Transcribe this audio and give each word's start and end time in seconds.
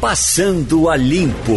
Passando 0.00 0.88
a 0.88 0.96
Limpo. 0.96 1.52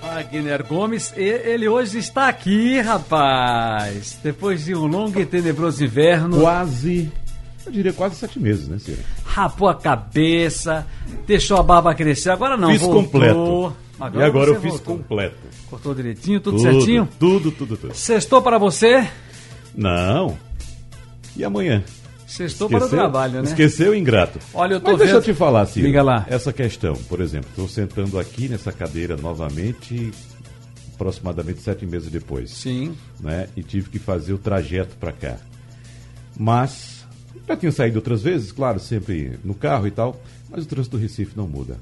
Wagner 0.00 0.64
Gomes, 0.66 1.12
ele 1.16 1.68
hoje 1.68 1.98
está 1.98 2.28
aqui, 2.28 2.80
rapaz. 2.80 4.18
Depois 4.22 4.64
de 4.64 4.74
um 4.74 4.86
longo 4.86 5.18
e 5.20 5.26
tenebroso 5.26 5.84
inverno. 5.84 6.40
Quase, 6.40 7.10
eu 7.66 7.72
diria 7.72 7.92
quase 7.92 8.14
sete 8.16 8.38
meses, 8.38 8.68
né, 8.68 8.78
Ciro? 8.78 8.98
Rapou 9.24 9.68
a 9.68 9.74
cabeça, 9.74 10.86
deixou 11.26 11.56
a 11.56 11.62
barba 11.62 11.94
crescer. 11.94 12.30
Agora 12.30 12.56
não, 12.56 12.70
Fiz 12.70 12.80
voltou. 12.80 13.02
completo. 13.02 13.76
Agora 14.00 14.24
e 14.24 14.28
agora 14.28 14.50
eu 14.50 14.60
fiz 14.60 14.70
voltou. 14.74 14.96
completo. 14.98 15.36
Cortou 15.68 15.94
direitinho, 15.94 16.40
tudo, 16.40 16.58
Tudo, 16.58 16.72
certinho? 16.72 17.08
Tudo, 17.18 17.50
tudo, 17.50 17.76
tudo. 17.76 17.94
Sextou 17.94 18.40
para 18.40 18.56
você? 18.56 19.08
Não. 19.74 20.38
E 21.36 21.44
amanhã? 21.44 21.82
Sextou 22.28 22.68
para 22.68 22.84
o 22.84 22.88
trabalho, 22.88 23.40
né? 23.42 23.44
Esqueceu, 23.44 23.94
ingrato. 23.94 24.38
Olha, 24.52 24.74
eu 24.74 24.80
tô 24.80 24.90
Mas 24.90 24.98
deixa 24.98 25.14
vendo- 25.14 25.22
eu 25.28 25.34
te 25.34 25.36
falar, 25.38 25.64
Ciro. 25.66 25.86
Diga 25.86 26.02
lá. 26.02 26.26
Essa 26.28 26.52
questão, 26.52 26.94
por 26.94 27.20
exemplo, 27.22 27.48
estou 27.50 27.66
sentando 27.66 28.18
aqui 28.18 28.48
nessa 28.48 28.70
cadeira 28.70 29.16
novamente, 29.16 30.12
aproximadamente 30.94 31.62
sete 31.62 31.86
meses 31.86 32.10
depois. 32.10 32.50
Sim. 32.50 32.94
Né? 33.18 33.48
E 33.56 33.62
tive 33.62 33.88
que 33.88 33.98
fazer 33.98 34.34
o 34.34 34.38
trajeto 34.38 34.94
para 34.96 35.10
cá. 35.10 35.36
Mas, 36.38 37.04
já 37.48 37.56
tinha 37.56 37.72
saído 37.72 37.96
outras 37.98 38.22
vezes, 38.22 38.52
claro, 38.52 38.78
sempre 38.78 39.38
no 39.42 39.54
carro 39.54 39.86
e 39.86 39.90
tal, 39.90 40.20
mas 40.50 40.64
o 40.64 40.68
trânsito 40.68 40.96
do 40.96 41.00
Recife 41.02 41.32
não 41.36 41.48
muda. 41.48 41.78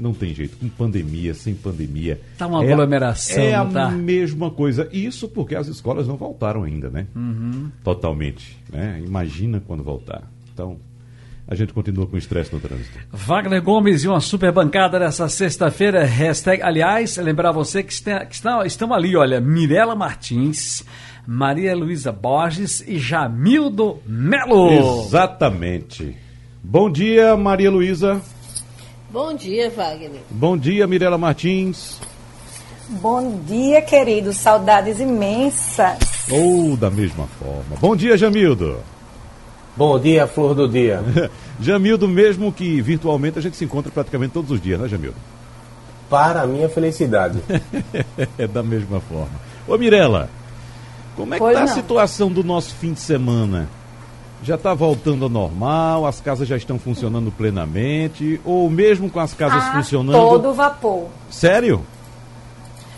Não 0.00 0.12
tem 0.14 0.34
jeito, 0.34 0.56
com 0.56 0.68
pandemia, 0.68 1.34
sem 1.34 1.54
pandemia. 1.54 2.20
Tá 2.38 2.46
uma 2.46 2.64
É- 2.64 2.72
aglomeração, 2.72 3.42
É 3.42 3.54
a 3.54 3.64
tá? 3.64 3.90
mesma 3.90 4.50
coisa. 4.50 4.88
Isso 4.92 5.28
porque 5.28 5.54
as 5.54 5.68
escolas 5.68 6.08
não 6.08 6.16
voltaram 6.16 6.62
ainda, 6.64 6.88
né? 6.90 7.06
Uhum. 7.14 7.70
Totalmente. 7.84 8.56
Né? 8.72 9.02
Imagina 9.06 9.62
quando 9.66 9.82
voltar. 9.84 10.22
Então, 10.52 10.76
a 11.46 11.54
gente 11.54 11.72
continua 11.72 12.06
com 12.06 12.16
estresse 12.16 12.52
no 12.52 12.60
trânsito. 12.60 12.98
Wagner 13.12 13.60
Gomes 13.62 14.04
e 14.04 14.08
uma 14.08 14.20
super 14.20 14.52
bancada 14.52 14.98
nessa 14.98 15.28
sexta-feira. 15.28 16.04
Hashtag, 16.04 16.62
aliás, 16.62 17.16
lembrar 17.16 17.52
você 17.52 17.82
que, 17.82 17.92
está, 17.92 18.24
que 18.24 18.34
está- 18.34 18.64
estão 18.64 18.94
ali, 18.94 19.16
olha, 19.16 19.40
Mirela 19.40 19.94
Martins, 19.96 20.84
Maria 21.26 21.74
Luísa 21.76 22.10
Borges 22.12 22.82
e 22.86 22.98
Jamildo 22.98 23.98
Melo. 24.06 24.70
Exatamente. 25.04 26.16
Bom 26.62 26.90
dia, 26.90 27.36
Maria 27.36 27.70
Luísa. 27.70 28.20
Bom 29.12 29.34
dia, 29.34 29.68
Wagner. 29.70 30.20
Bom 30.30 30.56
dia, 30.56 30.86
Mirela 30.86 31.18
Martins. 31.18 31.98
Bom 32.88 33.40
dia, 33.44 33.82
queridos. 33.82 34.36
Saudades 34.36 35.00
imensas. 35.00 35.98
Ou 36.30 36.76
da 36.76 36.90
mesma 36.90 37.26
forma. 37.26 37.76
Bom 37.80 37.96
dia, 37.96 38.16
Jamildo. 38.16 38.78
Bom 39.76 39.98
dia, 39.98 40.26
flor 40.28 40.54
do 40.54 40.68
dia. 40.68 41.02
Jamildo, 41.60 42.06
mesmo 42.06 42.52
que 42.52 42.80
virtualmente 42.80 43.38
a 43.38 43.42
gente 43.42 43.56
se 43.56 43.64
encontra 43.64 43.90
praticamente 43.90 44.32
todos 44.32 44.50
os 44.52 44.60
dias, 44.60 44.78
né, 44.78 44.86
Jamildo? 44.88 45.16
Para 46.08 46.42
a 46.42 46.46
minha 46.46 46.68
felicidade. 46.68 47.40
é 48.38 48.46
da 48.46 48.62
mesma 48.62 49.00
forma. 49.00 49.30
Ô, 49.66 49.76
Mirela, 49.76 50.28
como 51.16 51.34
é 51.34 51.36
que 51.36 51.42
Pois 51.42 51.54
tá 51.56 51.62
a 51.62 51.66
não. 51.66 51.74
situação 51.74 52.30
do 52.30 52.44
nosso 52.44 52.74
fim 52.74 52.92
de 52.92 53.00
semana? 53.00 53.68
Já 54.42 54.54
está 54.54 54.72
voltando 54.72 55.24
ao 55.24 55.28
normal? 55.28 56.06
As 56.06 56.20
casas 56.20 56.48
já 56.48 56.56
estão 56.56 56.78
funcionando 56.78 57.30
plenamente? 57.30 58.40
Ou 58.44 58.70
mesmo 58.70 59.10
com 59.10 59.20
as 59.20 59.34
casas 59.34 59.62
A 59.64 59.72
funcionando? 59.72 60.16
todo 60.16 60.54
vapor. 60.54 61.08
Sério? 61.30 61.84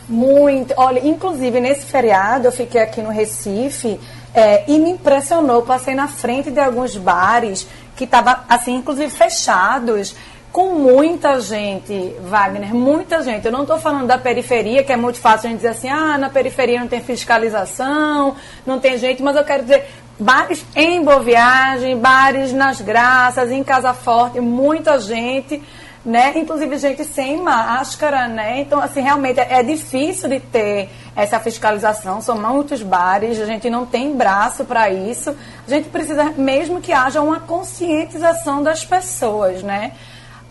Muito. 0.08 0.72
Olha, 0.76 1.06
inclusive 1.06 1.60
nesse 1.60 1.86
feriado 1.86 2.46
eu 2.46 2.52
fiquei 2.52 2.80
aqui 2.80 3.02
no 3.02 3.10
Recife 3.10 3.98
é, 4.34 4.64
e 4.70 4.78
me 4.78 4.90
impressionou. 4.90 5.62
Passei 5.62 5.94
na 5.94 6.06
frente 6.08 6.50
de 6.50 6.60
alguns 6.60 6.96
bares 6.96 7.66
que 7.96 8.04
estavam, 8.04 8.36
assim, 8.48 8.77
inclusive 8.77 9.10
fechados, 9.10 10.14
com 10.52 10.74
muita 10.74 11.40
gente, 11.40 12.14
Wagner, 12.20 12.74
muita 12.74 13.22
gente. 13.22 13.46
Eu 13.46 13.52
não 13.52 13.62
estou 13.62 13.78
falando 13.78 14.06
da 14.06 14.18
periferia, 14.18 14.84
que 14.84 14.92
é 14.92 14.96
muito 14.96 15.18
fácil 15.18 15.48
a 15.48 15.50
gente 15.50 15.60
dizer 15.60 15.70
assim, 15.70 15.88
ah, 15.88 16.18
na 16.18 16.28
periferia 16.28 16.78
não 16.78 16.88
tem 16.88 17.00
fiscalização, 17.00 18.36
não 18.67 18.78
tem 18.78 18.98
gente, 18.98 19.22
mas 19.22 19.34
eu 19.34 19.44
quero 19.44 19.62
dizer. 19.62 19.86
Bares 20.22 20.64
em 20.77 21.02
Boa 21.02 21.18
Viagem, 21.18 21.98
bares 21.98 22.52
nas 22.52 22.80
Graças, 22.80 23.50
em 23.50 23.64
Casa 23.64 23.92
Forte, 23.92 24.40
muita 24.40 25.00
gente 25.00 25.60
né? 26.05 26.33
Inclusive 26.36 26.78
gente 26.78 27.05
sem 27.05 27.36
máscara, 27.40 28.27
né? 28.27 28.61
Então, 28.61 28.80
assim, 28.80 29.00
realmente 29.00 29.38
é 29.38 29.61
é 29.61 29.62
difícil 29.62 30.28
de 30.28 30.40
ter 30.40 30.90
essa 31.14 31.38
fiscalização. 31.38 32.20
São 32.20 32.36
muitos 32.40 32.82
bares, 32.82 33.40
a 33.40 33.46
gente 33.46 33.70
não 33.70 33.86
tem 33.86 34.16
braço 34.16 34.64
para 34.64 34.90
isso. 34.90 35.30
A 35.66 35.70
gente 35.70 35.88
precisa 35.90 36.24
mesmo 36.36 36.80
que 36.80 36.92
haja 36.92 37.20
uma 37.20 37.38
conscientização 37.38 38.62
das 38.62 38.84
pessoas, 38.84 39.62
né? 39.62 39.92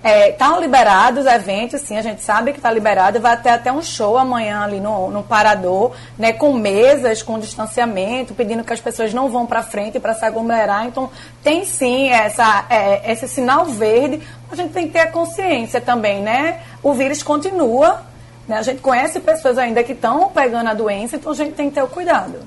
Estão 0.04 0.60
liberados 0.60 1.28
eventos, 1.28 1.82
sim, 1.82 1.96
a 1.96 2.02
gente 2.02 2.24
sabe 2.24 2.54
que 2.54 2.58
está 2.58 2.72
liberado. 2.72 3.20
Vai 3.20 3.40
ter 3.40 3.50
até 3.50 3.72
um 3.72 3.84
show 3.84 4.18
amanhã 4.18 4.62
ali 4.62 4.80
no, 4.80 5.12
no 5.12 5.22
Parador, 5.22 5.96
né, 6.18 6.34
com 6.34 6.54
mesas, 6.54 7.22
com 7.22 7.38
distanciamento, 7.38 8.34
pedindo 8.34 8.64
que 8.64 8.74
as 8.74 8.82
pessoas 8.82 9.14
não 9.14 9.30
vão 9.30 9.46
para 9.46 9.62
frente 9.62 10.00
para 10.00 10.16
se 10.16 10.26
aglomerar. 10.26 10.88
Então, 10.88 11.12
tem 11.44 11.66
sim 11.66 12.10
essa, 12.10 12.66
é, 12.68 13.12
esse 13.12 13.28
sinal 13.28 13.66
verde. 13.66 14.20
A 14.52 14.56
gente 14.56 14.74
tem 14.74 14.88
que 14.88 14.94
ter 14.94 15.02
a 15.02 15.12
consciência 15.12 15.80
também, 15.80 16.24
né? 16.24 16.62
O 16.82 16.94
vírus 16.94 17.22
continua, 17.22 18.02
né? 18.48 18.58
a 18.58 18.64
gente 18.64 18.82
conhece 18.82 19.20
pessoas 19.20 19.60
ainda 19.60 19.84
que 19.84 19.94
estão 19.94 20.30
pegando 20.30 20.68
a 20.68 20.74
doença, 20.74 21.16
então 21.16 21.32
a 21.32 21.36
gente 21.36 21.54
tem 21.54 21.70
que 21.70 21.76
ter 21.76 21.84
o 21.84 21.88
cuidado. 21.88 22.40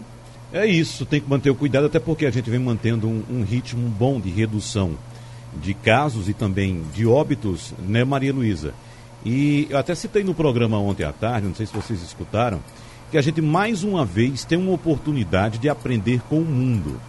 É 0.53 0.67
isso, 0.67 1.07
tem 1.07 1.21
que 1.21 1.31
manter 1.31 1.51
o 1.51 1.55
cuidado, 1.55 1.87
até 1.87 2.01
porque 2.01 2.27
a 2.27 2.31
gente 2.31 2.51
vem 2.51 2.59
mantendo 2.59 3.09
um, 3.09 3.23
um 3.31 3.43
ritmo 3.45 3.89
bom 3.89 4.21
de 4.21 4.31
redução 4.31 4.97
de 5.61 5.75
casos 5.75 6.29
e 6.29 6.35
também 6.35 6.83
de 6.95 7.07
óbitos, 7.07 7.73
né, 7.79 8.05
Maria 8.05 8.33
Luísa? 8.33 8.75
E 9.25 9.67
eu 9.71 9.79
até 9.79 9.95
citei 9.95 10.23
no 10.23 10.35
programa 10.35 10.79
ontem 10.79 11.05
à 11.05 11.13
tarde, 11.13 11.47
não 11.47 11.55
sei 11.55 11.67
se 11.67 11.75
vocês 11.75 12.03
escutaram, 12.03 12.61
que 13.11 13.17
a 13.17 13.23
gente 13.23 13.41
mais 13.41 13.83
uma 13.83 14.05
vez 14.05 14.45
tem 14.45 14.59
uma 14.59 14.73
oportunidade 14.73 15.59
de 15.59 15.69
aprender 15.69 16.21
com 16.29 16.41
o 16.41 16.45
mundo. 16.45 17.01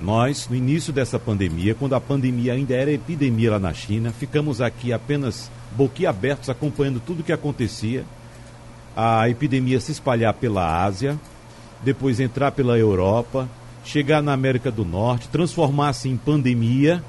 Nós, 0.00 0.48
no 0.48 0.56
início 0.56 0.92
dessa 0.92 1.18
pandemia, 1.18 1.74
quando 1.74 1.94
a 1.94 2.00
pandemia 2.00 2.54
ainda 2.54 2.74
era 2.74 2.90
epidemia 2.90 3.52
lá 3.52 3.58
na 3.58 3.72
China, 3.72 4.10
ficamos 4.10 4.60
aqui 4.60 4.92
apenas 4.92 5.50
boquiabertos 5.76 6.50
acompanhando 6.50 7.00
tudo 7.00 7.20
o 7.20 7.22
que 7.22 7.32
acontecia. 7.32 8.04
A 8.96 9.28
epidemia 9.28 9.78
se 9.80 9.92
espalhar 9.92 10.34
pela 10.34 10.82
Ásia, 10.84 11.18
depois 11.82 12.18
entrar 12.18 12.50
pela 12.52 12.76
Europa, 12.76 13.48
chegar 13.84 14.22
na 14.22 14.32
América 14.32 14.70
do 14.70 14.84
Norte, 14.84 15.28
transformar-se 15.28 16.08
em 16.08 16.16
pandemia 16.16 17.02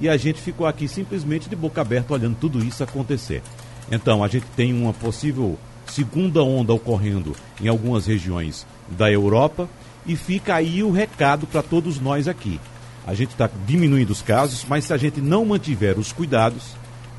e 0.00 0.08
a 0.08 0.16
gente 0.16 0.40
ficou 0.40 0.66
aqui 0.66 0.88
simplesmente 0.88 1.48
de 1.48 1.56
boca 1.56 1.80
aberta 1.80 2.14
olhando 2.14 2.36
tudo 2.40 2.64
isso 2.64 2.82
acontecer. 2.82 3.42
Então, 3.90 4.24
a 4.24 4.28
gente 4.28 4.46
tem 4.56 4.72
uma 4.72 4.92
possível 4.92 5.58
segunda 5.86 6.42
onda 6.42 6.72
ocorrendo 6.72 7.34
em 7.60 7.68
algumas 7.68 8.06
regiões 8.06 8.66
da 8.88 9.10
Europa 9.10 9.68
e 10.06 10.16
fica 10.16 10.54
aí 10.54 10.82
o 10.82 10.90
recado 10.90 11.46
para 11.46 11.62
todos 11.62 12.00
nós 12.00 12.28
aqui. 12.28 12.60
A 13.06 13.14
gente 13.14 13.30
está 13.30 13.50
diminuindo 13.66 14.10
os 14.10 14.22
casos, 14.22 14.64
mas 14.68 14.84
se 14.84 14.92
a 14.92 14.96
gente 14.96 15.20
não 15.20 15.44
mantiver 15.44 15.98
os 15.98 16.12
cuidados, 16.12 16.74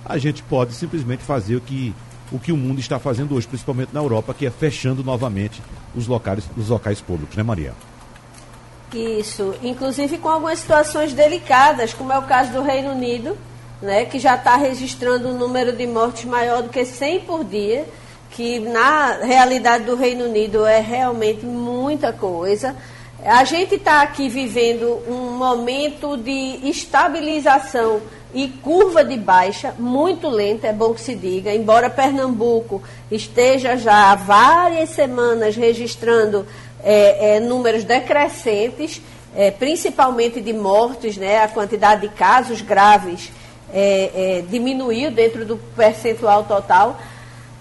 a 0.06 0.18
gente 0.18 0.42
pode 0.44 0.74
simplesmente 0.74 1.24
fazer 1.24 1.56
o 1.56 1.62
que 1.62 1.94
o, 2.32 2.40
que 2.40 2.52
o 2.52 2.58
mundo 2.58 2.80
está 2.80 2.98
fazendo 2.98 3.36
hoje, 3.36 3.46
principalmente 3.46 3.90
na 3.94 4.00
Europa, 4.00 4.34
que 4.34 4.46
é 4.46 4.50
fechando 4.50 5.04
novamente 5.04 5.62
os 5.94 6.08
locais, 6.08 6.50
os 6.56 6.70
locais 6.70 7.02
públicos, 7.02 7.36
né, 7.36 7.44
Maria? 7.44 7.74
Isso, 8.94 9.56
inclusive 9.64 10.18
com 10.18 10.28
algumas 10.28 10.60
situações 10.60 11.14
delicadas, 11.14 11.94
como 11.94 12.12
é 12.12 12.18
o 12.18 12.24
caso 12.24 12.52
do 12.52 12.62
Reino 12.62 12.92
Unido, 12.92 13.38
né, 13.82 14.06
que 14.06 14.20
já 14.20 14.36
está 14.36 14.58
registrando 14.58 15.30
um 15.30 15.38
número 15.38 15.72
de 15.72 15.88
mortes 15.88 16.26
maior 16.26 16.62
do 16.62 16.70
que 16.70 16.84
100 16.86 17.22
por 17.22 17.44
dia, 17.44 17.86
que 18.32 18.60
na 18.60 19.14
realidade 19.24 19.86
do 19.86 19.96
Reino 19.96 20.26
Unido 20.26 20.66
é 20.66 20.80
realmente 20.80 21.46
muita 21.46 22.12
coisa. 22.12 22.76
A 23.24 23.44
gente 23.44 23.76
está 23.76 24.02
aqui 24.02 24.28
vivendo 24.28 25.00
um 25.08 25.38
momento 25.38 26.18
de 26.18 26.60
estabilização 26.70 28.02
e 28.34 28.48
curva 28.48 29.04
de 29.04 29.18
baixa 29.18 29.74
muito 29.78 30.30
lenta, 30.30 30.68
é 30.68 30.74
bom 30.74 30.94
que 30.94 31.02
se 31.02 31.16
diga, 31.16 31.54
embora 31.54 31.90
Pernambuco 31.90 32.82
esteja 33.12 33.76
já 33.76 34.12
há 34.12 34.16
várias 34.16 34.90
semanas 34.90 35.56
registrando 35.56 36.46
é, 36.84 37.36
é, 37.36 37.40
números 37.40 37.84
decrescentes, 37.84 39.02
é, 39.36 39.52
principalmente 39.52 40.42
de 40.42 40.54
mortes, 40.54 41.18
né, 41.18 41.44
a 41.44 41.48
quantidade 41.48 42.02
de 42.02 42.10
casos 42.10 42.62
graves 42.62 43.32
é, 43.74 44.12
é, 44.14 44.44
diminuiu 44.50 45.12
dentro 45.12 45.46
do 45.46 45.58
percentual 45.76 46.44
total, 46.44 47.00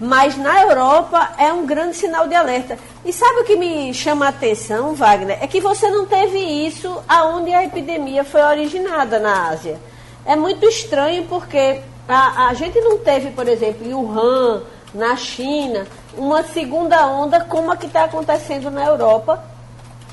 mas 0.00 0.37
na 0.37 0.62
Europa 0.62 1.34
é 1.38 1.52
um 1.52 1.67
grande 1.67 1.96
sinal 1.96 2.26
de 2.26 2.34
alerta. 2.34 2.78
E 3.05 3.12
sabe 3.12 3.40
o 3.40 3.44
que 3.44 3.55
me 3.55 3.93
chama 3.93 4.26
a 4.26 4.28
atenção, 4.31 4.94
Wagner? 4.94 5.38
É 5.43 5.46
que 5.46 5.61
você 5.61 5.90
não 5.90 6.06
teve 6.06 6.38
isso 6.38 7.02
aonde 7.06 7.52
a 7.52 7.64
epidemia 7.64 8.25
foi 8.25 8.40
originada 8.40 9.19
na 9.19 9.49
Ásia. 9.50 9.78
É 10.25 10.34
muito 10.34 10.66
estranho 10.66 11.26
porque 11.28 11.81
a, 12.08 12.49
a 12.49 12.55
gente 12.55 12.81
não 12.81 12.99
teve, 12.99 13.31
por 13.31 13.46
exemplo, 13.46 13.87
em 13.87 13.94
Wuhan, 13.94 14.62
na 14.94 15.16
China, 15.16 15.87
uma 16.16 16.42
segunda 16.42 17.06
onda 17.06 17.40
como 17.44 17.70
a 17.70 17.76
que 17.76 17.87
está 17.87 18.04
acontecendo 18.04 18.70
na 18.70 18.84
Europa 18.84 19.42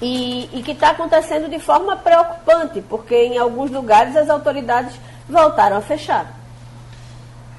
e, 0.01 0.49
e 0.53 0.61
que 0.63 0.71
está 0.71 0.91
acontecendo 0.91 1.49
de 1.49 1.59
forma 1.59 1.95
preocupante, 1.95 2.81
porque 2.87 3.15
em 3.15 3.37
alguns 3.37 3.71
lugares 3.71 4.15
as 4.15 4.29
autoridades 4.29 4.93
voltaram 5.27 5.77
a 5.77 5.81
fechar. 5.81 6.35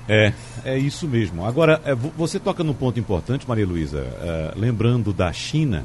É, 0.09 0.33
é 0.65 0.79
isso 0.79 1.07
mesmo. 1.07 1.45
Agora, 1.45 1.81
é, 1.85 1.95
vo- 1.95 2.13
você 2.17 2.39
toca 2.39 2.65
num 2.65 2.73
ponto 2.73 2.99
importante, 2.99 3.47
Maria 3.47 3.67
Luísa, 3.67 3.99
é, 4.23 4.53
lembrando 4.57 5.13
da 5.13 5.31
China, 5.33 5.85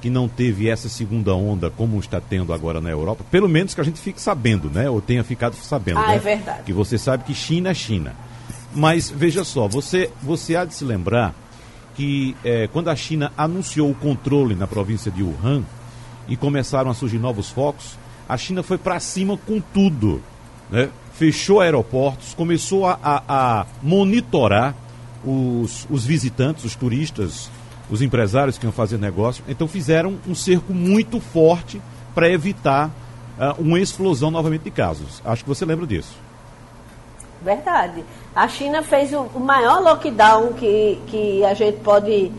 que 0.00 0.08
não 0.08 0.28
teve 0.28 0.68
essa 0.68 0.88
segunda 0.88 1.34
onda 1.34 1.70
como 1.70 1.98
está 1.98 2.20
tendo 2.20 2.52
agora 2.52 2.80
na 2.80 2.88
Europa, 2.90 3.24
pelo 3.30 3.48
menos 3.48 3.74
que 3.74 3.80
a 3.80 3.84
gente 3.84 3.98
fique 4.00 4.20
sabendo, 4.20 4.70
né? 4.70 4.88
Ou 4.88 5.00
tenha 5.00 5.24
ficado 5.24 5.54
sabendo. 5.56 5.98
Ah, 5.98 6.08
né? 6.08 6.14
é 6.16 6.18
verdade. 6.20 6.62
Que 6.64 6.72
você 6.72 6.96
sabe 6.96 7.24
que 7.24 7.34
China 7.34 7.70
é 7.70 7.74
China. 7.74 8.12
Mas 8.74 9.10
veja 9.10 9.44
só, 9.44 9.66
você, 9.66 10.10
você 10.22 10.54
há 10.56 10.64
de 10.64 10.74
se 10.74 10.84
lembrar 10.84 11.34
que 11.94 12.36
é, 12.44 12.68
quando 12.68 12.88
a 12.88 12.96
China 12.96 13.32
anunciou 13.36 13.90
o 13.90 13.94
controle 13.94 14.54
na 14.54 14.66
província 14.66 15.10
de 15.10 15.22
Wuhan 15.22 15.62
e 16.28 16.36
começaram 16.36 16.90
a 16.90 16.94
surgir 16.94 17.18
novos 17.18 17.48
focos, 17.48 17.98
a 18.28 18.36
China 18.36 18.62
foi 18.62 18.78
para 18.78 19.00
cima 19.00 19.36
com 19.38 19.60
tudo. 19.60 20.22
Né? 20.70 20.90
Fechou 21.14 21.60
aeroportos, 21.60 22.34
começou 22.34 22.86
a, 22.86 22.98
a- 23.02 23.22
a 23.60 23.66
monitorar 23.82 24.74
os, 25.24 25.86
os 25.90 26.04
visitantes, 26.04 26.64
os 26.64 26.76
turistas, 26.76 27.50
os 27.90 28.02
empresários 28.02 28.58
que 28.58 28.66
iam 28.66 28.72
fazer 28.72 28.98
negócio. 28.98 29.42
Então 29.48 29.66
fizeram 29.66 30.18
um 30.28 30.34
cerco 30.34 30.72
muito 30.74 31.18
forte 31.18 31.80
para 32.14 32.30
evitar 32.30 32.90
ah, 33.40 33.54
uma 33.58 33.80
explosão 33.80 34.30
novamente 34.30 34.62
de 34.62 34.70
casos. 34.70 35.20
Acho 35.24 35.42
que 35.42 35.48
você 35.48 35.64
lembra 35.64 35.86
disso. 35.86 36.14
Verdade. 37.42 38.04
A 38.34 38.48
China 38.48 38.82
fez 38.82 39.12
o, 39.12 39.26
maior 39.38 39.80
lockdown 39.80 40.52
que, 40.54 41.00
que 41.06 41.44
a 41.44 41.54
gente 41.54 41.78
pode 41.80 42.32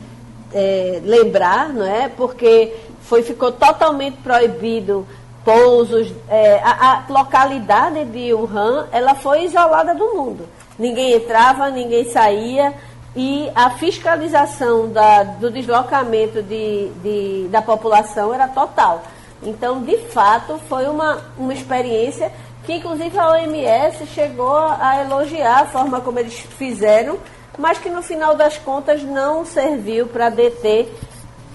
é, 0.53 1.01
lembrar, 1.03 1.69
não 1.69 1.85
é? 1.85 2.09
Porque 2.09 2.73
foi, 3.01 3.21
ficou 3.23 3.51
totalmente 3.51 4.17
proibido 4.17 5.07
pousos. 5.43 6.11
é, 6.29 6.59
a, 6.63 7.03
a 7.07 7.11
localidade 7.11 8.05
de 8.05 8.33
Wuhan, 8.33 8.87
ela 8.91 9.15
foi 9.15 9.45
isolada 9.45 9.95
do 9.95 10.13
mundo. 10.15 10.45
Ninguém 10.77 11.13
entrava, 11.13 11.69
ninguém 11.69 12.09
saía 12.11 12.73
e 13.15 13.49
a 13.55 13.69
fiscalização 13.71 14.89
da- 14.89 15.23
do 15.23 15.49
deslocamento 15.49 16.43
de, 16.43 16.89
de- 17.03 17.47
da 17.49 17.61
população 17.61 18.33
era 18.33 18.47
total. 18.47 19.03
Então, 19.41 19.81
de 19.81 19.97
fato, 19.97 20.59
foi 20.67 20.85
uma, 20.87 21.19
uma 21.37 21.53
experiência 21.53 22.31
que, 22.69 22.75
inclusive, 22.77 23.17
a 23.17 23.31
OMS 23.31 24.05
chegou 24.07 24.55
a 24.57 25.01
elogiar 25.03 25.61
a 25.61 25.65
forma 25.65 25.99
como 26.01 26.19
eles 26.19 26.39
fizeram, 26.39 27.17
mas 27.57 27.79
que, 27.79 27.89
no 27.89 28.01
final 28.03 28.35
das 28.35 28.57
contas, 28.57 29.01
não 29.03 29.43
serviu 29.43 30.05
para 30.07 30.29
deter 30.29 30.87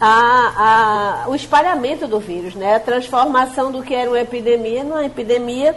a- 0.00 1.22
a- 1.24 1.28
o 1.28 1.34
espalhamento 1.34 2.08
do 2.08 2.18
vírus, 2.18 2.54
né? 2.56 2.74
a 2.74 2.80
transformação 2.80 3.70
do 3.70 3.82
que 3.82 3.94
era 3.94 4.10
uma 4.10 4.18
epidemia 4.20 4.82
numa 4.82 5.04
epidemia. 5.04 5.74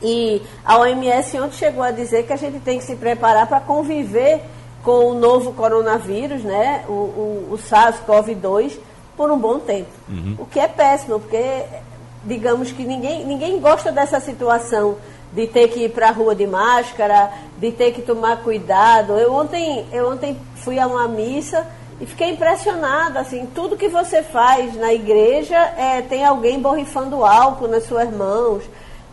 E 0.00 0.40
a 0.64 0.78
OMS 0.78 1.38
ontem 1.40 1.56
chegou 1.56 1.82
a 1.82 1.90
dizer 1.90 2.24
que 2.24 2.32
a 2.32 2.36
gente 2.36 2.58
tem 2.60 2.78
que 2.78 2.84
se 2.84 2.96
preparar 2.96 3.46
para 3.46 3.60
conviver 3.60 4.42
com 4.84 5.06
o 5.10 5.14
novo 5.14 5.52
coronavírus, 5.52 6.42
né? 6.42 6.84
o, 6.88 6.92
o, 6.92 7.48
o 7.52 7.58
SARS-CoV-2, 7.58 8.78
por 9.16 9.30
um 9.30 9.38
bom 9.38 9.58
tempo. 9.58 9.90
O 10.38 10.46
que 10.46 10.58
é 10.58 10.66
péssimo, 10.66 11.20
porque 11.20 11.62
digamos 12.24 12.70
que 12.72 12.84
ninguém, 12.84 13.24
ninguém 13.24 13.58
gosta 13.60 13.90
dessa 13.92 14.20
situação 14.20 14.96
de 15.32 15.46
ter 15.46 15.68
que 15.68 15.84
ir 15.84 15.90
para 15.90 16.08
a 16.08 16.12
rua 16.12 16.34
de 16.34 16.46
máscara, 16.46 17.30
de 17.58 17.72
ter 17.72 17.92
que 17.92 18.02
tomar 18.02 18.42
cuidado. 18.42 19.18
Eu 19.18 19.32
ontem, 19.34 19.86
eu 19.92 20.10
ontem 20.10 20.36
fui 20.56 20.78
a 20.78 20.86
uma 20.86 21.08
missa 21.08 21.66
e 22.00 22.06
fiquei 22.06 22.30
impressionada, 22.30 23.20
assim, 23.20 23.46
tudo 23.54 23.76
que 23.76 23.88
você 23.88 24.22
faz 24.22 24.74
na 24.76 24.92
igreja 24.92 25.56
é, 25.56 26.02
tem 26.02 26.24
alguém 26.24 26.58
borrifando 26.60 27.24
álcool 27.24 27.68
nas 27.68 27.84
suas 27.84 28.10
mãos. 28.10 28.62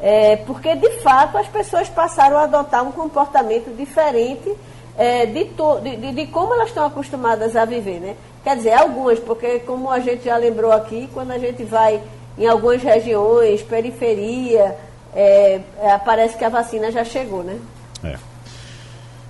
É, 0.02 0.38
porque 0.38 0.76
de 0.76 0.90
fato 1.02 1.38
as 1.38 1.48
pessoas 1.48 1.90
passaram 1.90 2.38
a 2.38 2.44
adotar 2.44 2.84
um 2.88 2.92
comportamento 2.92 3.76
diferente 3.76 4.50
é, 4.98 5.26
de, 5.26 5.44
to- 5.46 5.80
de, 5.82 5.96
de- 5.98 6.12
de 6.14 6.28
como 6.28 6.54
elas 6.54 6.70
estão 6.70 6.86
acostumadas 6.86 7.56
a 7.56 7.66
viver, 7.66 8.00
né? 8.00 8.16
Quer 8.44 8.56
dizer, 8.56 8.74
algumas, 8.74 9.20
porque 9.20 9.60
como 9.60 9.90
a 9.92 10.00
gente 10.00 10.24
já 10.24 10.38
lembrou 10.38 10.72
aqui, 10.72 11.10
quando 11.14 11.32
a 11.32 11.38
gente 11.38 11.64
vai 11.66 12.02
em 12.40 12.48
algumas 12.48 12.82
regiões, 12.82 13.62
periferia, 13.62 14.76
é, 15.14 15.62
é, 15.82 15.98
parece 15.98 16.38
que 16.38 16.46
a 16.46 16.50
vacina 16.50 16.90
já 16.92 17.04
chegou, 17.04 17.44
né? 17.44 17.60
É. 18.04 18.18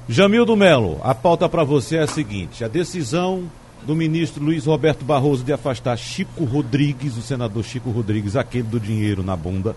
Jamildo 0.07 0.55
Melo, 0.55 0.99
a 1.03 1.15
pauta 1.15 1.49
para 1.49 1.63
você 1.63 1.97
é 1.97 2.03
a 2.03 2.07
seguinte: 2.07 2.63
a 2.63 2.67
decisão 2.67 3.49
do 3.83 3.95
ministro 3.95 4.43
Luiz 4.43 4.65
Roberto 4.65 5.03
Barroso 5.03 5.43
de 5.43 5.51
afastar 5.51 5.97
Chico 5.97 6.43
Rodrigues, 6.43 7.17
o 7.17 7.21
senador 7.21 7.63
Chico 7.63 7.89
Rodrigues, 7.89 8.35
aquele 8.35 8.63
do 8.63 8.79
dinheiro 8.79 9.23
na 9.23 9.35
bunda, 9.35 9.75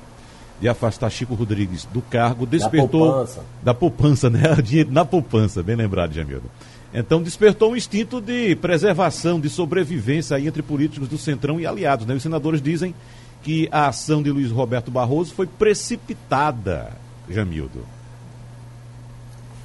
de 0.60 0.68
afastar 0.68 1.10
Chico 1.10 1.34
Rodrigues 1.34 1.86
do 1.86 2.02
cargo, 2.02 2.44
despertou. 2.44 3.12
poupança. 3.12 3.44
Da 3.62 3.72
poupança, 3.72 4.30
né? 4.30 4.42
Dinheiro 4.62 4.92
na 4.92 5.04
poupança, 5.04 5.62
bem 5.62 5.76
lembrado, 5.76 6.12
Jamildo. 6.12 6.50
Então 6.94 7.22
despertou 7.22 7.72
um 7.72 7.76
instinto 7.76 8.20
de 8.20 8.54
preservação, 8.56 9.40
de 9.40 9.48
sobrevivência 9.48 10.36
aí 10.36 10.46
entre 10.46 10.62
políticos 10.62 11.08
do 11.08 11.16
Centrão 11.16 11.58
e 11.58 11.66
aliados. 11.66 12.06
Né? 12.06 12.14
Os 12.14 12.22
senadores 12.22 12.60
dizem 12.60 12.94
que 13.42 13.68
a 13.72 13.88
ação 13.88 14.22
de 14.22 14.30
Luiz 14.30 14.50
Roberto 14.50 14.90
Barroso 14.90 15.34
foi 15.34 15.46
precipitada, 15.46 16.92
Jamildo. 17.28 17.80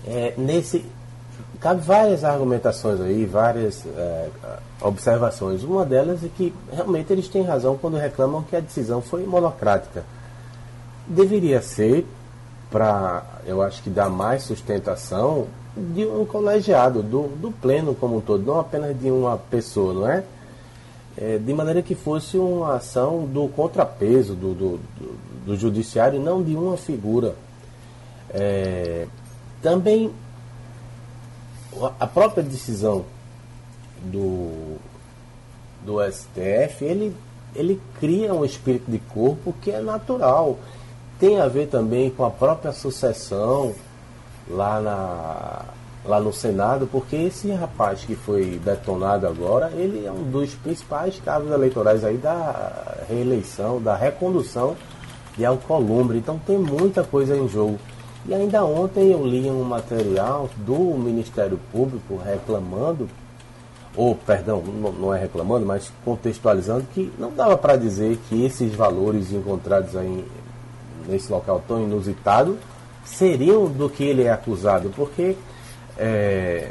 É, 0.06 0.34
nesse 0.38 0.86
cabe 1.60 1.82
várias 1.82 2.24
argumentações 2.24 3.02
aí, 3.02 3.26
várias 3.26 3.86
é, 3.86 4.30
observações. 4.82 5.64
Uma 5.64 5.86
delas 5.86 6.24
é 6.24 6.30
que 6.36 6.54
realmente 6.72 7.12
eles 7.12 7.28
têm 7.28 7.44
razão 7.44 7.78
quando 7.78 7.98
reclamam 7.98 8.44
que 8.44 8.56
a 8.56 8.60
decisão 8.60 9.02
foi 9.02 9.26
monocrática. 9.26 10.04
Deveria 11.08 11.62
ser 11.62 12.06
para, 12.70 13.24
eu 13.46 13.62
acho 13.62 13.82
que 13.82 13.90
dar 13.90 14.10
mais 14.10 14.44
sustentação 14.44 15.48
de 15.76 16.06
um 16.06 16.26
colegiado, 16.26 17.04
do, 17.04 17.28
do 17.28 17.52
pleno 17.52 17.94
como 17.94 18.18
um 18.18 18.22
todo, 18.22 18.44
não 18.44 18.60
apenas 18.60 19.00
de 19.00 19.10
uma 19.10 19.38
pessoa, 19.38 19.94
não 19.94 20.10
é? 20.10 20.24
É, 21.20 21.40
de 21.40 21.54
maneira 21.54 21.82
que 21.82 21.96
fosse 21.96 22.38
uma 22.38 22.76
ação 22.76 23.26
do 23.26 23.48
contrapeso 23.48 24.36
do, 24.36 24.54
do, 24.54 24.78
do, 24.78 25.18
do 25.48 25.58
judiciário, 25.58 26.20
não 26.20 26.44
de 26.44 26.56
uma 26.56 26.78
figura. 26.78 27.36
É, 28.30 29.08
também 29.62 30.12
a 32.00 32.08
própria 32.08 32.44
decisão 32.44 33.06
do, 34.04 34.78
do 35.84 36.00
STF, 36.12 36.84
ele, 36.84 37.16
ele 37.56 37.82
cria 38.00 38.34
um 38.34 38.46
espírito 38.46 38.90
de 38.90 39.00
corpo 39.00 39.54
que 39.62 39.72
é 39.72 39.82
natural. 39.82 40.58
Tem 41.20 41.40
a 41.40 41.48
ver 41.48 41.68
também 41.68 42.10
com 42.10 42.26
a 42.26 42.30
própria 42.30 42.72
sucessão 42.72 43.74
lá, 44.48 44.80
na, 44.80 45.66
lá 46.08 46.20
no 46.20 46.32
Senado, 46.32 46.88
porque 46.90 47.16
esse 47.16 47.52
rapaz 47.52 48.06
que 48.06 48.16
foi 48.16 48.60
detonado 48.64 49.28
agora, 49.28 49.72
ele 49.76 50.06
é 50.06 50.12
um 50.12 50.24
dos 50.24 50.54
principais 50.56 51.20
cabos 51.24 51.52
eleitorais 51.52 52.04
aí 52.04 52.18
da 52.18 52.98
reeleição, 53.10 53.82
da 53.82 53.96
recondução 53.96 54.76
de 55.38 55.46
Alcolumbre. 55.46 56.18
Então 56.18 56.40
tem 56.40 56.58
muita 56.58 57.04
coisa 57.04 57.36
em 57.36 57.48
jogo. 57.48 57.78
E 58.26 58.34
ainda 58.34 58.64
ontem 58.64 59.12
eu 59.12 59.26
li 59.26 59.50
um 59.50 59.64
material 59.64 60.50
do 60.58 60.78
Ministério 60.98 61.60
Público 61.72 62.18
reclamando, 62.18 63.10
ou 63.96 64.16
perdão, 64.16 64.62
não 64.62 65.14
é 65.14 65.20
reclamando, 65.20 65.66
mas 65.66 65.92
contextualizando, 66.04 66.86
que 66.94 67.12
não 67.18 67.32
dava 67.32 67.58
para 67.58 67.76
dizer 67.76 68.18
que 68.30 68.46
esses 68.46 68.74
valores 68.74 69.32
encontrados 69.32 69.96
aí 69.96 70.26
nesse 71.08 71.32
local 71.32 71.64
tão 71.68 71.84
inusitado 71.84 72.58
seriam 73.06 73.66
do 73.66 73.90
que 73.90 74.04
ele 74.04 74.24
é 74.24 74.32
acusado, 74.32 74.92
porque 74.96 75.36
é, 75.98 76.70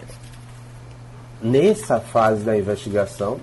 nessa 1.43 2.01
fase 2.01 2.43
da 2.43 2.57
investigação 2.57 3.39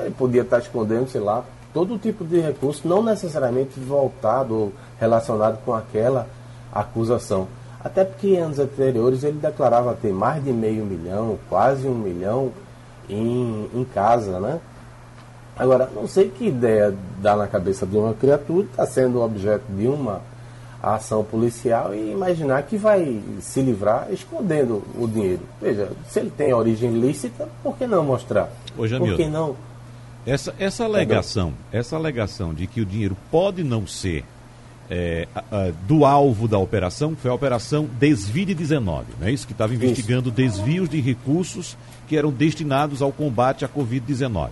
ele 0.00 0.10
podia 0.10 0.42
estar 0.42 0.58
escondendo, 0.58 1.08
sei 1.08 1.20
lá, 1.20 1.44
todo 1.72 1.98
tipo 1.98 2.24
de 2.24 2.40
recurso, 2.40 2.86
não 2.86 3.02
necessariamente 3.02 3.78
voltado 3.80 4.54
ou 4.54 4.72
relacionado 4.98 5.58
com 5.64 5.74
aquela 5.74 6.26
acusação. 6.72 7.48
Até 7.82 8.04
porque 8.04 8.28
em 8.28 8.38
anos 8.38 8.58
anteriores 8.58 9.22
ele 9.22 9.38
declarava 9.38 9.94
ter 9.94 10.12
mais 10.12 10.42
de 10.44 10.52
meio 10.52 10.84
milhão, 10.84 11.38
quase 11.48 11.86
um 11.86 11.94
milhão 11.94 12.52
em, 13.08 13.70
em 13.74 13.84
casa, 13.84 14.40
né? 14.40 14.60
Agora, 15.56 15.88
não 15.94 16.06
sei 16.06 16.28
que 16.28 16.48
ideia 16.48 16.94
dá 17.22 17.34
na 17.34 17.46
cabeça 17.46 17.86
de 17.86 17.96
uma 17.96 18.12
criatura 18.12 18.66
está 18.66 18.84
sendo 18.84 19.22
objeto 19.22 19.64
de 19.70 19.86
uma 19.86 20.20
ação 20.94 21.24
policial 21.24 21.94
e 21.94 22.12
imaginar 22.12 22.62
que 22.62 22.76
vai 22.76 23.20
se 23.40 23.60
livrar 23.60 24.08
escondendo 24.12 24.82
o 24.98 25.06
dinheiro. 25.08 25.40
Veja, 25.60 25.90
se 26.08 26.20
ele 26.20 26.30
tem 26.30 26.52
origem 26.54 26.90
lícita, 26.92 27.48
por 27.62 27.76
que 27.76 27.86
não 27.86 28.04
mostrar? 28.04 28.48
Ô, 28.78 28.86
Jamil. 28.86 29.08
por 29.08 29.16
que 29.16 29.28
não? 29.28 29.56
Essa, 30.26 30.54
essa 30.58 30.84
alegação, 30.84 31.52
essa 31.72 31.96
alegação 31.96 32.52
de 32.52 32.66
que 32.66 32.80
o 32.80 32.86
dinheiro 32.86 33.16
pode 33.30 33.62
não 33.64 33.86
ser 33.86 34.24
é, 34.88 35.26
a- 35.34 35.40
a- 35.50 35.72
do 35.88 36.04
alvo 36.04 36.46
da 36.46 36.58
operação, 36.58 37.16
foi 37.16 37.28
a 37.30 37.34
operação 37.34 37.88
Desvide 37.98 38.54
19, 38.54 39.06
não 39.20 39.26
é 39.26 39.32
isso? 39.32 39.44
Que 39.46 39.52
estava 39.52 39.74
investigando 39.74 40.30
desvios 40.30 40.88
de 40.88 41.00
recursos 41.00 41.76
que 42.06 42.16
eram 42.16 42.30
destinados 42.30 43.02
ao 43.02 43.10
combate 43.10 43.64
à 43.64 43.68
Covid-19, 43.68 44.50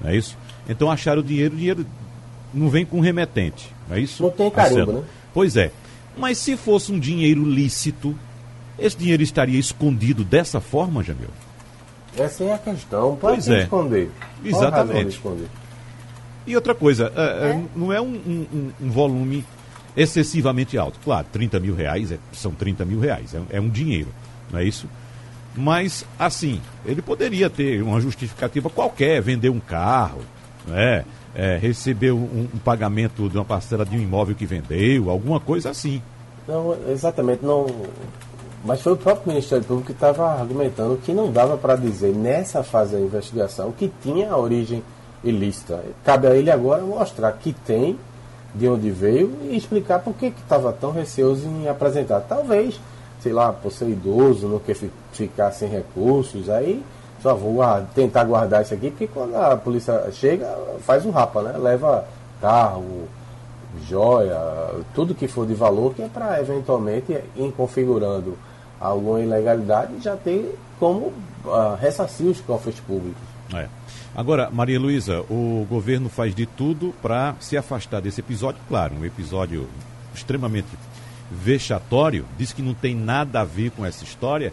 não 0.00 0.10
é 0.10 0.16
isso? 0.16 0.36
Então 0.66 0.90
acharam 0.90 1.20
o 1.20 1.24
dinheiro, 1.24 1.54
o 1.54 1.58
dinheiro 1.58 1.86
não 2.54 2.70
vem 2.70 2.86
com 2.86 3.00
remetente, 3.00 3.70
não 3.86 3.96
é 3.96 4.00
isso? 4.00 4.22
Não 4.22 4.30
tem 4.30 4.50
carimbo, 4.50 4.76
Marcelo? 4.78 4.98
né? 5.00 5.04
Pois 5.36 5.54
é. 5.54 5.70
Mas 6.16 6.38
se 6.38 6.56
fosse 6.56 6.90
um 6.90 6.98
dinheiro 6.98 7.44
lícito, 7.44 8.16
esse 8.78 8.96
dinheiro 8.96 9.22
estaria 9.22 9.60
escondido 9.60 10.24
dessa 10.24 10.62
forma, 10.62 11.02
Jamil? 11.02 11.28
Essa 12.16 12.42
é 12.44 12.54
a 12.54 12.58
questão. 12.58 13.16
Pode 13.16 13.34
Pois 13.36 13.48
é. 13.50 13.62
esconder. 13.64 14.10
Exatamente. 14.42 15.08
esconder? 15.10 15.46
E 16.46 16.56
outra 16.56 16.74
coisa, 16.74 17.12
é, 17.14 17.50
é, 17.50 17.62
não 17.76 17.92
é 17.92 18.00
um, 18.00 18.06
um- 18.14 18.46
um- 18.50 18.72
um 18.86 18.90
volume 18.90 19.44
excessivamente 19.94 20.78
alto. 20.78 20.98
Claro, 21.04 21.26
30 21.30 21.60
mil 21.60 21.74
reais 21.74 22.10
é- 22.12 22.18
são 22.32 22.52
30 22.52 22.86
mil 22.86 22.98
reais, 22.98 23.34
é, 23.34 23.58
é 23.58 23.60
um 23.60 23.68
dinheiro, 23.68 24.08
não 24.50 24.58
é 24.58 24.64
isso? 24.64 24.88
Mas, 25.54 26.06
assim, 26.18 26.62
ele 26.86 27.02
poderia 27.02 27.50
ter 27.50 27.82
uma 27.82 28.00
justificativa 28.00 28.70
qualquer, 28.70 29.20
vender 29.20 29.50
um 29.50 29.60
carro, 29.60 30.22
né? 30.66 31.04
É, 31.38 31.58
receber 31.58 32.12
um, 32.12 32.48
um 32.54 32.58
pagamento 32.64 33.28
de 33.28 33.36
uma 33.36 33.44
parcela 33.44 33.84
de 33.84 33.94
um 33.94 34.00
imóvel 34.00 34.34
que 34.34 34.46
vendeu, 34.46 35.10
alguma 35.10 35.38
coisa 35.38 35.68
assim. 35.68 36.00
Não, 36.48 36.74
exatamente, 36.88 37.44
não. 37.44 37.66
Mas 38.64 38.80
foi 38.80 38.94
o 38.94 38.96
próprio 38.96 39.28
Ministério 39.28 39.62
Público 39.62 39.88
que 39.88 39.92
estava 39.92 40.26
argumentando 40.40 40.96
que 40.96 41.12
não 41.12 41.30
dava 41.30 41.58
para 41.58 41.76
dizer 41.76 42.14
nessa 42.14 42.62
fase 42.62 42.92
da 42.96 43.00
investigação 43.00 43.70
que 43.70 43.92
tinha 44.02 44.30
a 44.30 44.38
origem 44.38 44.82
ilícita. 45.22 45.84
Cabe 46.02 46.26
a 46.26 46.34
ele 46.34 46.50
agora 46.50 46.82
mostrar 46.82 47.30
que 47.32 47.52
tem, 47.52 47.98
de 48.54 48.66
onde 48.66 48.90
veio 48.90 49.30
e 49.50 49.56
explicar 49.56 49.98
por 49.98 50.14
que 50.14 50.26
estava 50.26 50.72
tão 50.72 50.90
receoso 50.90 51.46
em 51.46 51.68
apresentar. 51.68 52.20
Talvez, 52.20 52.80
sei 53.20 53.32
lá, 53.34 53.52
por 53.52 53.70
ser 53.70 53.88
idoso, 53.90 54.48
não 54.48 54.58
quer 54.58 54.74
fi- 54.74 54.90
ficar 55.12 55.52
sem 55.52 55.68
recursos, 55.68 56.48
aí 56.48 56.82
só 57.26 57.34
vou 57.34 57.60
tentar 57.92 58.22
guardar 58.22 58.62
isso 58.62 58.72
aqui, 58.72 58.88
porque 58.88 59.08
quando 59.08 59.34
a 59.34 59.56
polícia 59.56 60.08
chega, 60.12 60.46
faz 60.82 61.04
um 61.04 61.10
rapa, 61.10 61.42
né? 61.42 61.58
Leva 61.58 62.06
carro, 62.40 63.08
joia, 63.88 64.38
tudo 64.94 65.12
que 65.12 65.26
for 65.26 65.44
de 65.44 65.52
valor, 65.52 65.92
que 65.92 66.02
é 66.02 66.08
para 66.08 66.40
eventualmente, 66.40 67.18
em 67.36 67.50
configurando 67.50 68.38
alguma 68.78 69.20
ilegalidade, 69.20 70.00
já 70.00 70.14
ter 70.14 70.56
como 70.78 71.12
ah, 71.46 71.76
ressarcir 71.80 72.26
os 72.26 72.40
cofres 72.40 72.78
públicos. 72.78 73.22
É. 73.52 73.66
Agora, 74.14 74.48
Maria 74.48 74.78
Luísa, 74.78 75.22
o 75.28 75.66
governo 75.68 76.08
faz 76.08 76.32
de 76.32 76.46
tudo 76.46 76.94
para 77.02 77.34
se 77.40 77.56
afastar 77.56 78.00
desse 78.00 78.20
episódio. 78.20 78.60
Claro, 78.68 78.94
um 79.00 79.04
episódio 79.04 79.66
extremamente 80.14 80.68
vexatório, 81.28 82.24
diz 82.38 82.52
que 82.52 82.62
não 82.62 82.72
tem 82.72 82.94
nada 82.94 83.40
a 83.40 83.44
ver 83.44 83.72
com 83.72 83.84
essa 83.84 84.04
história, 84.04 84.52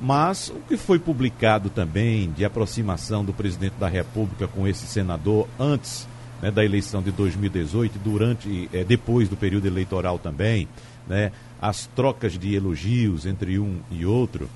mas 0.00 0.48
o 0.48 0.60
que 0.68 0.76
foi 0.76 0.98
publicado 0.98 1.70
também 1.70 2.30
de 2.32 2.44
aproximação 2.44 3.24
do 3.24 3.32
presidente 3.32 3.74
da 3.78 3.88
República 3.88 4.46
com 4.48 4.66
esse 4.66 4.86
senador 4.86 5.48
antes 5.58 6.06
né, 6.42 6.50
da 6.50 6.64
eleição 6.64 7.02
de 7.02 7.10
2018, 7.10 7.98
durante, 7.98 8.68
eh, 8.72 8.84
depois 8.84 9.28
do 9.28 9.36
período 9.36 9.66
eleitoral 9.66 10.18
também, 10.18 10.68
né, 11.08 11.32
as 11.60 11.86
trocas 11.94 12.38
de 12.38 12.54
elogios 12.54 13.24
entre 13.24 13.58
um 13.58 13.80
e 13.90 14.04
outro, 14.04 14.48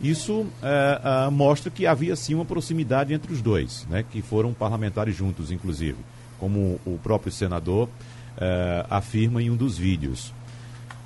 isso 0.00 0.46
eh, 0.62 1.00
ah, 1.02 1.30
mostra 1.30 1.70
que 1.70 1.86
havia 1.86 2.16
sim 2.16 2.34
uma 2.34 2.44
proximidade 2.44 3.12
entre 3.12 3.32
os 3.32 3.42
dois, 3.42 3.86
né, 3.88 4.04
que 4.10 4.22
foram 4.22 4.52
parlamentares 4.52 5.14
juntos, 5.14 5.52
inclusive, 5.52 5.98
como 6.38 6.80
o 6.84 6.98
próprio 7.02 7.32
senador 7.32 7.88
afirma 8.88 9.42
em 9.42 9.50
um 9.50 9.56
dos 9.56 9.76
vídeos. 9.76 10.32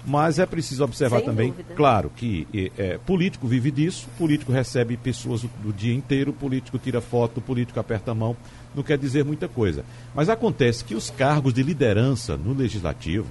Mas 0.04 0.38
é 0.40 0.46
preciso 0.46 0.82
observar 0.82 1.18
Sem 1.18 1.26
também, 1.26 1.50
dúvida. 1.50 1.74
claro, 1.74 2.10
que 2.14 2.46
eh, 2.76 2.98
político 3.06 3.46
vive 3.46 3.70
disso, 3.70 4.08
político 4.18 4.50
recebe 4.50 4.96
pessoas 4.96 5.44
o, 5.44 5.50
o 5.64 5.72
dia 5.72 5.94
inteiro, 5.94 6.32
político 6.32 6.76
tira 6.76 7.00
foto, 7.00 7.40
político 7.40 7.78
aperta 7.78 8.10
a 8.10 8.14
mão, 8.14 8.36
não 8.74 8.82
quer 8.82 8.98
dizer 8.98 9.24
muita 9.24 9.46
coisa. 9.46 9.84
Mas 10.12 10.28
acontece 10.28 10.84
que 10.84 10.96
os 10.96 11.08
cargos 11.08 11.54
de 11.54 11.62
liderança 11.62 12.36
no 12.36 12.52
legislativo, 12.52 13.26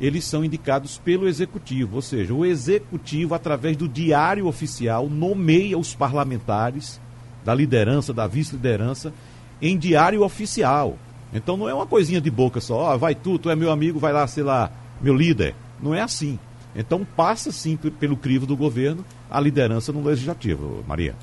eles 0.00 0.24
são 0.24 0.42
indicados 0.42 0.96
pelo 0.96 1.28
executivo, 1.28 1.96
ou 1.96 2.02
seja, 2.02 2.32
o 2.32 2.46
executivo, 2.46 3.34
através 3.34 3.76
do 3.76 3.86
diário 3.86 4.46
oficial, 4.46 5.10
nomeia 5.10 5.76
os 5.76 5.94
parlamentares 5.94 6.98
da 7.44 7.54
liderança, 7.54 8.14
da 8.14 8.26
vice-liderança, 8.26 9.12
em 9.60 9.76
diário 9.76 10.22
oficial. 10.22 10.96
Então 11.32 11.58
não 11.58 11.68
é 11.68 11.74
uma 11.74 11.86
coisinha 11.86 12.20
de 12.20 12.30
boca 12.30 12.60
só, 12.60 12.76
ó, 12.76 12.96
vai 12.96 13.14
tu, 13.14 13.38
tu 13.38 13.50
é 13.50 13.56
meu 13.56 13.70
amigo, 13.70 13.98
vai 13.98 14.12
lá, 14.14 14.26
sei 14.26 14.42
lá, 14.42 14.70
meu 15.02 15.14
líder. 15.14 15.54
Não 15.82 15.94
é 15.94 16.00
assim. 16.00 16.38
Então 16.74 17.04
passa 17.04 17.50
sim 17.50 17.76
pe- 17.76 17.90
pelo 17.90 18.16
crivo 18.16 18.46
do 18.46 18.56
governo 18.56 19.04
a 19.30 19.40
liderança 19.40 19.92
no 19.92 20.02
legislativo, 20.02 20.84
Maria. 20.86 21.14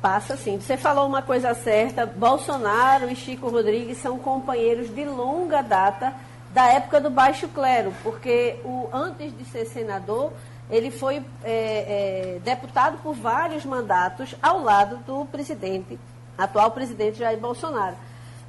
Passa 0.00 0.36
sim. 0.36 0.58
Você 0.60 0.76
falou 0.76 1.06
uma 1.06 1.22
coisa 1.22 1.52
certa. 1.54 2.06
Bolsonaro 2.06 3.10
e 3.10 3.16
Chico 3.16 3.48
Rodrigues 3.48 3.98
são 3.98 4.18
companheiros 4.18 4.94
de 4.94 5.04
longa 5.04 5.60
data 5.60 6.14
da 6.54 6.66
época 6.66 7.00
do 7.00 7.10
Baixo 7.10 7.48
Clero, 7.48 7.92
porque 8.02 8.56
o, 8.64 8.88
antes 8.92 9.36
de 9.36 9.44
ser 9.44 9.66
senador, 9.66 10.32
ele 10.70 10.90
foi 10.90 11.16
é, 11.44 12.36
é, 12.36 12.40
deputado 12.42 12.98
por 13.02 13.14
vários 13.14 13.64
mandatos 13.64 14.34
ao 14.42 14.62
lado 14.62 14.96
do 15.06 15.26
presidente, 15.26 15.98
atual 16.38 16.70
presidente 16.70 17.18
Jair 17.18 17.38
Bolsonaro. 17.38 17.96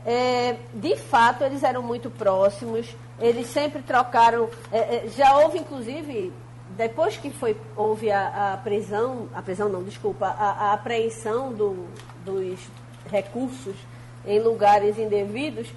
É, 0.06 0.56
de 0.74 0.96
fato, 0.96 1.44
eles 1.44 1.62
eram 1.64 1.82
muito 1.84 2.10
próximos, 2.10 2.96
eles 3.20 3.48
sempre 3.48 3.82
trocaram. 3.82 4.50
é, 4.72 4.78
é, 4.78 5.08
já 5.16 5.38
houve, 5.38 5.58
inclusive, 5.60 6.32
depois 6.78 7.18
que 7.18 7.30
foi, 7.30 7.58
houve 7.76 8.12
a, 8.12 8.54
a 8.54 8.58
prisão, 8.58 9.28
a 9.34 9.42
prisão 9.42 9.68
não, 9.70 9.84
desculpa, 9.84 10.28
a, 10.28 10.70
a 10.70 10.74
apreensão 10.74 11.52
do- 11.52 11.88
dos 12.24 12.60
recursos 13.12 13.76
em 14.26 14.40
lugares 14.40 14.98
indevidos, 14.98 15.68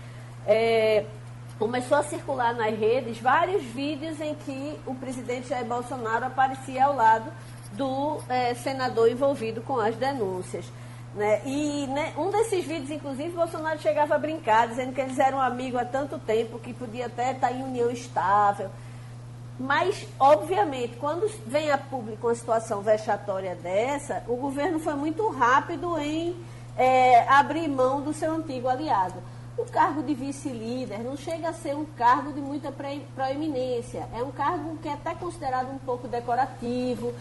é, 0.47 1.05
começou 1.59 1.97
a 1.97 2.03
circular 2.03 2.55
nas 2.55 2.77
redes 2.79 3.19
vários 3.19 3.63
vídeos 3.63 4.21
em 4.21 4.35
que 4.35 4.79
o 4.87 4.95
presidente 4.95 5.49
Jair 5.49 5.65
Bolsonaro 5.65 6.27
aparecia 6.27 6.85
ao 6.85 6.95
lado 6.95 7.31
do 7.73 8.19
é, 8.29 8.53
senador 8.55 9.11
envolvido 9.11 9.63
com 9.63 9.79
as 9.79 9.95
denúncias. 9.97 10.65
Né? 11.15 11.43
E 11.45 11.87
né, 11.89 12.15
um 12.17 12.31
desses 12.31 12.65
vídeos, 12.65 12.91
inclusive, 12.91 13.31
Bolsonaro 13.31 13.79
chegava 13.81 14.15
a 14.15 14.19
brincar, 14.19 14.69
dizendo 14.69 14.93
que 14.95 15.01
eles 15.01 15.19
eram 15.19 15.41
amigos 15.41 15.81
há 15.81 15.85
tanto 15.85 16.19
tempo 16.19 16.59
que 16.59 16.73
podia 16.73 17.07
até 17.07 17.33
estar 17.33 17.53
em 17.53 17.63
união 17.63 17.91
estável. 17.91 18.71
Mas, 19.61 20.07
obviamente, 20.19 20.97
quando 20.97 21.31
vem 21.47 21.71
a 21.71 21.77
público 21.77 22.27
uma 22.27 22.35
situação 22.35 22.81
vexatória 22.81 23.55
dessa, 23.55 24.25
o 24.27 24.37
governo 24.37 24.81
foi 24.81 24.95
muito 24.95 25.29
rápido 25.29 25.99
em 25.99 26.35
é, 26.77 27.29
abrir 27.29 27.69
mão 27.69 28.01
do 28.01 28.15
seu 28.15 28.35
antigo 28.35 28.69
aliado. 28.69 29.15
O 29.57 29.65
cargo 29.67 30.03
de 30.03 30.15
vice-líder 30.15 31.01
não 31.01 31.15
chega 31.15 31.51
a 31.51 31.53
ser 31.53 31.77
um 31.77 31.85
cargo 31.85 32.33
de 32.33 32.41
muita 32.41 32.73
proeminência. 33.15 34.09
É 34.17 34.23
um 34.23 34.31
cargo 34.31 34.79
que 34.79 34.89
é 34.89 34.95
até 34.95 35.15
considerado 35.15 35.71
um 35.71 35.79
pouco 35.79 36.09
decorativo, 36.09 37.13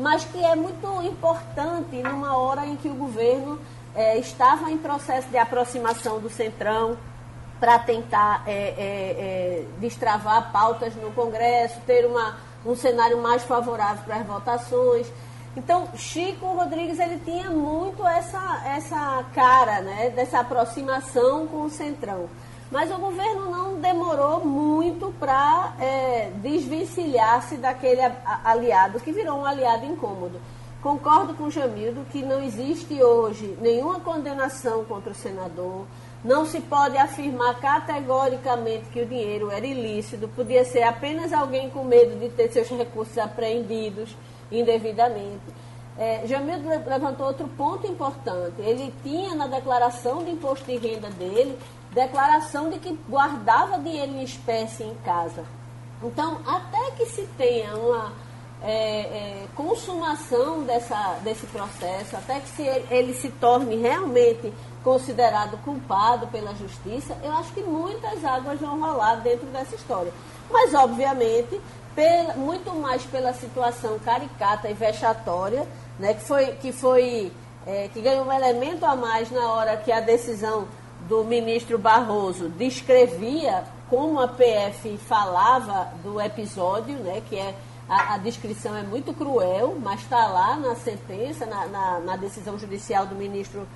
mas 0.00 0.24
que 0.24 0.42
é 0.42 0.56
muito 0.56 1.02
importante 1.02 2.02
numa 2.02 2.36
hora 2.36 2.66
em 2.66 2.74
que 2.74 2.88
o 2.88 2.94
governo 2.94 3.58
é, 3.94 4.18
estava 4.18 4.70
em 4.70 4.78
processo 4.78 5.28
de 5.28 5.36
aproximação 5.36 6.18
do 6.18 6.30
Centrão, 6.30 6.96
para 7.60 7.78
tentar 7.78 8.42
é, 8.46 8.52
é, 8.52 8.76
é, 8.78 9.64
destravar 9.78 10.50
pautas 10.50 10.96
no 10.96 11.12
Congresso, 11.12 11.78
ter 11.86 12.06
uma, 12.06 12.38
um 12.64 12.74
cenário 12.74 13.20
mais 13.20 13.42
favorável 13.42 14.02
para 14.02 14.16
as 14.16 14.26
votações. 14.26 15.06
Então, 15.54 15.88
Chico 15.94 16.46
Rodrigues 16.46 16.98
ele 16.98 17.18
tinha 17.22 17.50
muito 17.50 18.06
essa, 18.06 18.62
essa 18.64 19.24
cara 19.34 19.82
né, 19.82 20.10
dessa 20.10 20.40
aproximação 20.40 21.46
com 21.46 21.64
o 21.64 21.70
Centrão. 21.70 22.30
Mas 22.70 22.90
o 22.90 22.98
governo 22.98 23.50
não 23.50 23.80
demorou 23.80 24.44
muito 24.44 25.12
para 25.18 25.74
é, 25.80 26.30
desvencilhar-se 26.36 27.56
daquele 27.56 28.00
aliado, 28.44 29.00
que 29.00 29.10
virou 29.12 29.38
um 29.38 29.44
aliado 29.44 29.84
incômodo. 29.86 30.40
Concordo 30.80 31.34
com 31.34 31.50
Jamildo 31.50 32.06
que 32.10 32.22
não 32.22 32.42
existe 32.42 33.02
hoje 33.02 33.56
nenhuma 33.60 34.00
condenação 34.00 34.84
contra 34.84 35.10
o 35.12 35.14
senador. 35.14 35.84
Não 36.24 36.46
se 36.46 36.60
pode 36.60 36.96
afirmar 36.96 37.58
categoricamente 37.60 38.84
que 38.90 39.00
o 39.02 39.06
dinheiro 39.06 39.50
era 39.50 39.66
ilícito, 39.66 40.28
podia 40.28 40.64
ser 40.64 40.82
apenas 40.82 41.32
alguém 41.32 41.68
com 41.70 41.82
medo 41.84 42.18
de 42.20 42.28
ter 42.30 42.50
seus 42.52 42.68
recursos 42.68 43.18
apreendidos 43.18 44.16
indevidamente. 44.50 45.40
É, 45.98 46.22
Jamildo 46.26 46.68
le- 46.68 46.78
levantou 46.78 47.26
outro 47.26 47.48
ponto 47.48 47.86
importante. 47.86 48.54
Ele 48.60 48.94
tinha 49.02 49.34
na 49.34 49.46
declaração 49.46 50.24
de 50.24 50.30
imposto 50.30 50.64
de 50.66 50.76
renda 50.76 51.10
dele 51.10 51.58
declaração 51.92 52.70
de 52.70 52.78
que 52.78 52.98
guardava 53.08 53.78
dinheiro 53.78 54.12
em 54.12 54.22
espécie 54.22 54.82
em 54.84 54.94
casa. 55.04 55.44
Então, 56.02 56.38
até 56.46 56.92
que 56.92 57.06
se 57.06 57.22
tenha 57.36 57.76
uma 57.76 58.12
é, 58.62 58.70
é, 58.72 59.46
consumação 59.56 60.62
dessa, 60.62 61.18
desse 61.22 61.46
processo, 61.46 62.16
até 62.16 62.40
que 62.40 62.48
se 62.48 62.62
ele, 62.62 62.86
ele 62.90 63.14
se 63.14 63.28
torne 63.30 63.76
realmente 63.76 64.52
considerado 64.84 65.58
culpado 65.62 66.26
pela 66.28 66.54
justiça, 66.54 67.16
eu 67.22 67.32
acho 67.32 67.52
que 67.52 67.62
muitas 67.62 68.24
águas 68.24 68.58
vão 68.60 68.80
rolar 68.80 69.16
dentro 69.16 69.46
dessa 69.48 69.74
história. 69.74 70.12
Mas, 70.50 70.72
obviamente, 70.74 71.60
pela- 71.94 72.34
muito 72.34 72.70
mais 72.74 73.02
pela 73.04 73.32
situação 73.34 73.98
caricata 73.98 74.70
e 74.70 74.74
vexatória, 74.74 75.66
né, 75.98 76.14
que 76.14 76.22
foi, 76.22 76.46
que, 76.52 76.72
foi 76.72 77.30
é, 77.66 77.88
que 77.92 78.00
ganhou 78.00 78.24
um 78.24 78.32
elemento 78.32 78.86
a 78.86 78.96
mais 78.96 79.30
na 79.30 79.50
hora 79.52 79.76
que 79.76 79.92
a 79.92 80.00
decisão 80.00 80.66
do 81.10 81.24
ministro 81.24 81.76
Barroso 81.76 82.48
descrevia 82.48 83.64
como 83.88 84.20
a 84.20 84.28
PF 84.28 84.96
falava 84.98 85.88
do 86.04 86.20
episódio, 86.20 86.94
né, 87.00 87.20
que 87.28 87.36
é 87.36 87.56
a, 87.88 88.14
a 88.14 88.18
descrição 88.18 88.76
é 88.76 88.84
muito 88.84 89.12
cruel, 89.12 89.76
mas 89.82 90.02
está 90.02 90.28
lá 90.28 90.56
na 90.56 90.76
sentença, 90.76 91.44
na, 91.44 91.66
na, 91.66 91.98
na, 91.98 92.16
decisão 92.16 92.56
judicial 92.56 93.04
do 93.04 93.16
ministro 93.16 93.66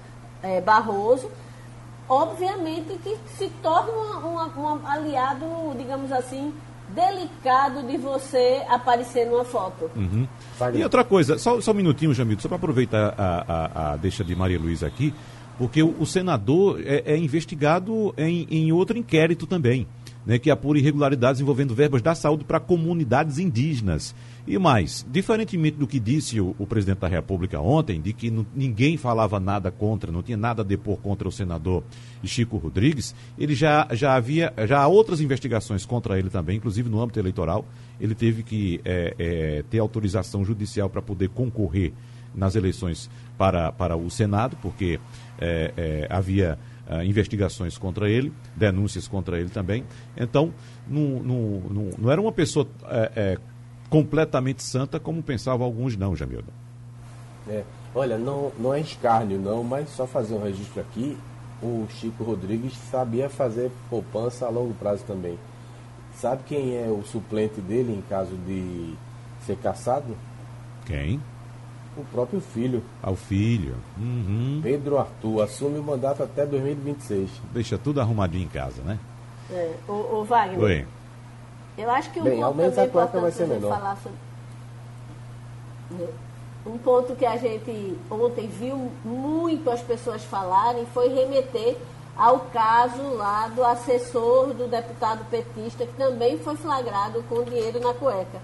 é, 0.41 0.61
Barroso. 0.61 1.29
Obviamente 2.09 2.97
que 3.03 3.19
se 3.37 3.49
torna 3.61 3.91
um 3.91 4.87
aliado, 4.87 5.45
digamos 5.77 6.13
assim, 6.13 6.55
delicado 6.91 7.83
de 7.83 7.97
você 7.97 8.63
aparecer 8.69 9.27
numa 9.27 9.45
foto. 9.45 9.91
Uhum. 9.97 10.29
E 10.75 10.85
outra 10.85 11.03
coisa, 11.03 11.37
só, 11.39 11.61
só 11.61 11.73
um 11.73 11.75
minutinho, 11.75 12.15
Jamil, 12.15 12.39
só 12.39 12.47
para 12.47 12.59
aproveitar 12.59 13.15
a, 13.19 13.45
a, 13.49 13.93
a, 13.93 13.97
deixa 13.97 14.23
de 14.23 14.37
Maria 14.37 14.59
Luísa 14.59 14.87
aqui, 14.87 15.13
porque 15.59 15.83
o, 15.83 15.95
o 15.99 16.07
senador 16.07 16.81
é, 16.85 17.03
é 17.07 17.17
investigado 17.17 18.15
em, 18.17 18.47
em 18.51 18.73
outro 18.73 18.99
inquérito 18.99 19.47
também 19.47 19.87
né, 20.27 20.39
que 20.39 20.51
apura 20.51 20.79
irregularidades 20.79 21.41
envolvendo 21.41 21.75
verbas 21.75 22.03
da 22.03 22.15
saúde 22.15 22.45
para 22.45 22.59
comunidades 22.59 23.39
indígenas. 23.39 24.15
E 24.47 24.59
mais, 24.59 25.07
diferentemente 25.11 25.79
do 25.79 25.87
que 25.87 25.99
disse 25.99 26.39
o, 26.39 26.55
o 26.59 26.67
presidente 26.67 26.99
da 26.99 27.09
República 27.09 27.61
ontem, 27.61 28.01
de 28.01 28.13
que 28.13 28.31
ninguém 28.55 28.97
falava 28.97 29.41
nada 29.41 29.71
contra, 29.71 30.13
não 30.13 30.23
tinha 30.23 30.37
nada 30.37 30.63
a 30.63 30.65
depor 30.65 30.99
contra 30.99 31.27
o 31.27 31.33
senador 31.33 31.83
Chico 32.23 32.59
Rodrigues, 32.59 33.15
ele 33.39 33.55
já, 33.55 33.89
já 33.93 34.15
havia 34.15 34.53
já 34.67 34.81
há 34.81 34.87
outras 34.87 35.21
investigações 35.21 35.87
contra 35.87 36.19
ele 36.19 36.29
também, 36.29 36.57
inclusive 36.57 36.89
no 36.89 37.01
âmbito 37.01 37.19
eleitoral. 37.19 37.65
Ele 37.99 38.15
teve 38.15 38.43
que 38.43 38.81
é, 38.85 39.15
é, 39.19 39.65
ter 39.71 39.79
autorização 39.79 40.45
judicial 40.45 40.91
para 40.91 41.01
poder 41.01 41.31
concorrer 41.31 41.93
nas 42.35 42.55
eleições 42.57 43.11
para, 43.39 43.73
para 43.73 43.97
o 43.97 44.11
Senado, 44.11 44.57
porque 44.61 44.99
é, 45.39 45.73
é 45.77 46.07
havia 46.11 46.59
uh, 46.89 47.03
investigações 47.03 47.79
contra 47.79 48.09
ele, 48.09 48.33
denúncias 48.57 49.09
contra 49.09 49.39
ele 49.39 49.51
também. 49.51 49.85
Então, 50.17 50.53
não, 50.87 51.23
não, 51.23 51.63
não, 51.71 51.91
não 51.99 52.11
era 52.11 52.21
uma 52.21 52.33
pessoa 52.33 52.67
é, 52.85 53.13
é, 53.17 53.39
completamente 53.89 54.63
santa 54.63 54.99
como 55.01 55.23
pensavam 55.23 55.65
alguns, 55.65 55.97
não, 55.97 56.15
Jamildo. 56.15 56.53
É, 57.49 57.63
olha, 57.95 58.19
não, 58.19 58.53
não 58.59 58.73
é 58.73 58.81
escárnio, 58.81 59.39
não, 59.39 59.63
mas 59.63 59.89
só 59.91 60.07
fazer 60.07 60.35
um 60.35 60.43
registro 60.43 60.81
aqui. 60.81 61.17
O 61.63 61.87
Chico 61.89 62.25
Rodrigues 62.25 62.75
sabia 62.91 63.29
fazer 63.29 63.71
poupança 63.89 64.47
a 64.47 64.51
longo 64.51 64.75
prazo 64.75 65.05
também. 65.05 65.39
Sabe 66.15 66.43
quem 66.47 66.77
é 66.77 66.89
o 66.89 67.03
suplente 67.05 67.61
dele 67.61 67.93
em 67.93 68.03
caso 68.03 68.37
de 68.47 68.95
ser 69.47 69.57
caçado? 69.57 70.17
Quem? 70.87 71.21
O 71.97 72.05
próprio 72.05 72.41
filho. 72.41 72.83
Ao 73.03 73.15
filho. 73.15 73.77
Uhum. 73.97 74.61
Pedro 74.63 74.99
Arthur 74.99 75.43
assume 75.43 75.79
o 75.79 75.83
mandato 75.83 76.23
até 76.23 76.45
2026. 76.45 77.31
Deixa 77.53 77.79
tudo 77.79 78.01
arrumadinho 78.01 78.45
em 78.45 78.49
casa, 78.49 78.83
né? 78.83 78.99
É. 79.51 79.75
O, 79.89 79.93
o 79.93 80.25
Wagner. 80.25 80.61
Oi. 80.61 80.87
Eu 81.77 81.91
acho 81.91 82.11
que 82.11 82.21
um 82.21 82.25
Bem, 82.25 82.41
ponto 82.41 82.57
também 82.57 82.87
importante 82.87 83.21
vai 83.21 83.33
ser 83.33 83.47
menor. 83.47 83.71
falar 83.71 83.97
sobre... 83.97 84.19
Um 86.67 86.79
ponto 86.79 87.15
que 87.15 87.27
a 87.27 87.37
gente 87.37 87.99
ontem 88.11 88.49
viu 88.49 88.91
muito 89.05 89.69
as 89.71 89.83
pessoas 89.83 90.25
falarem 90.25 90.87
foi 90.87 91.09
remeter 91.09 91.77
ao 92.17 92.41
caso 92.41 93.03
lá 93.15 93.49
do 93.49 93.63
assessor 93.63 94.55
do 94.55 94.67
deputado 94.67 95.25
petista 95.29 95.85
que 95.85 95.93
também 95.95 96.39
foi 96.39 96.57
flagrado 96.57 97.23
com 97.29 97.45
dinheiro 97.45 97.81
na 97.81 97.93
cueca 97.93 98.41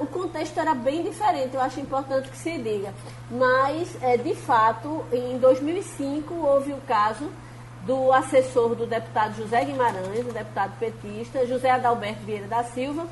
o 0.00 0.06
contexto 0.06 0.58
era 0.58 0.74
bem 0.74 1.02
diferente, 1.02 1.54
eu 1.54 1.60
acho 1.60 1.80
importante 1.80 2.28
que 2.28 2.36
se 2.36 2.58
diga. 2.58 2.92
Mas, 3.30 3.96
é, 4.02 4.16
de 4.16 4.34
fato, 4.34 5.04
em 5.12 5.38
2005 5.38 6.34
houve 6.34 6.72
o 6.72 6.80
caso 6.86 7.30
do 7.86 8.12
assessor 8.12 8.74
do 8.74 8.86
deputado 8.86 9.36
José 9.36 9.64
Guimarães, 9.64 10.26
o 10.26 10.32
deputado 10.32 10.78
petista, 10.78 11.46
José 11.46 11.70
Adalberto 11.70 12.22
Vieira 12.24 12.46
da 12.46 12.64
Silva, 12.64 13.06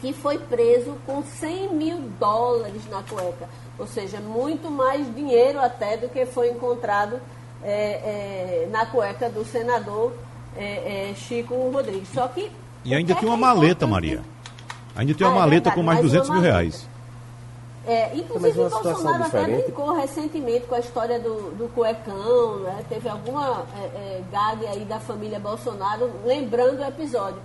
que 0.00 0.12
foi 0.12 0.38
preso 0.38 0.96
com 1.06 1.22
100 1.22 1.74
mil 1.74 1.98
dólares 2.18 2.82
na 2.90 3.02
cueca. 3.02 3.48
Ou 3.78 3.86
seja, 3.86 4.20
muito 4.20 4.70
mais 4.70 5.14
dinheiro 5.14 5.60
até 5.60 5.96
do 5.96 6.08
que 6.08 6.26
foi 6.26 6.50
encontrado 6.50 7.20
é, 7.62 8.64
é, 8.64 8.68
na 8.70 8.86
cueca 8.86 9.28
do 9.28 9.44
senador 9.44 10.12
é, 10.56 11.10
é 11.10 11.14
Chico 11.14 11.54
Rodrigues. 11.70 12.08
Só 12.12 12.26
que. 12.28 12.50
E 12.84 12.94
ainda 12.94 13.14
tinha 13.14 13.30
uma 13.30 13.36
é 13.36 13.54
maleta, 13.54 13.86
Maria. 13.86 14.22
Ainda 15.00 15.14
tem 15.14 15.26
uma 15.26 15.32
ah, 15.32 15.36
é 15.36 15.40
maleta 15.40 15.70
verdade, 15.70 15.76
com 15.76 15.82
mais 15.82 15.98
de 15.98 16.04
200 16.04 16.28
mil 16.28 16.40
reais. 16.42 16.86
É, 17.86 18.14
inclusive, 18.14 18.60
o 18.60 18.68
Bolsonaro 18.68 19.24
até 19.24 19.44
brincou 19.44 19.94
recentemente 19.94 20.66
com 20.66 20.74
a 20.74 20.78
história 20.78 21.18
do, 21.18 21.56
do 21.56 21.72
cuecão, 21.74 22.58
né? 22.58 22.84
teve 22.86 23.08
alguma 23.08 23.64
é, 23.74 23.84
é, 23.96 24.22
gag 24.30 24.66
aí 24.66 24.84
da 24.84 25.00
família 25.00 25.40
Bolsonaro, 25.40 26.10
lembrando 26.26 26.80
o 26.80 26.84
episódio. 26.84 27.40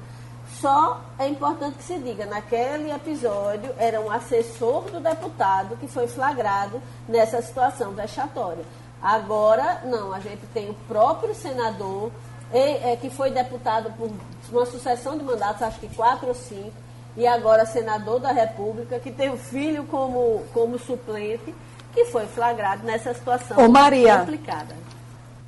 Só 0.60 1.00
é 1.18 1.30
importante 1.30 1.78
que 1.78 1.84
se 1.84 1.98
diga, 1.98 2.26
naquele 2.26 2.92
episódio 2.92 3.74
era 3.78 4.02
um 4.02 4.12
assessor 4.12 4.84
do 4.92 5.00
deputado 5.00 5.78
que 5.78 5.88
foi 5.88 6.08
flagrado 6.08 6.82
nessa 7.08 7.42
situação 7.42 7.94
vexatória. 7.94 8.66
Agora, 9.02 9.82
não, 9.86 10.14
a 10.14 10.20
gente 10.20 10.46
tem 10.54 10.70
o 10.70 10.74
próprio 10.90 11.34
senador, 11.34 12.12
é, 12.52 12.98
que 12.98 13.10
foi 13.10 13.32
deputado 13.32 13.94
por 13.98 14.12
uma 14.52 14.66
sucessão 14.66 15.18
de 15.18 15.24
mandatos, 15.24 15.62
acho 15.62 15.80
que 15.80 15.88
quatro 15.96 16.28
ou 16.28 16.36
cinco, 16.36 16.85
e 17.18 17.26
agora 17.26 17.66
senador 17.66 18.20
da 18.20 18.32
República, 18.32 19.00
que 19.00 19.12
tem 19.12 19.30
o 19.30 19.38
filho 19.38 19.86
como, 19.86 20.44
como 20.54 20.78
suplente, 20.78 21.54
que 21.94 22.06
foi 22.06 22.26
flagrado 22.26 22.84
nessa 22.84 23.14
situação 23.14 23.58
Ô, 23.58 23.70
Maria. 23.70 24.20
complicada. 24.20 24.76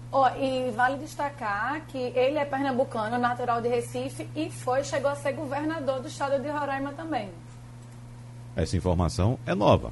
Oh, 0.10 0.28
e 0.40 0.72
vale 0.72 0.98
destacar 0.98 1.82
que 1.88 1.98
ele 1.98 2.38
é 2.38 2.46
pernambucano, 2.46 3.18
natural 3.18 3.62
de 3.62 3.68
Recife, 3.68 4.28
e 4.34 4.50
foi, 4.50 4.84
chegou 4.84 5.12
a 5.12 5.16
ser 5.16 5.34
governador 5.34 6.00
do 6.00 6.08
estado 6.08 6.42
de 6.42 6.50
Roraima 6.50 6.94
também. 6.94 7.30
Essa 8.56 8.78
informação 8.78 9.38
é 9.46 9.54
nova. 9.54 9.92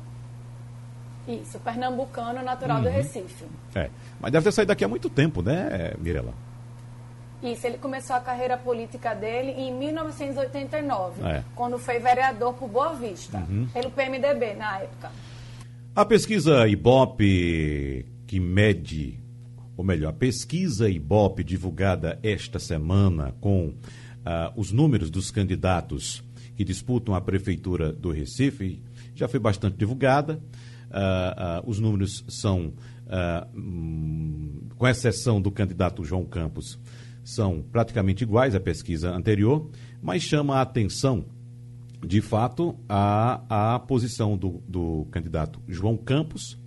Isso, 1.28 1.60
pernambucano, 1.60 2.42
natural 2.42 2.78
uhum. 2.78 2.84
do 2.84 2.90
Recife. 2.90 3.46
É, 3.76 3.90
mas 4.20 4.32
deve 4.32 4.46
ter 4.46 4.52
saído 4.54 4.70
daqui 4.70 4.86
há 4.86 4.88
muito 4.88 5.10
tempo, 5.10 5.42
né, 5.42 5.94
Mirela? 5.98 6.34
Isso, 7.46 7.68
ele 7.68 7.78
começou 7.78 8.16
a 8.16 8.20
carreira 8.20 8.58
política 8.58 9.14
dele 9.14 9.52
em 9.52 9.74
1989, 9.74 11.22
é. 11.24 11.44
quando 11.56 11.78
foi 11.78 12.00
vereador 12.00 12.54
por 12.54 12.68
Boa 12.68 12.94
Vista, 12.94 13.38
uhum. 13.38 13.68
pelo 13.72 13.92
PMDB 13.92 14.56
na 14.56 14.80
época. 14.80 15.12
A 15.96 16.04
pesquisa 16.04 16.68
Ibope 16.68 18.06
que 18.28 18.40
mede, 18.40 19.20
ou 19.78 19.84
melhor, 19.84 20.10
a 20.10 20.14
pesquisa 20.14 20.90
Ibope 20.90 21.44
divulgada 21.44 22.20
esta 22.24 22.60
semana 22.60 23.34
com 23.40 23.68
uh, 23.68 23.74
os 24.56 24.72
números 24.72 25.10
dos 25.10 25.32
candidatos 25.32 26.24
que 26.56 26.64
disputam 26.64 27.14
a 27.14 27.22
prefeitura 27.22 27.94
do 27.94 28.12
Recife 28.12 28.82
já 29.14 29.28
foi 29.28 29.40
bastante 29.40 29.78
divulgada. 29.78 30.42
Uh, 30.90 31.66
uh, 31.66 31.70
os 31.70 31.80
números 31.80 32.24
são, 32.28 32.74
hum, 33.54 34.68
com 34.78 34.88
exceção 34.88 35.42
do 35.42 35.52
candidato 35.52 36.04
João 36.04 36.26
Campos, 36.26 36.80
são 37.26 37.64
praticamente 37.72 38.24
iguais 38.24 38.54
à 38.54 38.60
pesquisa 38.60 39.10
anterior, 39.10 39.68
mas 40.02 40.22
chama 40.22 40.58
a 40.58 40.62
atenção, 40.62 41.26
de 42.06 42.22
fato, 42.22 42.76
a, 42.88 43.74
a 43.74 43.80
posição 43.80 44.38
do, 44.38 44.62
do 44.68 45.08
candidato 45.10 45.60
João 45.68 45.98
Campos 45.98 46.58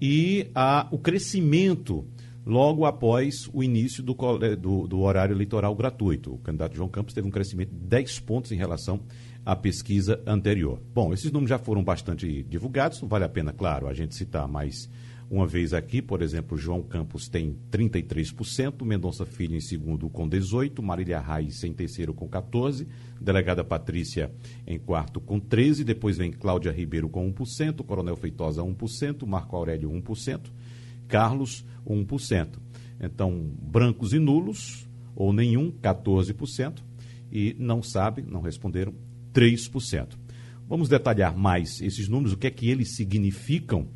e 0.00 0.48
a, 0.54 0.86
o 0.92 0.98
crescimento 0.98 2.06
logo 2.46 2.86
após 2.86 3.50
o 3.52 3.62
início 3.62 4.02
do, 4.02 4.14
do, 4.56 4.86
do, 4.86 5.00
horário 5.00 5.34
eleitoral 5.34 5.74
gratuito. 5.74 6.34
O 6.34 6.38
candidato 6.38 6.76
João 6.76 6.88
Campos 6.88 7.12
teve 7.12 7.26
um 7.26 7.30
crescimento 7.30 7.70
de 7.70 7.86
10 7.88 8.20
pontos 8.20 8.52
em 8.52 8.56
relação 8.56 9.00
à 9.44 9.56
pesquisa 9.56 10.22
anterior. 10.24 10.80
Bom, 10.94 11.12
esses 11.12 11.32
números 11.32 11.50
já 11.50 11.58
foram 11.58 11.82
bastante 11.82 12.44
divulgados, 12.44 13.02
não 13.02 13.08
vale 13.08 13.24
a 13.24 13.28
pena, 13.28 13.52
claro, 13.52 13.88
a 13.88 13.92
gente 13.92 14.14
citar 14.14 14.46
mais 14.46 14.88
uma 15.30 15.46
vez 15.46 15.74
aqui, 15.74 16.00
por 16.00 16.22
exemplo, 16.22 16.56
João 16.56 16.82
Campos 16.82 17.28
tem 17.28 17.54
33%, 17.70 18.82
Mendonça 18.82 19.26
Filho 19.26 19.54
em 19.54 19.60
segundo 19.60 20.08
com 20.08 20.28
18%, 20.28 20.80
Marília 20.80 21.20
Reis 21.20 21.62
em 21.64 21.72
terceiro 21.72 22.14
com 22.14 22.26
14%, 22.26 22.86
delegada 23.20 23.62
Patrícia 23.62 24.32
em 24.66 24.78
quarto 24.78 25.20
com 25.20 25.38
13%, 25.38 25.84
depois 25.84 26.16
vem 26.16 26.32
Cláudia 26.32 26.72
Ribeiro 26.72 27.10
com 27.10 27.30
1%, 27.30 27.84
Coronel 27.84 28.16
Feitosa 28.16 28.62
1%, 28.62 29.26
Marco 29.26 29.54
Aurélio 29.54 29.90
1%, 29.90 30.40
Carlos 31.06 31.64
1%. 31.86 32.48
Então, 32.98 33.52
brancos 33.60 34.14
e 34.14 34.18
nulos, 34.18 34.88
ou 35.14 35.32
nenhum, 35.32 35.70
14%, 35.70 36.82
e 37.30 37.54
não 37.58 37.82
sabe, 37.82 38.22
não 38.22 38.40
responderam, 38.40 38.94
3%. 39.34 40.16
Vamos 40.66 40.88
detalhar 40.88 41.36
mais 41.36 41.80
esses 41.82 42.08
números, 42.08 42.32
o 42.32 42.36
que 42.36 42.46
é 42.46 42.50
que 42.50 42.70
eles 42.70 42.96
significam 42.96 43.88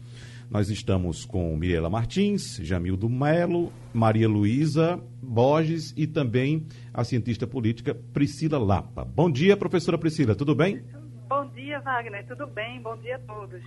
nós 0.52 0.68
estamos 0.68 1.24
com 1.24 1.56
Mirela 1.56 1.88
Martins, 1.88 2.58
Jamildo 2.62 3.08
Melo, 3.08 3.72
Maria 3.92 4.28
Luísa 4.28 5.00
Borges 5.22 5.94
e 5.96 6.06
também 6.06 6.66
a 6.92 7.02
cientista 7.04 7.46
política 7.46 7.94
Priscila 8.12 8.58
Lapa. 8.58 9.02
Bom 9.02 9.30
dia, 9.30 9.56
professora 9.56 9.96
Priscila, 9.96 10.34
tudo 10.34 10.54
bem? 10.54 10.82
Bom 11.26 11.48
dia, 11.54 11.80
Wagner, 11.80 12.26
tudo 12.26 12.46
bem? 12.46 12.82
Bom 12.82 12.94
dia 12.98 13.16
a 13.16 13.18
todos. 13.20 13.62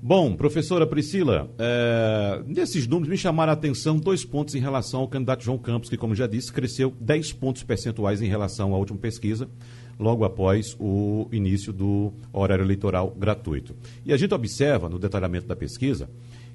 Bom, 0.00 0.36
professora 0.36 0.86
Priscila, 0.86 1.50
é, 1.58 2.40
nesses 2.46 2.86
números 2.86 3.08
me 3.08 3.16
chamaram 3.16 3.50
a 3.50 3.54
atenção 3.54 3.98
dois 3.98 4.24
pontos 4.24 4.54
em 4.54 4.60
relação 4.60 5.00
ao 5.00 5.08
candidato 5.08 5.42
João 5.42 5.58
Campos, 5.58 5.90
que, 5.90 5.96
como 5.96 6.14
já 6.14 6.28
disse, 6.28 6.52
cresceu 6.52 6.94
10 7.00 7.32
pontos 7.32 7.64
percentuais 7.64 8.22
em 8.22 8.28
relação 8.28 8.72
à 8.72 8.78
última 8.78 9.00
pesquisa. 9.00 9.48
Logo 9.98 10.24
após 10.24 10.76
o 10.78 11.28
início 11.32 11.72
do 11.72 12.12
horário 12.32 12.64
eleitoral 12.64 13.10
gratuito. 13.18 13.74
E 14.04 14.12
a 14.12 14.16
gente 14.16 14.34
observa 14.34 14.88
no 14.88 14.98
detalhamento 14.98 15.46
da 15.46 15.56
pesquisa 15.56 16.08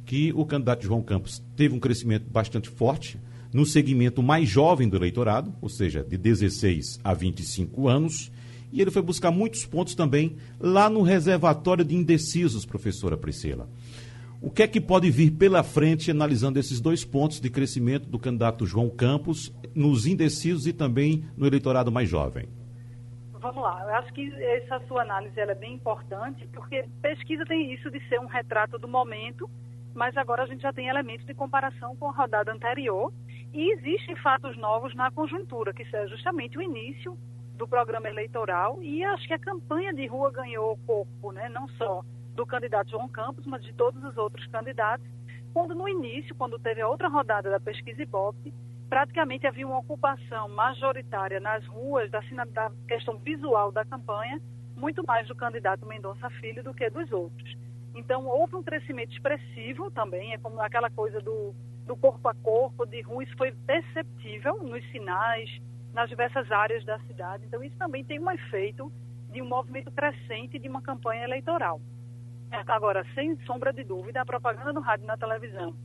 que 0.06 0.32
o 0.34 0.46
candidato 0.46 0.84
João 0.84 1.02
Campos 1.02 1.42
teve 1.56 1.76
um 1.76 1.80
crescimento 1.80 2.30
bastante 2.30 2.70
forte 2.70 3.18
no 3.54 3.66
segmento 3.66 4.24
mais 4.24 4.50
jovem 4.50 4.90
do 4.90 4.98
eleitorado, 4.98 5.54
ou 5.62 5.70
seja, 5.70 6.04
de 6.04 6.18
16 6.18 7.00
a 7.04 7.14
25 7.14 7.88
anos, 7.88 8.32
e 8.72 8.82
ele 8.82 8.90
foi 8.90 9.04
buscar 9.04 9.30
muitos 9.30 9.66
pontos 9.66 9.94
também 9.94 10.36
lá 10.60 10.90
no 10.90 11.04
reservatório 11.04 11.86
de 11.86 11.96
indecisos, 11.96 12.66
professora 12.66 13.16
Priscila. 13.16 13.70
O 14.42 14.50
que 14.50 14.64
é 14.64 14.68
que 14.68 14.82
pode 14.82 15.10
vir 15.10 15.32
pela 15.32 15.64
frente 15.64 16.12
analisando 16.12 16.60
esses 16.60 16.82
dois 16.82 17.06
pontos 17.06 17.40
de 17.40 17.50
crescimento 17.50 18.10
do 18.10 18.20
candidato 18.20 18.66
João 18.66 18.90
Campos 18.90 19.54
nos 19.74 20.06
indecisos 20.06 20.68
e 20.68 20.74
também 20.74 21.24
no 21.38 21.46
eleitorado 21.46 21.92
mais 21.92 22.10
jovem? 22.10 22.48
Vamos 23.44 23.62
lá, 23.62 23.82
eu 23.82 23.96
acho 23.96 24.14
que 24.14 24.34
essa 24.42 24.80
sua 24.88 25.02
análise 25.02 25.38
é 25.38 25.54
bem 25.54 25.74
importante, 25.74 26.48
porque 26.54 26.88
pesquisa 27.02 27.46
tem 27.46 27.74
isso 27.74 27.92
de 27.92 28.00
ser 28.08 28.18
um 28.18 28.26
retrato 28.26 28.80
do 28.80 28.88
momento, 28.88 29.52
mas 29.94 30.16
agora 30.16 30.44
a 30.44 30.46
gente 30.46 30.62
já 30.62 30.72
tem 30.72 30.88
elementos 30.88 31.26
de 31.26 31.34
comparação 31.34 31.94
com 31.98 32.08
a 32.08 32.14
rodada 32.14 32.54
anterior 32.54 33.12
e 33.52 33.70
existem 33.74 34.16
fatos 34.16 34.56
novos 34.56 34.96
na 34.96 35.12
conjuntura, 35.12 35.74
que 35.74 35.84
é 35.94 36.08
justamente 36.08 36.58
o 36.58 36.62
início 36.62 37.18
do 37.58 37.68
programa 37.68 38.08
eleitoral 38.08 38.82
e 38.82 39.04
acho 39.04 39.28
que 39.28 39.34
a 39.34 39.40
campanha 39.40 39.94
de 39.94 40.08
rua 40.08 40.32
ganhou 40.32 40.80
corpo, 40.88 41.34
né? 41.34 41.50
não 41.50 41.68
só 41.68 42.02
do 42.36 42.46
candidato 42.46 42.92
João 42.92 43.10
Campos, 43.10 43.46
mas 43.46 43.62
de 43.62 43.74
todos 43.74 44.02
os 44.06 44.16
outros 44.16 44.48
candidatos, 44.48 45.06
quando 45.54 45.76
no 45.76 45.90
início, 45.90 46.34
quando 46.36 46.58
teve 46.58 46.80
a 46.80 46.88
outra 46.88 47.10
rodada 47.10 47.52
da 47.52 47.60
pesquisa 47.60 48.04
Ibope, 48.04 48.54
praticamente 48.90 49.48
havia 49.48 49.66
uma 49.66 49.80
ocupação 49.80 50.50
majoritária 50.50 51.40
nas 51.40 51.66
ruas 51.66 52.10
da, 52.12 52.22
da 52.52 52.72
questão 52.88 53.18
visual 53.18 53.72
da 53.72 53.84
campanha, 53.86 54.42
muito 54.76 55.06
mais 55.06 55.28
do 55.28 55.36
candidato 55.36 55.86
Mendonça 55.86 56.30
Filho 56.32 56.64
do 56.64 56.74
que 56.74 56.90
dos 56.90 57.12
outros. 57.12 57.58
Então, 57.96 58.26
houve 58.26 58.56
um 58.56 58.64
crescimento 58.64 59.12
expressivo 59.12 59.92
também, 59.92 60.34
é 60.34 60.38
como 60.38 60.60
aquela 60.60 60.90
coisa 60.90 61.22
do, 61.22 61.54
do 61.86 61.96
corpo 61.96 62.28
a 62.28 62.34
corpo, 62.34 62.86
de 62.86 63.02
rua, 63.02 63.24
isso 63.24 63.38
foi 63.38 63.52
perceptível 63.52 64.64
nos 64.64 64.84
sinais, 64.92 65.50
nas 65.94 66.10
diversas 66.10 66.52
áreas 66.52 66.84
da 66.86 67.00
cidade. 67.02 67.46
Então, 67.46 67.64
isso 67.64 67.78
também 67.78 68.04
tem 68.04 68.20
um 68.20 68.32
efeito 68.32 68.92
de 69.32 69.42
um 69.42 69.48
movimento 69.48 69.92
crescente 69.92 70.58
de 70.58 70.68
uma 70.68 70.82
campanha 70.82 71.24
eleitoral. 71.24 71.80
Agora, 72.68 73.04
sem 73.16 73.36
sombra 73.46 73.74
de 73.74 73.84
dúvida, 73.84 74.22
a 74.22 74.26
propaganda 74.26 74.72
no 74.72 74.80
rádio 74.80 75.06
e 75.06 75.08
na 75.08 75.18
televisão, 75.18 75.76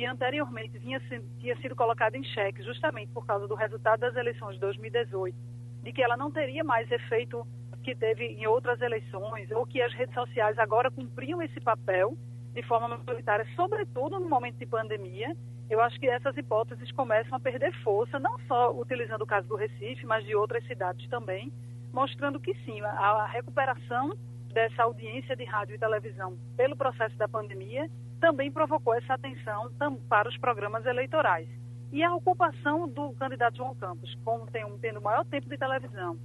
que 0.00 0.06
anteriormente 0.06 0.78
vinha, 0.78 0.98
tinha 1.38 1.54
sido 1.60 1.76
colocada 1.76 2.16
em 2.16 2.24
xeque 2.24 2.62
justamente 2.62 3.12
por 3.12 3.26
causa 3.26 3.46
do 3.46 3.54
resultado 3.54 4.00
das 4.00 4.16
eleições 4.16 4.54
de 4.54 4.60
2018, 4.60 5.36
de 5.82 5.92
que 5.92 6.02
ela 6.02 6.16
não 6.16 6.30
teria 6.30 6.64
mais 6.64 6.90
efeito 6.90 7.46
que 7.84 7.94
teve 7.94 8.24
em 8.24 8.46
outras 8.46 8.80
eleições, 8.80 9.50
ou 9.50 9.66
que 9.66 9.82
as 9.82 9.92
redes 9.92 10.14
sociais 10.14 10.58
agora 10.58 10.90
cumpriam 10.90 11.42
esse 11.42 11.60
papel 11.60 12.16
de 12.54 12.62
forma 12.62 12.88
majoritária, 12.88 13.46
sobretudo 13.54 14.18
no 14.18 14.26
momento 14.26 14.56
de 14.56 14.64
pandemia, 14.64 15.36
eu 15.68 15.82
acho 15.82 16.00
que 16.00 16.08
essas 16.08 16.34
hipóteses 16.34 16.90
começam 16.92 17.36
a 17.36 17.40
perder 17.40 17.70
força, 17.82 18.18
não 18.18 18.38
só 18.48 18.74
utilizando 18.74 19.20
o 19.20 19.26
caso 19.26 19.48
do 19.48 19.54
Recife, 19.54 20.06
mas 20.06 20.24
de 20.24 20.34
outras 20.34 20.66
cidades 20.66 21.06
também, 21.10 21.52
mostrando 21.92 22.40
que 22.40 22.54
sim, 22.64 22.80
a 22.80 23.26
recuperação 23.26 24.16
dessa 24.50 24.82
audiência 24.82 25.36
de 25.36 25.44
rádio 25.44 25.74
e 25.74 25.78
televisão 25.78 26.38
pelo 26.56 26.74
processo 26.74 27.16
da 27.18 27.28
pandemia 27.28 27.86
também 28.20 28.52
provocou 28.52 28.94
essa 28.94 29.14
atenção 29.14 29.70
para 30.08 30.28
os 30.28 30.36
programas 30.38 30.84
eleitorais. 30.86 31.48
E 31.92 32.04
a 32.04 32.14
ocupação 32.14 32.88
do 32.88 33.12
candidato 33.14 33.56
João 33.56 33.74
Campos, 33.74 34.14
como 34.24 34.46
tem 34.46 34.64
um, 34.64 34.78
tendo 34.78 35.00
maior 35.00 35.24
tempo 35.24 35.48
de 35.48 35.58
televisão, 35.58 36.16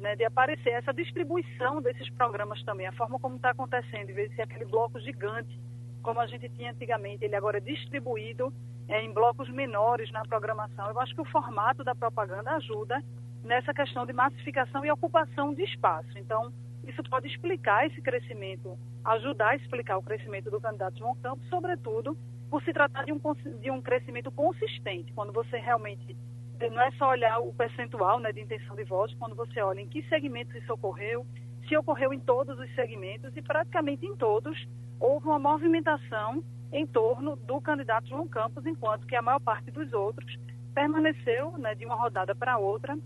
né, 0.00 0.16
de 0.16 0.24
aparecer 0.24 0.70
essa 0.70 0.92
distribuição 0.92 1.80
desses 1.80 2.10
programas 2.10 2.62
também, 2.64 2.86
a 2.86 2.92
forma 2.92 3.20
como 3.20 3.36
está 3.36 3.50
acontecendo, 3.50 4.10
em 4.10 4.14
vez 4.14 4.30
de 4.30 4.36
ser 4.36 4.42
aquele 4.42 4.64
bloco 4.64 4.98
gigante, 4.98 5.60
como 6.02 6.18
a 6.18 6.26
gente 6.26 6.48
tinha 6.48 6.72
antigamente, 6.72 7.24
ele 7.24 7.36
agora 7.36 7.58
é 7.58 7.60
distribuído 7.60 8.52
é, 8.88 9.00
em 9.00 9.12
blocos 9.12 9.48
menores 9.48 10.10
na 10.10 10.22
programação. 10.22 10.88
Eu 10.88 10.98
acho 10.98 11.14
que 11.14 11.20
o 11.20 11.26
formato 11.26 11.84
da 11.84 11.94
propaganda 11.94 12.50
ajuda 12.56 13.00
nessa 13.44 13.72
questão 13.72 14.04
de 14.04 14.12
massificação 14.12 14.84
e 14.84 14.90
ocupação 14.90 15.54
de 15.54 15.62
espaço. 15.62 16.18
Então, 16.18 16.52
isso 16.84 17.02
pode 17.04 17.28
explicar 17.28 17.86
esse 17.86 18.00
crescimento, 18.00 18.76
ajudar 19.04 19.50
a 19.50 19.56
explicar 19.56 19.96
o 19.98 20.02
crescimento 20.02 20.50
do 20.50 20.60
candidato 20.60 20.98
João 20.98 21.16
Campos, 21.16 21.48
sobretudo 21.48 22.16
por 22.50 22.62
se 22.62 22.72
tratar 22.72 23.04
de 23.04 23.12
um, 23.12 23.20
de 23.60 23.70
um 23.70 23.80
crescimento 23.80 24.30
consistente, 24.30 25.12
quando 25.12 25.32
você 25.32 25.56
realmente 25.58 26.16
não 26.60 26.80
é 26.80 26.90
só 26.92 27.10
olhar 27.10 27.40
o 27.40 27.52
percentual 27.52 28.20
né, 28.20 28.30
de 28.30 28.40
intenção 28.40 28.76
de 28.76 28.84
voto, 28.84 29.16
quando 29.18 29.34
você 29.34 29.60
olha 29.60 29.80
em 29.80 29.88
que 29.88 30.02
segmentos 30.04 30.54
isso 30.54 30.72
ocorreu, 30.72 31.26
se 31.66 31.76
ocorreu 31.76 32.12
em 32.12 32.20
todos 32.20 32.58
os 32.58 32.74
segmentos 32.74 33.36
e 33.36 33.42
praticamente 33.42 34.06
em 34.06 34.14
todos 34.16 34.56
houve 35.00 35.26
uma 35.26 35.38
movimentação 35.38 36.44
em 36.70 36.86
torno 36.86 37.36
do 37.36 37.60
candidato 37.60 38.08
João 38.08 38.28
Campos, 38.28 38.64
enquanto 38.64 39.06
que 39.06 39.16
a 39.16 39.22
maior 39.22 39.40
parte 39.40 39.70
dos 39.70 39.92
outros 39.92 40.38
permaneceu 40.74 41.56
né, 41.58 41.74
de 41.74 41.84
uma 41.84 41.96
rodada 41.96 42.34
para 42.34 42.58
outra, 42.58 42.96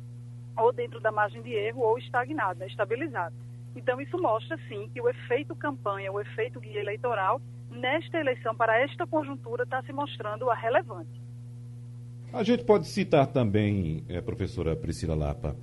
ou 0.56 0.72
dentro 0.72 1.00
da 1.00 1.10
margem 1.10 1.42
de 1.42 1.52
erro, 1.52 1.80
ou 1.80 1.98
estagnado, 1.98 2.60
né, 2.60 2.66
estabilizado. 2.66 3.34
Então, 3.76 4.00
isso 4.00 4.18
mostra, 4.20 4.58
sim, 4.68 4.90
que 4.92 5.00
o 5.00 5.08
efeito 5.08 5.54
campanha, 5.54 6.10
o 6.10 6.18
efeito 6.18 6.58
guia 6.58 6.80
eleitoral, 6.80 7.40
nesta 7.70 8.18
eleição, 8.18 8.56
para 8.56 8.80
esta 8.82 9.06
conjuntura, 9.06 9.64
está 9.64 9.82
se 9.82 9.92
mostrando 9.92 10.50
a 10.50 10.54
relevante. 10.54 11.20
A 12.32 12.42
gente 12.42 12.64
pode 12.64 12.88
citar 12.88 13.26
também, 13.26 14.02
é, 14.08 14.20
professora 14.20 14.74
Priscila 14.74 15.14
Lapa, 15.14 15.54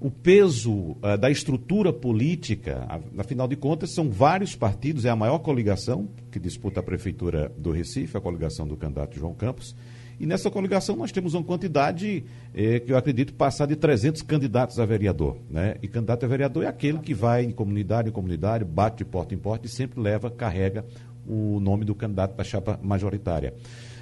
o 0.00 0.10
peso 0.10 0.72
uh, 0.72 1.18
da 1.18 1.28
estrutura 1.28 1.92
política, 1.92 2.86
afinal 3.16 3.48
de 3.48 3.56
contas, 3.56 3.94
são 3.94 4.08
vários 4.08 4.54
partidos, 4.54 5.04
é 5.04 5.10
a 5.10 5.16
maior 5.16 5.40
coligação 5.40 6.08
que 6.30 6.38
disputa 6.38 6.78
a 6.78 6.82
prefeitura 6.84 7.52
do 7.56 7.72
Recife, 7.72 8.16
a 8.16 8.20
coligação 8.20 8.66
do 8.66 8.76
candidato 8.76 9.18
João 9.18 9.34
Campos. 9.34 9.74
E 10.20 10.26
nessa 10.26 10.50
coligação 10.50 10.96
nós 10.96 11.12
temos 11.12 11.34
uma 11.34 11.44
quantidade 11.44 12.24
eh, 12.54 12.80
que 12.80 12.92
eu 12.92 12.96
acredito 12.96 13.34
passar 13.34 13.66
de 13.66 13.76
300 13.76 14.22
candidatos 14.22 14.80
a 14.80 14.84
vereador. 14.84 15.38
Né? 15.48 15.76
E 15.80 15.86
candidato 15.86 16.24
a 16.24 16.28
vereador 16.28 16.64
é 16.64 16.66
aquele 16.66 16.98
que 16.98 17.14
vai 17.14 17.44
em 17.44 17.52
comunidade 17.52 18.08
em 18.08 18.12
comunidade, 18.12 18.64
bate 18.64 18.98
de 18.98 19.04
porta 19.04 19.34
em 19.34 19.38
porta 19.38 19.66
e 19.66 19.68
sempre 19.68 20.00
leva, 20.00 20.30
carrega 20.30 20.84
o 21.26 21.60
nome 21.60 21.84
do 21.84 21.94
candidato 21.94 22.34
da 22.34 22.42
chapa 22.42 22.80
majoritária. 22.82 23.54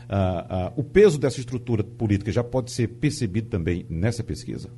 Ah, 0.09 0.47
ah, 0.49 0.73
o 0.77 0.85
peso 0.85 1.19
dessa 1.19 1.41
estrutura 1.41 1.83
política 1.83 2.31
já 2.31 2.45
pode 2.45 2.71
ser 2.71 2.87
percebido 2.87 3.49
também 3.49 3.85
nessa 3.91 4.23
pesquisa? 4.23 4.71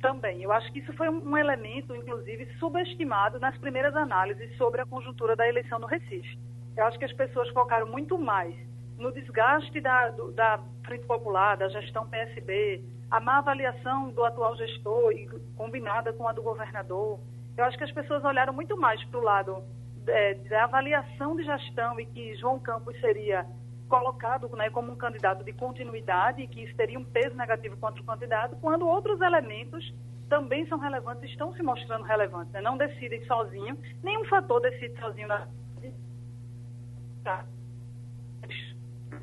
Também. 0.00 0.42
Eu 0.42 0.52
acho 0.52 0.70
que 0.70 0.80
isso 0.80 0.92
foi 0.92 1.08
um 1.08 1.36
elemento, 1.36 1.96
inclusive, 1.96 2.46
subestimado 2.58 3.40
nas 3.40 3.56
primeiras 3.56 3.96
análises 3.96 4.54
sobre 4.58 4.82
a 4.82 4.86
conjuntura 4.86 5.34
da 5.34 5.48
eleição 5.48 5.78
no 5.78 5.86
Recife. 5.86 6.38
Eu 6.76 6.84
acho 6.84 6.98
que 6.98 7.06
as 7.06 7.12
pessoas 7.14 7.48
focaram 7.50 7.90
muito 7.90 8.18
mais 8.18 8.54
no 8.98 9.12
desgaste 9.12 9.80
da, 9.80 10.10
do, 10.10 10.32
da 10.32 10.60
Frente 10.84 11.06
Popular, 11.06 11.56
da 11.56 11.68
gestão 11.68 12.06
PSB, 12.08 12.82
a 13.10 13.20
má 13.20 13.38
avaliação 13.38 14.10
do 14.10 14.24
atual 14.24 14.56
gestor 14.56 15.12
e 15.12 15.28
combinada 15.56 16.12
com 16.12 16.26
a 16.26 16.32
do 16.32 16.42
governador. 16.42 17.18
Eu 17.56 17.64
acho 17.64 17.78
que 17.78 17.84
as 17.84 17.92
pessoas 17.92 18.24
olharam 18.24 18.52
muito 18.52 18.76
mais 18.76 19.02
para 19.04 19.20
o 19.20 19.22
lado 19.22 19.62
é, 20.06 20.34
da 20.34 20.64
avaliação 20.64 21.36
de 21.36 21.44
gestão 21.44 21.98
e 21.98 22.06
que 22.06 22.34
João 22.36 22.58
Campos 22.58 22.98
seria 23.00 23.46
colocado 23.88 24.48
né, 24.56 24.70
como 24.70 24.92
um 24.92 24.96
candidato 24.96 25.44
de 25.44 25.52
continuidade 25.52 26.42
e 26.42 26.48
que 26.48 26.64
isso 26.64 26.74
teria 26.76 26.98
um 26.98 27.04
peso 27.04 27.36
negativo 27.36 27.76
contra 27.76 28.02
o 28.02 28.04
candidato, 28.04 28.56
quando 28.56 28.88
outros 28.88 29.20
elementos 29.20 29.94
também 30.28 30.66
são 30.66 30.78
relevantes, 30.78 31.30
estão 31.30 31.54
se 31.54 31.62
mostrando 31.62 32.02
relevantes. 32.02 32.52
Né? 32.52 32.60
Não 32.60 32.76
decidem 32.76 33.24
sozinho, 33.26 33.78
nenhum 34.02 34.24
fator 34.24 34.60
decide 34.60 34.98
sozinho 34.98 35.28
na 35.28 35.46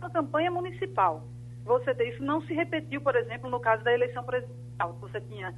na 0.01 0.09
campanha 0.09 0.51
municipal. 0.51 1.23
Você 1.63 1.91
isso 2.03 2.23
não 2.23 2.41
se 2.41 2.53
repetiu, 2.53 2.99
por 3.01 3.15
exemplo, 3.15 3.49
no 3.49 3.59
caso 3.59 3.83
da 3.83 3.93
eleição 3.93 4.23
presidencial. 4.23 4.93
Você 4.99 5.21
tinha 5.21 5.53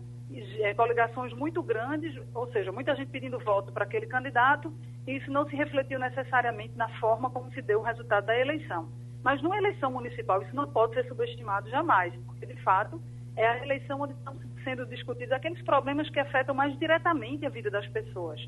é, 0.60 0.73
coligações 0.73 1.34
muito 1.34 1.63
grandes, 1.63 2.13
ou 2.34 2.51
seja, 2.51 2.71
muita 2.71 2.95
gente 2.95 3.10
pedindo 3.10 3.39
voto 3.39 3.71
para 3.71 3.86
aquele 3.86 4.06
candidato, 4.06 4.73
e 5.08 5.15
isso 5.17 5.32
não 5.32 5.47
se 5.47 5.56
refletiu 5.56 5.97
necessariamente 5.97 6.75
na 6.75 6.89
forma 6.99 7.29
como 7.29 7.51
se 7.53 7.62
deu 7.62 7.79
o 7.79 7.84
resultado 7.84 8.25
da 8.25 8.38
eleição. 8.38 8.89
Mas 9.23 9.41
numa 9.41 9.58
eleição 9.58 9.91
municipal, 9.91 10.41
isso 10.41 10.56
não 10.56 10.69
pode 10.69 10.93
ser 10.93 11.08
subestimado 11.08 11.69
jamais, 11.69 12.13
porque, 12.25 12.45
de 12.45 12.62
fato, 12.62 13.01
é 13.38 13.47
a 13.47 13.63
eleição 13.63 14.01
onde 14.01 14.13
estão 14.13 14.36
sendo 14.63 14.86
discutidos 14.86 15.32
aqueles 15.32 15.62
problemas 15.62 16.10
que 16.10 16.19
afetam 16.19 16.53
mais 16.53 16.77
diretamente 16.77 17.45
a 17.45 17.49
vida 17.49 17.69
das 17.69 17.88
pessoas. 17.88 18.39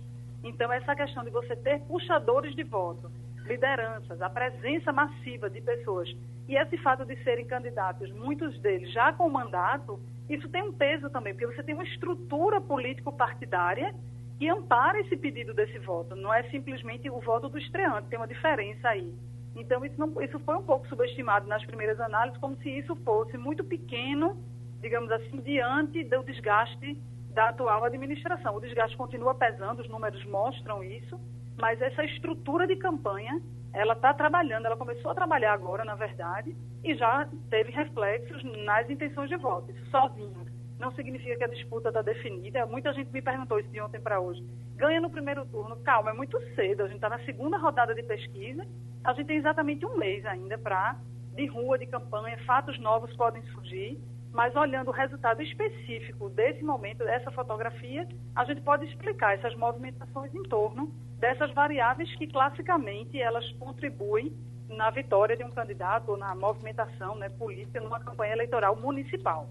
Então, 0.43 0.71
essa 0.71 0.95
questão 0.95 1.23
de 1.23 1.29
você 1.29 1.55
ter 1.55 1.79
puxadores 1.81 2.53
de 2.55 2.63
voto, 2.63 3.09
lideranças, 3.45 4.21
a 4.21 4.29
presença 4.29 4.91
massiva 4.91 5.49
de 5.49 5.61
pessoas 5.61 6.09
e 6.47 6.55
esse 6.55 6.77
fato 6.77 7.05
de 7.05 7.15
serem 7.23 7.45
candidatos, 7.45 8.11
muitos 8.11 8.59
deles 8.59 8.91
já 8.91 9.11
com 9.13 9.29
mandato, 9.29 9.99
isso 10.29 10.47
tem 10.49 10.63
um 10.63 10.73
peso 10.73 11.09
também, 11.09 11.33
porque 11.33 11.47
você 11.47 11.63
tem 11.63 11.73
uma 11.73 11.83
estrutura 11.83 12.61
político-partidária 12.61 13.93
que 14.37 14.49
ampara 14.49 14.99
esse 14.99 15.15
pedido 15.15 15.53
desse 15.53 15.79
voto. 15.79 16.15
Não 16.15 16.33
é 16.33 16.43
simplesmente 16.49 17.09
o 17.09 17.19
voto 17.19 17.49
do 17.49 17.57
estreante, 17.57 18.07
tem 18.09 18.19
uma 18.19 18.27
diferença 18.27 18.89
aí. 18.89 19.13
Então, 19.55 19.85
isso, 19.85 19.97
não, 19.97 20.21
isso 20.21 20.37
foi 20.39 20.55
um 20.55 20.63
pouco 20.63 20.87
subestimado 20.87 21.47
nas 21.47 21.63
primeiras 21.65 21.99
análises, 21.99 22.39
como 22.39 22.57
se 22.57 22.69
isso 22.69 22.95
fosse 22.97 23.37
muito 23.37 23.63
pequeno, 23.63 24.37
digamos 24.81 25.09
assim, 25.11 25.39
diante 25.41 26.03
do 26.03 26.23
desgaste 26.23 26.97
da 27.33 27.49
atual 27.49 27.83
administração. 27.85 28.55
O 28.55 28.59
desgaste 28.59 28.97
continua 28.97 29.33
pesando, 29.33 29.81
os 29.81 29.89
números 29.89 30.23
mostram 30.25 30.83
isso, 30.83 31.19
mas 31.57 31.81
essa 31.81 32.03
estrutura 32.03 32.67
de 32.67 32.75
campanha, 32.75 33.41
ela 33.73 33.93
está 33.93 34.13
trabalhando, 34.13 34.65
ela 34.65 34.77
começou 34.77 35.11
a 35.11 35.15
trabalhar 35.15 35.53
agora, 35.53 35.83
na 35.83 35.95
verdade, 35.95 36.55
e 36.83 36.95
já 36.95 37.27
teve 37.49 37.71
reflexos 37.71 38.43
nas 38.65 38.89
intenções 38.89 39.29
de 39.29 39.37
voto. 39.37 39.71
Isso 39.71 39.89
sozinho 39.89 40.45
não 40.79 40.91
significa 40.93 41.37
que 41.37 41.43
a 41.43 41.47
disputa 41.47 41.89
está 41.89 42.01
definida. 42.01 42.65
Muita 42.65 42.93
gente 42.93 43.11
me 43.11 43.21
perguntou 43.21 43.59
isso 43.59 43.69
de 43.69 43.81
ontem 43.81 43.99
para 43.99 44.19
hoje. 44.19 44.43
Ganha 44.75 44.99
no 44.99 45.09
primeiro 45.09 45.45
turno. 45.45 45.77
Calma, 45.77 46.11
é 46.11 46.13
muito 46.13 46.37
cedo. 46.53 46.83
A 46.83 46.87
gente 46.87 46.97
está 46.97 47.09
na 47.09 47.19
segunda 47.19 47.57
rodada 47.57 47.95
de 47.95 48.03
pesquisa. 48.03 48.65
A 49.03 49.13
gente 49.13 49.27
tem 49.27 49.37
exatamente 49.37 49.85
um 49.85 49.97
mês 49.97 50.25
ainda 50.25 50.57
para 50.57 50.97
de 51.33 51.45
rua, 51.47 51.77
de 51.77 51.85
campanha, 51.85 52.37
fatos 52.45 52.79
novos 52.79 53.13
podem 53.15 53.43
surgir 53.47 53.99
mas 54.35 54.53
olhando 54.53 54.89
o 54.89 54.91
resultado 54.91 55.41
específico 55.41 56.29
desse 56.29 56.61
momento, 56.61 56.97
dessa 56.97 57.31
fotografia, 57.31 58.05
a 58.35 58.43
gente 58.43 58.59
pode 58.61 58.85
explicar 58.85 59.33
essas 59.33 59.55
movimentações 59.55 60.35
em 60.35 60.43
torno 60.43 60.93
dessas 61.17 61.51
variáveis 61.53 62.13
que 62.17 62.27
classicamente 62.27 63.17
elas 63.19 63.49
contribuem 63.53 64.33
na 64.67 64.89
vitória 64.89 65.37
de 65.37 65.43
um 65.43 65.51
candidato 65.51 66.09
ou 66.11 66.17
na 66.17 66.35
movimentação 66.35 67.15
né, 67.15 67.29
política 67.29 67.79
numa 67.79 67.99
campanha 68.01 68.33
eleitoral 68.33 68.75
municipal. 68.75 69.47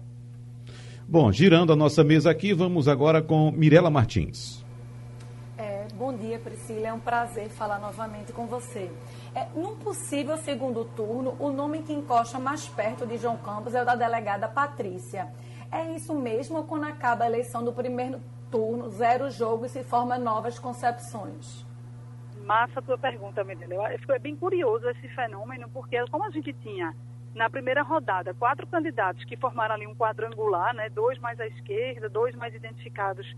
Bom, 1.07 1.31
girando 1.31 1.73
a 1.73 1.75
nossa 1.75 2.03
mesa 2.03 2.29
aqui, 2.29 2.53
vamos 2.53 2.87
agora 2.87 3.23
com 3.23 3.51
Mirela 3.51 3.89
Martins. 3.89 4.64
É, 5.85 5.87
bom 5.93 6.13
dia, 6.13 6.39
Priscila. 6.39 6.87
É 6.87 6.93
um 6.93 6.99
prazer 6.99 7.49
falar 7.49 7.77
novamente 7.79 8.33
com 8.33 8.47
você. 8.47 8.91
É, 9.35 9.47
num 9.55 9.75
possível 9.77 10.35
segundo 10.37 10.83
turno, 10.83 11.35
o 11.39 11.51
nome 11.51 11.83
que 11.83 11.93
encosta 11.93 12.39
mais 12.39 12.67
perto 12.67 13.05
de 13.05 13.17
João 13.17 13.37
Campos 13.37 13.75
é 13.75 13.81
o 13.81 13.85
da 13.85 13.95
delegada 13.95 14.47
Patrícia. 14.47 15.31
É 15.71 15.93
isso 15.93 16.13
mesmo 16.15 16.63
quando 16.63 16.85
acaba 16.85 17.25
a 17.25 17.27
eleição 17.27 17.63
do 17.63 17.71
primeiro 17.71 18.19
turno, 18.49 18.89
zero 18.89 19.29
jogo 19.29 19.65
e 19.65 19.69
se 19.69 19.83
formam 19.83 20.19
novas 20.19 20.57
concepções? 20.57 21.63
Massa 22.43 22.79
a 22.79 22.81
tua 22.81 22.97
pergunta, 22.97 23.43
Medela. 23.43 23.89
É 23.91 24.19
bem 24.19 24.35
curioso 24.35 24.89
esse 24.89 25.07
fenômeno, 25.09 25.69
porque 25.69 26.03
como 26.07 26.23
a 26.23 26.31
gente 26.31 26.51
tinha 26.53 26.95
na 27.35 27.49
primeira 27.49 27.83
rodada 27.83 28.33
quatro 28.33 28.65
candidatos 28.65 29.23
que 29.25 29.37
formaram 29.37 29.75
ali 29.75 29.85
um 29.85 29.95
quadrangular, 29.95 30.73
né, 30.73 30.89
dois 30.89 31.19
mais 31.19 31.39
à 31.39 31.45
esquerda, 31.45 32.09
dois 32.09 32.33
mais 32.33 32.55
identificados 32.55 33.35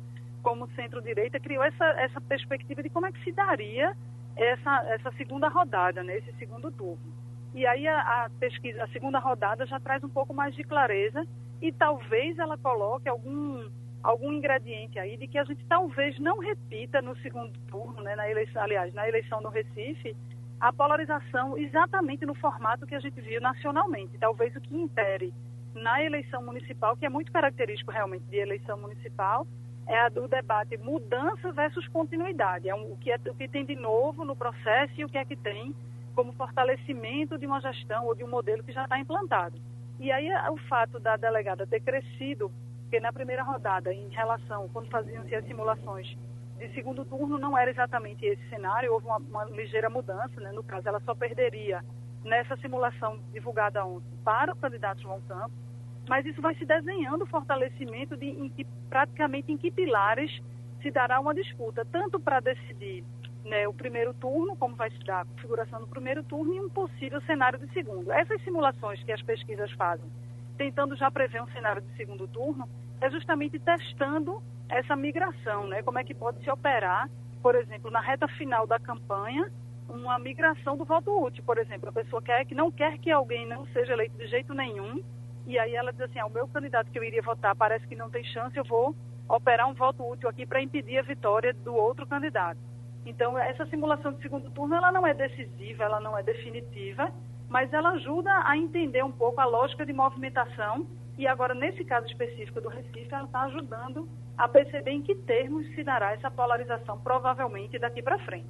como 0.48 0.66
centro-direita, 0.76 1.42
criou 1.42 1.62
essa, 1.62 1.86
essa 2.00 2.22
perspectiva 2.22 2.82
de 2.82 2.90
como 2.90 3.06
é 3.06 3.12
que 3.12 3.22
se 3.22 3.34
daria 3.34 3.94
essa, 4.34 4.86
essa 4.94 5.12
segunda 5.18 5.50
rodada, 5.50 6.02
né, 6.02 6.20
esse 6.20 6.32
segundo 6.40 6.72
turno. 6.72 7.12
E 7.54 7.68
aí 7.68 7.86
a, 7.86 8.00
a, 8.00 8.30
pesquisa, 8.40 8.82
a 8.82 8.88
segunda 8.88 9.20
rodada 9.20 9.66
já 9.66 9.78
traz 9.78 10.02
um 10.06 10.10
pouco 10.10 10.34
mais 10.34 10.56
de 10.56 10.64
clareza 10.64 11.28
e 11.62 11.70
talvez 11.74 12.40
ela 12.40 12.58
coloque 12.58 13.10
algum, 13.10 13.70
algum 14.02 14.32
ingrediente 14.32 14.98
aí 14.98 15.18
de 15.18 15.28
que 15.28 15.38
a 15.38 15.44
gente 15.44 15.66
talvez 15.66 16.18
não 16.18 16.38
repita 16.38 17.02
no 17.02 17.14
segundo 17.18 17.52
turno, 17.68 18.02
né, 18.02 18.16
na 18.16 18.30
eleição, 18.30 18.62
aliás, 18.62 18.94
na 18.94 19.06
eleição 19.06 19.42
no 19.42 19.50
Recife, 19.50 20.16
a 20.62 20.72
polarização 20.72 21.58
exatamente 21.58 22.26
no 22.26 22.36
formato 22.36 22.88
que 22.88 22.96
a 22.96 23.02
gente 23.02 23.20
viu 23.20 23.42
nacionalmente. 23.42 24.18
Talvez 24.18 24.56
o 24.56 24.62
que 24.62 24.78
impere 24.78 25.34
na 25.74 26.02
eleição 26.02 26.42
municipal, 26.42 26.96
que 26.96 27.06
é 27.06 27.10
muito 27.10 27.34
característico 27.34 27.92
realmente 27.92 28.24
de 28.30 28.38
eleição 28.38 28.78
municipal, 28.78 29.46
é 29.88 29.98
a 30.00 30.10
do 30.10 30.28
debate 30.28 30.78
mudança 30.78 31.52
versus 31.52 31.88
continuidade. 31.88 32.70
É 32.70 32.76
um, 32.76 32.92
o, 32.92 32.98
que 32.98 33.12
é, 33.12 33.20
o 33.30 33.34
que 33.34 33.48
tem 33.48 33.66
de 33.66 33.76
novo 33.76 34.26
no 34.26 34.36
processo 34.36 34.94
e 34.98 35.06
o 35.06 35.10
que 35.10 35.18
é 35.18 35.26
que 35.26 35.36
tem 35.36 35.74
como 36.14 36.34
fortalecimento 36.34 37.38
de 37.38 37.46
uma 37.46 37.62
gestão 37.62 38.06
ou 38.06 38.16
de 38.16 38.24
um 38.24 38.30
modelo 38.30 38.64
que 38.64 38.72
já 38.72 38.84
está 38.84 39.00
implantado. 39.00 39.58
E 40.00 40.12
aí 40.12 40.30
o 40.52 40.58
fato 40.68 41.00
da 41.00 41.16
delegada 41.16 41.66
ter 41.66 41.80
crescido, 41.80 42.52
porque 42.82 43.00
na 43.00 43.14
primeira 43.14 43.44
rodada, 43.44 43.94
em 43.94 44.10
relação, 44.10 44.68
quando 44.70 44.90
faziam-se 44.90 45.34
as 45.34 45.46
simulações 45.46 46.18
de 46.58 46.70
segundo 46.74 47.06
turno, 47.06 47.38
não 47.38 47.58
era 47.58 47.70
exatamente 47.70 48.26
esse 48.26 48.50
cenário, 48.50 48.92
houve 48.92 49.06
uma, 49.06 49.18
uma 49.18 49.46
ligeira 49.46 49.90
mudança, 49.90 50.42
né? 50.42 50.52
no 50.52 50.64
caso 50.64 50.88
ela 50.88 51.00
só 51.02 51.14
perderia 51.14 51.84
nessa 52.24 52.58
simulação 52.58 53.20
divulgada 53.32 53.86
ontem 53.86 54.18
para 54.24 54.52
o 54.52 54.56
candidato 54.56 55.02
João 55.02 55.22
Campos, 55.22 55.67
mas 56.08 56.26
isso 56.26 56.42
vai 56.42 56.56
se 56.56 56.66
desenhando 56.66 57.24
o 57.24 57.28
fortalecimento 57.28 58.16
de 58.16 58.28
em 58.28 58.50
que, 58.50 58.66
praticamente 58.90 59.52
em 59.52 59.58
que 59.58 59.72
pilares 59.72 60.42
se 60.82 60.92
dará 60.92 61.20
uma 61.20 61.34
disputa, 61.34 61.86
tanto 61.86 62.20
para 62.20 62.40
decidir 62.40 63.04
né, 63.44 63.68
o 63.68 63.74
primeiro 63.74 64.14
turno, 64.14 64.56
como 64.56 64.76
vai 64.76 64.90
se 64.92 65.00
dar 65.00 65.22
a 65.22 65.26
configuração 65.26 65.80
do 65.80 65.88
primeiro 65.88 66.24
turno, 66.24 66.54
e 66.54 66.60
um 66.60 66.70
possível 66.70 67.22
cenário 67.22 67.60
de 67.60 67.72
segundo. 67.74 68.12
Essas 68.12 68.42
simulações 68.44 69.02
que 69.04 69.12
as 69.12 69.22
pesquisas 69.22 69.72
fazem, 69.74 70.10
tentando 70.58 70.96
já 70.96 71.10
prever 71.10 71.42
um 71.42 71.48
cenário 71.48 71.82
de 71.82 71.96
segundo 71.96 72.28
turno, 72.28 72.68
é 73.00 73.10
justamente 73.10 73.60
testando 73.60 74.42
essa 74.70 74.96
migração, 74.96 75.68
né, 75.68 75.82
como 75.82 76.00
é 76.00 76.04
que 76.04 76.14
pode 76.14 76.44
se 76.44 76.50
operar, 76.50 77.10
por 77.42 77.56
exemplo, 77.56 77.90
na 77.90 78.02
reta 78.02 78.28
final 78.28 78.68
da 78.68 78.80
campanha, 78.80 79.50
uma 79.88 80.20
migração 80.20 80.76
do 80.76 80.84
voto 80.84 81.12
útil, 81.24 81.44
por 81.46 81.58
exemplo. 81.58 81.90
A 81.90 81.94
pessoa 81.94 82.22
quer 82.22 82.46
que 82.46 82.54
não 82.54 82.70
quer 82.70 82.98
que 82.98 83.10
alguém 83.10 83.48
não 83.48 83.66
seja 83.68 83.94
eleito 83.94 84.18
de 84.18 84.28
jeito 84.28 84.54
nenhum, 84.54 85.02
e 85.48 85.58
aí 85.58 85.74
ela 85.76 85.94
diz 85.94 86.02
assim, 86.02 86.20
ah, 86.20 86.26
o 86.26 86.30
meu 86.30 86.46
candidato 86.50 86.92
que 86.92 87.00
eu 87.00 87.04
iria 87.04 87.22
votar 87.22 87.56
parece 87.56 87.88
que 87.88 87.96
não 87.96 88.10
tem 88.10 88.24
chance, 88.26 88.58
eu 88.58 88.66
vou 88.66 88.94
operar 89.30 89.68
um 89.70 89.74
voto 89.74 90.06
útil 90.06 90.28
aqui 90.28 90.46
para 90.46 90.62
impedir 90.62 90.98
a 90.98 91.02
vitória 91.02 91.54
do 91.54 91.74
outro 91.74 92.06
candidato. 92.06 92.60
Então, 93.06 93.38
essa 93.40 93.66
simulação 93.68 94.12
de 94.12 94.22
segundo 94.22 94.52
turno, 94.52 94.76
ela 94.76 94.92
não 94.92 95.08
é 95.08 95.14
decisiva, 95.14 95.86
ela 95.86 96.02
não 96.02 96.18
é 96.18 96.22
definitiva, 96.22 97.10
mas 97.48 97.72
ela 97.72 97.92
ajuda 97.92 98.30
a 98.44 98.58
entender 98.58 99.04
um 99.06 99.12
pouco 99.12 99.40
a 99.40 99.46
lógica 99.46 99.86
de 99.86 99.94
movimentação 99.94 100.86
e 101.18 101.26
agora, 101.26 101.56
nesse 101.56 101.86
caso 101.86 102.06
específico 102.08 102.60
do 102.60 102.68
Recife, 102.68 103.08
ela 103.10 103.24
está 103.24 103.44
ajudando 103.44 104.08
a 104.38 104.50
perceber 104.50 104.92
em 104.92 105.02
que 105.02 105.16
termos 105.16 105.66
se 105.74 105.84
dará 105.84 106.12
essa 106.12 106.30
polarização, 106.30 107.00
provavelmente 107.00 107.80
daqui 107.80 108.02
para 108.02 108.20
frente. 108.20 108.50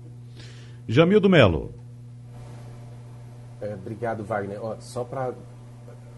Jamildo 0.88 1.30
Melo. 1.30 1.72
É, 3.62 3.74
obrigado, 3.76 4.24
Wagner. 4.24 4.64
Ó, 4.64 4.76
só 4.80 5.04
para 5.04 5.34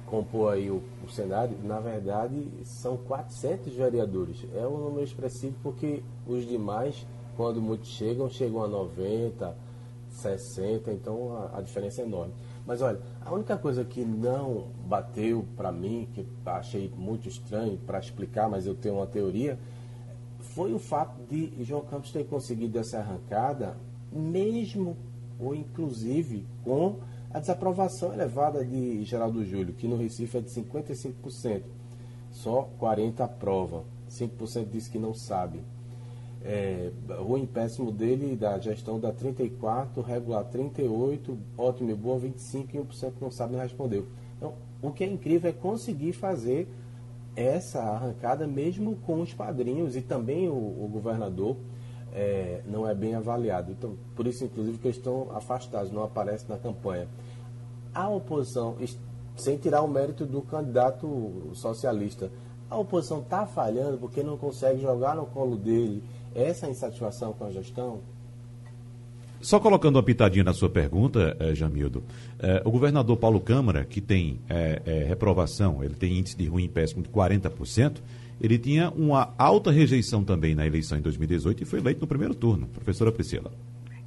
compor 0.09 0.53
aí 0.53 0.69
o, 0.69 0.81
o, 1.05 1.09
cenário, 1.09 1.57
na 1.63 1.79
verdade 1.79 2.47
são 2.63 2.97
400 2.97 3.73
vereadores. 3.73 4.45
É 4.53 4.67
um 4.67 4.77
número 4.77 5.03
expressivo 5.03 5.55
porque 5.61 6.03
os 6.27 6.45
demais, 6.45 7.05
quando 7.37 7.61
muitos 7.61 7.89
chegam, 7.89 8.29
chegam 8.29 8.63
a 8.63 8.67
90, 8.67 9.55
60, 10.09 10.91
então 10.91 11.35
a, 11.37 11.59
a 11.59 11.61
diferença 11.61 12.01
é 12.01 12.05
enorme. 12.05 12.33
Mas 12.65 12.81
olha, 12.81 12.99
a 13.23 13.33
única 13.33 13.57
coisa 13.57 13.83
que 13.85 14.03
não 14.03 14.67
bateu 14.85 15.45
para 15.55 15.71
mim, 15.71 16.07
que 16.13 16.25
achei 16.45 16.91
muito 16.95 17.27
estranho 17.27 17.77
para 17.85 17.99
explicar, 17.99 18.49
mas 18.49 18.65
eu 18.65 18.75
tenho 18.75 18.95
uma 18.95 19.07
teoria, 19.07 19.57
foi 20.39 20.73
o 20.73 20.79
fato 20.79 21.15
de 21.29 21.53
João 21.63 21.81
Campos 21.81 22.11
ter 22.11 22.25
conseguido 22.25 22.77
essa 22.79 22.99
arrancada, 22.99 23.77
mesmo 24.11 24.97
ou 25.39 25.55
inclusive 25.55 26.45
com 26.63 26.97
a 27.31 27.39
desaprovação 27.39 28.13
elevada 28.13 28.65
de 28.65 29.03
Geraldo 29.03 29.45
Júlio, 29.45 29.73
que 29.73 29.87
no 29.87 29.95
Recife 29.95 30.37
é 30.37 30.41
de 30.41 30.49
55%, 30.49 31.61
só 32.31 32.69
40% 32.79 33.19
aprova, 33.19 33.83
5% 34.09 34.67
diz 34.69 34.87
que 34.87 34.97
não 34.97 35.13
sabe. 35.13 35.61
É, 36.41 36.89
ruim 37.19 37.45
péssimo 37.45 37.91
dele, 37.91 38.35
da 38.35 38.57
gestão 38.57 38.99
da 38.99 39.11
34, 39.11 40.01
regular 40.01 40.45
38, 40.45 41.37
ótimo 41.57 41.91
e 41.91 41.93
boa 41.93 42.17
25 42.17 42.77
e 42.77 42.79
1% 42.79 43.13
não 43.19 43.29
sabe 43.29 43.53
nem 43.53 43.61
respondeu. 43.61 44.07
Então, 44.37 44.53
o 44.81 44.91
que 44.91 45.03
é 45.03 45.07
incrível 45.07 45.49
é 45.49 45.53
conseguir 45.53 46.13
fazer 46.13 46.67
essa 47.35 47.81
arrancada 47.81 48.47
mesmo 48.47 48.95
com 49.05 49.21
os 49.21 49.33
padrinhos 49.33 49.95
e 49.95 50.01
também 50.01 50.49
o, 50.49 50.53
o 50.53 50.89
governador 50.91 51.57
é, 52.13 52.61
não 52.65 52.87
é 52.87 52.93
bem 52.93 53.15
avaliado. 53.15 53.71
Então, 53.71 53.95
por 54.15 54.27
isso, 54.27 54.43
inclusive, 54.43 54.77
que 54.77 54.87
eles 54.87 54.97
estão 54.97 55.27
afastados, 55.35 55.91
não 55.91 56.03
aparecem 56.03 56.47
na 56.49 56.57
campanha. 56.57 57.07
A 57.93 58.09
oposição, 58.09 58.75
sem 59.35 59.57
tirar 59.57 59.81
o 59.81 59.87
mérito 59.87 60.25
do 60.25 60.41
candidato 60.41 61.51
socialista, 61.53 62.31
a 62.69 62.77
oposição 62.77 63.19
está 63.19 63.45
falhando 63.45 63.97
porque 63.97 64.21
não 64.21 64.37
consegue 64.37 64.81
jogar 64.81 65.15
no 65.15 65.25
colo 65.25 65.55
dele 65.55 66.03
essa 66.35 66.69
insatisfação 66.69 67.33
com 67.33 67.45
a 67.45 67.51
gestão? 67.51 67.99
Só 69.41 69.59
colocando 69.59 69.95
uma 69.95 70.03
pitadinha 70.03 70.43
na 70.43 70.53
sua 70.53 70.69
pergunta, 70.69 71.35
eh, 71.39 71.55
Jamildo, 71.55 72.03
eh, 72.39 72.61
o 72.65 72.71
governador 72.71 73.15
Paulo 73.15 73.39
Câmara, 73.39 73.85
que 73.85 74.01
tem 74.01 74.41
eh, 74.49 74.81
eh, 74.85 75.05
reprovação, 75.07 75.81
ele 75.81 75.95
tem 75.95 76.19
índice 76.19 76.35
de 76.35 76.45
ruim 76.45 76.67
péssimo 76.67 77.01
de 77.01 77.07
40%, 77.09 78.01
ele 78.41 78.57
tinha 78.57 78.89
uma 78.91 79.33
alta 79.37 79.71
rejeição 79.71 80.23
também 80.23 80.55
na 80.55 80.65
eleição 80.65 80.97
em 80.97 81.01
2018 81.01 81.63
e 81.63 81.65
foi 81.65 81.79
eleito 81.79 82.01
no 82.01 82.07
primeiro 82.07 82.33
turno. 82.33 82.67
Professora 82.67 83.11
Priscila. 83.11 83.51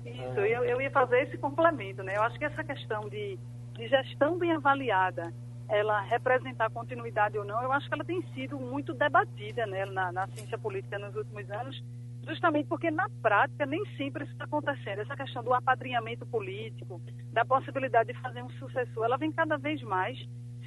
Isso, 0.04 0.40
eu, 0.40 0.64
eu 0.64 0.80
ia 0.80 0.90
fazer 0.90 1.22
esse 1.22 1.36
complemento, 1.36 2.02
né? 2.02 2.16
Eu 2.16 2.22
acho 2.22 2.38
que 2.38 2.44
essa 2.44 2.64
questão 2.64 3.08
de, 3.08 3.38
de 3.74 3.88
gestão 3.88 4.38
bem 4.38 4.52
avaliada, 4.52 5.32
ela 5.68 6.00
representar 6.00 6.70
continuidade 6.70 7.36
ou 7.36 7.44
não, 7.44 7.62
eu 7.62 7.72
acho 7.72 7.88
que 7.88 7.94
ela 7.94 8.04
tem 8.04 8.22
sido 8.34 8.58
muito 8.58 8.94
debatida 8.94 9.66
né, 9.66 9.84
na, 9.86 10.10
na 10.10 10.26
ciência 10.28 10.58
política 10.58 10.98
nos 10.98 11.14
últimos 11.14 11.50
anos, 11.50 11.82
justamente 12.26 12.66
porque 12.68 12.90
na 12.90 13.08
prática 13.20 13.66
nem 13.66 13.84
sempre 13.96 14.24
isso 14.24 14.32
está 14.32 14.44
acontecendo. 14.44 15.00
Essa 15.00 15.16
questão 15.16 15.42
do 15.42 15.52
apadrinhamento 15.52 16.24
político, 16.24 17.00
da 17.32 17.44
possibilidade 17.44 18.12
de 18.12 18.20
fazer 18.20 18.42
um 18.42 18.50
sucessor, 18.50 19.04
ela 19.04 19.18
vem 19.18 19.32
cada 19.32 19.58
vez 19.58 19.82
mais 19.82 20.18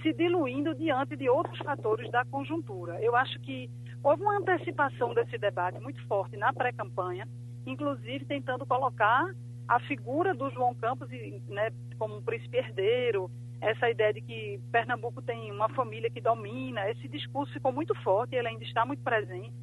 se 0.05 0.13
diluindo 0.13 0.75
diante 0.75 1.15
de 1.15 1.27
outros 1.27 1.57
fatores 1.57 2.11
da 2.11 2.23
conjuntura. 2.25 3.01
Eu 3.01 3.15
acho 3.15 3.39
que 3.39 3.67
houve 4.03 4.21
uma 4.21 4.37
antecipação 4.37 5.15
desse 5.15 5.35
debate 5.35 5.79
muito 5.79 5.99
forte 6.05 6.37
na 6.37 6.53
pré-campanha, 6.53 7.27
inclusive 7.65 8.23
tentando 8.23 8.67
colocar 8.67 9.33
a 9.67 9.79
figura 9.79 10.35
do 10.35 10.47
João 10.51 10.75
Campos 10.75 11.09
né, 11.09 11.71
como 11.97 12.17
um 12.17 12.21
príncipe 12.21 12.57
herdeiro, 12.57 13.31
essa 13.59 13.89
ideia 13.89 14.13
de 14.13 14.21
que 14.21 14.59
Pernambuco 14.71 15.23
tem 15.23 15.51
uma 15.51 15.69
família 15.69 16.11
que 16.11 16.21
domina, 16.21 16.87
esse 16.91 17.07
discurso 17.07 17.51
ficou 17.51 17.71
muito 17.71 17.95
forte, 18.03 18.35
ele 18.35 18.47
ainda 18.47 18.63
está 18.63 18.85
muito 18.85 19.01
presente, 19.01 19.55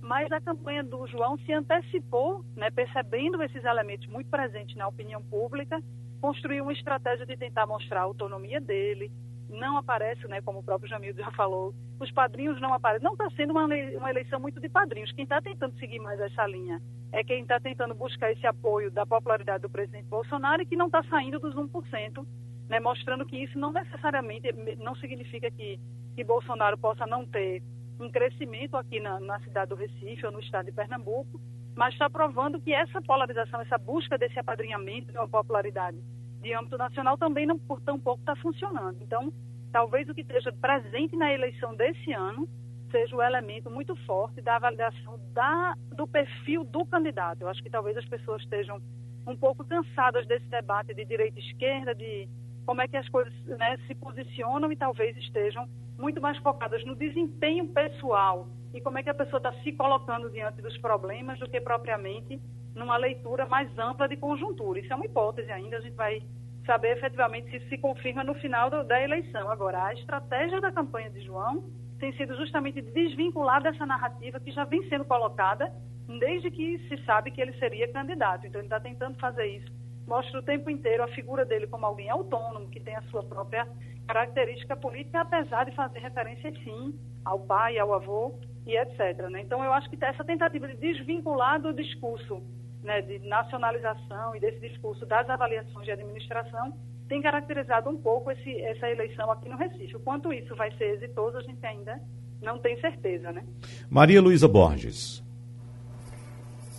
mas 0.00 0.32
a 0.32 0.40
campanha 0.40 0.82
do 0.82 1.06
João 1.08 1.36
se 1.36 1.52
antecipou, 1.52 2.42
né, 2.56 2.70
percebendo 2.70 3.42
esses 3.42 3.62
elementos 3.62 4.06
muito 4.06 4.30
presentes 4.30 4.74
na 4.76 4.88
opinião 4.88 5.22
pública, 5.22 5.78
construiu 6.22 6.62
uma 6.62 6.72
estratégia 6.72 7.26
de 7.26 7.36
tentar 7.36 7.66
mostrar 7.66 8.00
a 8.00 8.04
autonomia 8.04 8.62
dele, 8.62 9.12
não 9.50 9.76
aparece, 9.76 10.26
né, 10.28 10.40
como 10.40 10.60
o 10.60 10.62
próprio 10.62 10.88
Jamil 10.88 11.14
já 11.14 11.30
falou, 11.32 11.74
os 11.98 12.10
padrinhos 12.12 12.60
não 12.60 12.72
aparecem. 12.72 13.04
Não 13.04 13.12
está 13.12 13.28
sendo 13.30 13.50
uma, 13.50 13.64
uma 13.64 14.10
eleição 14.10 14.40
muito 14.40 14.60
de 14.60 14.68
padrinhos. 14.68 15.12
Quem 15.12 15.24
está 15.24 15.40
tentando 15.40 15.78
seguir 15.78 15.98
mais 15.98 16.18
essa 16.20 16.46
linha 16.46 16.80
é 17.12 17.24
quem 17.24 17.42
está 17.42 17.58
tentando 17.58 17.94
buscar 17.94 18.30
esse 18.30 18.46
apoio 18.46 18.90
da 18.90 19.04
popularidade 19.04 19.62
do 19.62 19.70
presidente 19.70 20.06
Bolsonaro 20.06 20.62
e 20.62 20.66
que 20.66 20.76
não 20.76 20.86
está 20.86 21.02
saindo 21.04 21.38
dos 21.38 21.54
1%, 21.54 22.26
né, 22.68 22.80
mostrando 22.80 23.26
que 23.26 23.36
isso 23.36 23.58
não 23.58 23.72
necessariamente 23.72 24.48
não 24.78 24.94
significa 24.94 25.50
que, 25.50 25.78
que 26.14 26.24
Bolsonaro 26.24 26.78
possa 26.78 27.06
não 27.06 27.26
ter 27.26 27.62
um 27.98 28.10
crescimento 28.10 28.76
aqui 28.76 29.00
na, 29.00 29.20
na 29.20 29.40
cidade 29.40 29.70
do 29.70 29.74
Recife 29.74 30.24
ou 30.24 30.32
no 30.32 30.40
estado 30.40 30.66
de 30.66 30.72
Pernambuco, 30.72 31.40
mas 31.74 31.92
está 31.92 32.08
provando 32.08 32.60
que 32.60 32.72
essa 32.72 33.00
polarização, 33.02 33.60
essa 33.60 33.76
busca 33.76 34.16
desse 34.16 34.38
apadrinhamento 34.38 35.12
de 35.12 35.18
uma 35.18 35.28
popularidade 35.28 35.98
de 36.40 36.52
âmbito 36.54 36.78
nacional 36.78 37.16
também 37.18 37.46
não 37.46 37.58
por 37.58 37.80
tão 37.80 37.98
pouco 37.98 38.20
está 38.20 38.34
funcionando. 38.36 38.96
Então, 39.00 39.32
talvez 39.72 40.08
o 40.08 40.14
que 40.14 40.22
esteja 40.22 40.52
presente 40.52 41.16
na 41.16 41.32
eleição 41.32 41.74
desse 41.74 42.12
ano 42.12 42.48
seja 42.90 43.14
o 43.14 43.22
elemento 43.22 43.70
muito 43.70 43.94
forte 44.04 44.40
da 44.40 44.56
avaliação 44.56 45.18
da, 45.32 45.74
do 45.94 46.08
perfil 46.08 46.64
do 46.64 46.84
candidato. 46.84 47.42
Eu 47.42 47.48
acho 47.48 47.62
que 47.62 47.70
talvez 47.70 47.96
as 47.96 48.04
pessoas 48.04 48.42
estejam 48.42 48.80
um 49.26 49.36
pouco 49.36 49.64
cansadas 49.64 50.26
desse 50.26 50.46
debate 50.46 50.92
de 50.92 51.04
direita 51.04 51.38
e 51.38 51.42
esquerda, 51.42 51.94
de 51.94 52.28
como 52.66 52.82
é 52.82 52.88
que 52.88 52.96
as 52.96 53.08
coisas 53.08 53.32
né, 53.46 53.76
se 53.86 53.94
posicionam 53.94 54.72
e 54.72 54.76
talvez 54.76 55.16
estejam 55.16 55.68
muito 56.00 56.20
mais 56.20 56.36
focadas 56.38 56.84
no 56.84 56.96
desempenho 56.96 57.68
pessoal 57.68 58.48
e 58.72 58.80
como 58.80 58.98
é 58.98 59.02
que 59.02 59.10
a 59.10 59.14
pessoa 59.14 59.38
está 59.38 59.52
se 59.62 59.72
colocando 59.72 60.30
diante 60.30 60.62
dos 60.62 60.76
problemas 60.78 61.38
do 61.38 61.48
que 61.48 61.60
propriamente 61.60 62.40
numa 62.74 62.96
leitura 62.96 63.46
mais 63.46 63.68
ampla 63.78 64.08
de 64.08 64.16
conjuntura. 64.16 64.78
Isso 64.78 64.92
é 64.92 64.96
uma 64.96 65.04
hipótese 65.04 65.50
ainda, 65.50 65.76
a 65.76 65.80
gente 65.80 65.96
vai 65.96 66.22
saber 66.64 66.96
efetivamente 66.96 67.50
se 67.50 67.56
isso 67.56 67.68
se 67.68 67.78
confirma 67.78 68.22
no 68.22 68.34
final 68.34 68.70
do, 68.70 68.84
da 68.84 69.00
eleição. 69.02 69.50
Agora, 69.50 69.86
a 69.86 69.94
estratégia 69.94 70.60
da 70.60 70.70
campanha 70.70 71.10
de 71.10 71.20
João 71.22 71.64
tem 71.98 72.12
sido 72.16 72.36
justamente 72.36 72.80
desvincular 72.80 73.62
dessa 73.62 73.84
narrativa 73.84 74.40
que 74.40 74.52
já 74.52 74.64
vem 74.64 74.88
sendo 74.88 75.04
colocada 75.04 75.72
desde 76.18 76.50
que 76.50 76.78
se 76.88 77.04
sabe 77.04 77.30
que 77.30 77.40
ele 77.40 77.52
seria 77.54 77.92
candidato. 77.92 78.46
Então, 78.46 78.60
ele 78.60 78.66
está 78.66 78.80
tentando 78.80 79.18
fazer 79.18 79.46
isso. 79.46 79.79
Mostra 80.10 80.40
o 80.40 80.42
tempo 80.42 80.68
inteiro 80.68 81.04
a 81.04 81.08
figura 81.08 81.44
dele 81.44 81.68
como 81.68 81.86
alguém 81.86 82.10
autônomo, 82.10 82.68
que 82.68 82.80
tem 82.80 82.96
a 82.96 83.02
sua 83.02 83.22
própria 83.22 83.64
característica 84.08 84.76
política, 84.76 85.20
apesar 85.20 85.62
de 85.64 85.70
fazer 85.76 86.00
referência, 86.00 86.52
sim, 86.64 86.98
ao 87.24 87.38
pai, 87.38 87.78
ao 87.78 87.94
avô 87.94 88.36
e 88.66 88.76
etc. 88.76 89.28
Né? 89.30 89.42
Então, 89.42 89.62
eu 89.62 89.72
acho 89.72 89.88
que 89.88 90.04
essa 90.04 90.24
tentativa 90.24 90.66
de 90.66 90.74
desvincular 90.78 91.62
do 91.62 91.72
discurso 91.72 92.42
né, 92.82 93.00
de 93.02 93.20
nacionalização 93.20 94.34
e 94.34 94.40
desse 94.40 94.58
discurso 94.58 95.06
das 95.06 95.30
avaliações 95.30 95.84
de 95.84 95.92
administração 95.92 96.76
tem 97.08 97.22
caracterizado 97.22 97.88
um 97.88 97.96
pouco 97.96 98.32
esse, 98.32 98.60
essa 98.62 98.90
eleição 98.90 99.30
aqui 99.30 99.48
no 99.48 99.56
Recife. 99.56 99.94
O 99.94 100.00
quanto 100.00 100.32
isso 100.32 100.56
vai 100.56 100.72
ser 100.72 100.94
exitoso, 100.94 101.36
a 101.36 101.42
gente 101.42 101.64
ainda 101.64 102.00
não 102.42 102.58
tem 102.58 102.80
certeza, 102.80 103.30
né? 103.30 103.44
Maria 103.88 104.20
Luísa 104.20 104.48
Borges. 104.48 105.22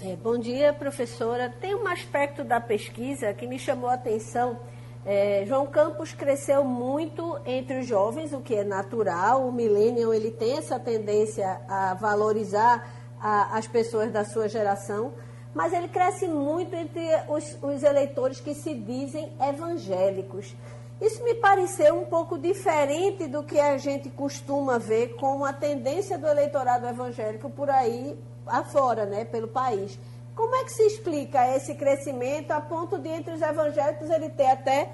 É, 0.03 0.15
bom 0.15 0.35
dia, 0.35 0.73
professora. 0.73 1.53
Tem 1.61 1.75
um 1.75 1.87
aspecto 1.87 2.43
da 2.43 2.59
pesquisa 2.59 3.33
que 3.33 3.45
me 3.45 3.59
chamou 3.59 3.87
a 3.87 3.93
atenção. 3.93 4.59
É, 5.05 5.43
João 5.45 5.67
Campos 5.67 6.11
cresceu 6.11 6.63
muito 6.63 7.39
entre 7.45 7.81
os 7.81 7.85
jovens, 7.85 8.33
o 8.33 8.41
que 8.41 8.55
é 8.55 8.63
natural. 8.63 9.47
O 9.47 9.51
millennial 9.51 10.11
ele 10.11 10.31
tem 10.31 10.57
essa 10.57 10.79
tendência 10.79 11.61
a 11.67 11.93
valorizar 11.93 12.87
a, 13.19 13.55
as 13.55 13.67
pessoas 13.67 14.11
da 14.11 14.25
sua 14.25 14.49
geração 14.49 15.13
mas 15.53 15.73
ele 15.73 15.87
cresce 15.89 16.27
muito 16.27 16.73
entre 16.75 17.01
os, 17.27 17.57
os 17.61 17.83
eleitores 17.83 18.39
que 18.39 18.53
se 18.53 18.73
dizem 18.73 19.31
evangélicos. 19.41 20.55
Isso 20.99 21.23
me 21.23 21.35
pareceu 21.35 21.99
um 21.99 22.05
pouco 22.05 22.37
diferente 22.37 23.27
do 23.27 23.43
que 23.43 23.59
a 23.59 23.77
gente 23.77 24.09
costuma 24.09 24.77
ver 24.77 25.15
com 25.15 25.43
a 25.43 25.51
tendência 25.51 26.17
do 26.17 26.27
eleitorado 26.27 26.87
evangélico 26.87 27.49
por 27.49 27.69
aí 27.69 28.17
afora, 28.45 29.05
né, 29.05 29.25
pelo 29.25 29.47
país. 29.47 29.99
Como 30.35 30.55
é 30.55 30.63
que 30.63 30.71
se 30.71 30.83
explica 30.83 31.55
esse 31.55 31.75
crescimento 31.75 32.51
a 32.51 32.61
ponto 32.61 32.97
de 32.97 33.09
entre 33.09 33.33
os 33.33 33.41
evangélicos 33.41 34.09
ele 34.09 34.29
ter 34.29 34.47
até 34.47 34.91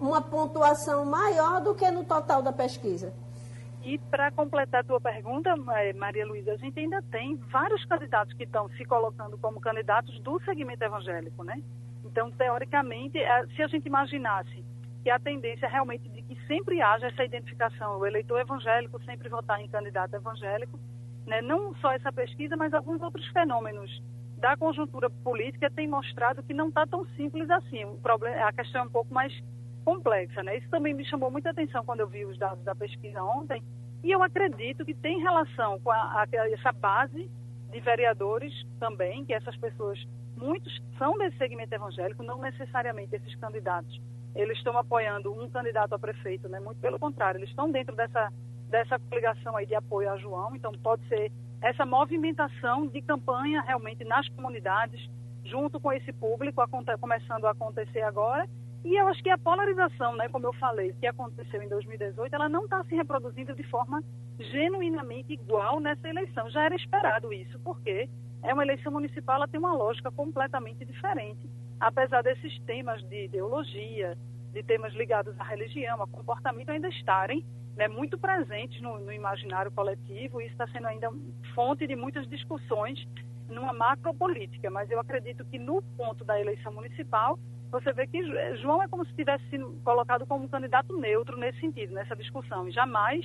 uma 0.00 0.20
pontuação 0.20 1.04
maior 1.04 1.60
do 1.60 1.74
que 1.74 1.90
no 1.90 2.04
total 2.04 2.42
da 2.42 2.52
pesquisa? 2.52 3.12
E 3.84 3.96
para 4.10 4.30
completar 4.32 4.80
a 4.80 4.84
tua 4.84 5.00
pergunta, 5.00 5.54
Maria 5.94 6.26
Luísa, 6.26 6.52
a 6.52 6.56
gente 6.56 6.78
ainda 6.78 7.00
tem 7.10 7.36
vários 7.50 7.84
candidatos 7.84 8.34
que 8.34 8.44
estão 8.44 8.68
se 8.70 8.84
colocando 8.84 9.38
como 9.38 9.60
candidatos 9.60 10.18
do 10.20 10.40
segmento 10.44 10.82
evangélico, 10.84 11.44
né? 11.44 11.62
Então, 12.04 12.30
teoricamente, 12.32 13.18
eh, 13.18 13.46
se 13.54 13.62
a 13.62 13.68
gente 13.68 13.86
imaginasse 13.86 14.64
que 15.02 15.10
a 15.10 15.18
tendência 15.18 15.66
é 15.66 15.68
realmente 15.68 16.08
de 16.08 16.22
que 16.22 16.36
sempre 16.46 16.82
haja 16.82 17.06
essa 17.06 17.24
identificação, 17.24 17.98
o 17.98 18.06
eleitor 18.06 18.40
evangélico 18.40 19.02
sempre 19.04 19.28
votar 19.28 19.60
em 19.60 19.68
candidato 19.68 20.14
evangélico, 20.14 20.78
né? 21.28 21.42
não 21.42 21.74
só 21.76 21.92
essa 21.92 22.12
pesquisa, 22.12 22.56
mas 22.56 22.72
alguns 22.74 23.00
outros 23.02 23.26
fenômenos 23.28 24.02
da 24.38 24.56
conjuntura 24.56 25.10
política 25.10 25.70
têm 25.70 25.88
mostrado 25.88 26.42
que 26.42 26.54
não 26.54 26.68
está 26.68 26.86
tão 26.86 27.04
simples 27.16 27.50
assim. 27.50 27.84
O 27.84 27.96
problema, 27.96 28.46
a 28.46 28.52
questão 28.52 28.82
é 28.82 28.84
um 28.84 28.90
pouco 28.90 29.12
mais 29.12 29.32
complexa, 29.84 30.42
né? 30.42 30.58
Isso 30.58 30.68
também 30.70 30.94
me 30.94 31.04
chamou 31.04 31.30
muita 31.30 31.50
atenção 31.50 31.84
quando 31.84 32.00
eu 32.00 32.08
vi 32.08 32.24
os 32.24 32.38
dados 32.38 32.62
da 32.64 32.74
pesquisa 32.74 33.22
ontem, 33.22 33.62
e 34.02 34.10
eu 34.10 34.22
acredito 34.22 34.84
que 34.84 34.94
tem 34.94 35.20
relação 35.20 35.80
com 35.80 35.90
a, 35.90 36.22
a, 36.22 36.26
essa 36.52 36.72
base 36.72 37.28
de 37.70 37.80
vereadores 37.80 38.52
também, 38.78 39.24
que 39.24 39.34
essas 39.34 39.56
pessoas, 39.56 39.98
muitos 40.36 40.80
são 40.96 41.18
desse 41.18 41.36
segmento 41.36 41.74
evangélico, 41.74 42.22
não 42.22 42.38
necessariamente 42.38 43.16
esses 43.16 43.34
candidatos. 43.36 44.00
Eles 44.34 44.56
estão 44.58 44.78
apoiando 44.78 45.32
um 45.32 45.50
candidato 45.50 45.94
a 45.94 45.98
prefeito, 45.98 46.48
né? 46.48 46.60
Muito 46.60 46.80
pelo 46.80 46.98
contrário, 46.98 47.38
eles 47.38 47.50
estão 47.50 47.70
dentro 47.70 47.96
dessa 47.96 48.32
dessa 48.68 48.98
coligação 48.98 49.56
aí 49.56 49.66
de 49.66 49.74
apoio 49.74 50.10
a 50.10 50.16
João, 50.16 50.54
então 50.54 50.72
pode 50.82 51.06
ser 51.08 51.32
essa 51.60 51.84
movimentação 51.84 52.86
de 52.86 53.02
campanha 53.02 53.62
realmente 53.62 54.04
nas 54.04 54.28
comunidades, 54.28 55.08
junto 55.44 55.80
com 55.80 55.92
esse 55.92 56.12
público, 56.12 56.62
começando 57.00 57.46
a 57.46 57.50
acontecer 57.50 58.02
agora, 58.02 58.48
e 58.84 58.94
eu 58.94 59.08
acho 59.08 59.22
que 59.22 59.30
a 59.30 59.38
polarização, 59.38 60.14
né, 60.16 60.28
como 60.28 60.46
eu 60.46 60.52
falei, 60.54 60.94
que 61.00 61.06
aconteceu 61.06 61.60
em 61.62 61.68
2018, 61.68 62.32
ela 62.32 62.48
não 62.48 62.64
está 62.64 62.84
se 62.84 62.94
reproduzindo 62.94 63.54
de 63.54 63.62
forma 63.64 64.02
genuinamente 64.38 65.32
igual 65.32 65.80
nessa 65.80 66.08
eleição. 66.08 66.48
Já 66.50 66.64
era 66.64 66.76
esperado 66.76 67.32
isso, 67.32 67.58
porque 67.60 68.08
é 68.42 68.54
uma 68.54 68.62
eleição 68.62 68.92
municipal, 68.92 69.36
ela 69.36 69.48
tem 69.48 69.58
uma 69.58 69.74
lógica 69.74 70.10
completamente 70.12 70.84
diferente, 70.84 71.50
apesar 71.80 72.22
desses 72.22 72.56
temas 72.60 73.02
de 73.08 73.24
ideologia, 73.24 74.16
de 74.52 74.62
temas 74.62 74.94
ligados 74.94 75.38
à 75.40 75.44
religião, 75.44 76.00
a 76.00 76.06
comportamento 76.06 76.70
ainda 76.70 76.88
estarem 76.88 77.44
né, 77.78 77.86
muito 77.86 78.18
presentes 78.18 78.82
no, 78.82 78.98
no 78.98 79.12
imaginário 79.12 79.70
coletivo, 79.70 80.40
e 80.40 80.46
está 80.46 80.66
sendo 80.66 80.88
ainda 80.88 81.08
fonte 81.54 81.86
de 81.86 81.94
muitas 81.94 82.28
discussões 82.28 83.06
numa 83.48 83.72
macropolítica, 83.72 84.68
mas 84.68 84.90
eu 84.90 84.98
acredito 84.98 85.44
que 85.44 85.58
no 85.58 85.80
ponto 85.96 86.24
da 86.24 86.38
eleição 86.38 86.72
municipal 86.72 87.38
você 87.70 87.92
vê 87.92 88.06
que 88.06 88.20
João 88.56 88.82
é 88.82 88.88
como 88.88 89.06
se 89.06 89.14
tivesse 89.14 89.44
sido 89.48 89.78
colocado 89.84 90.26
como 90.26 90.44
um 90.44 90.48
candidato 90.48 90.98
neutro 90.98 91.36
nesse 91.36 91.60
sentido, 91.60 91.94
nessa 91.94 92.16
discussão, 92.16 92.66
e 92.66 92.72
jamais 92.72 93.24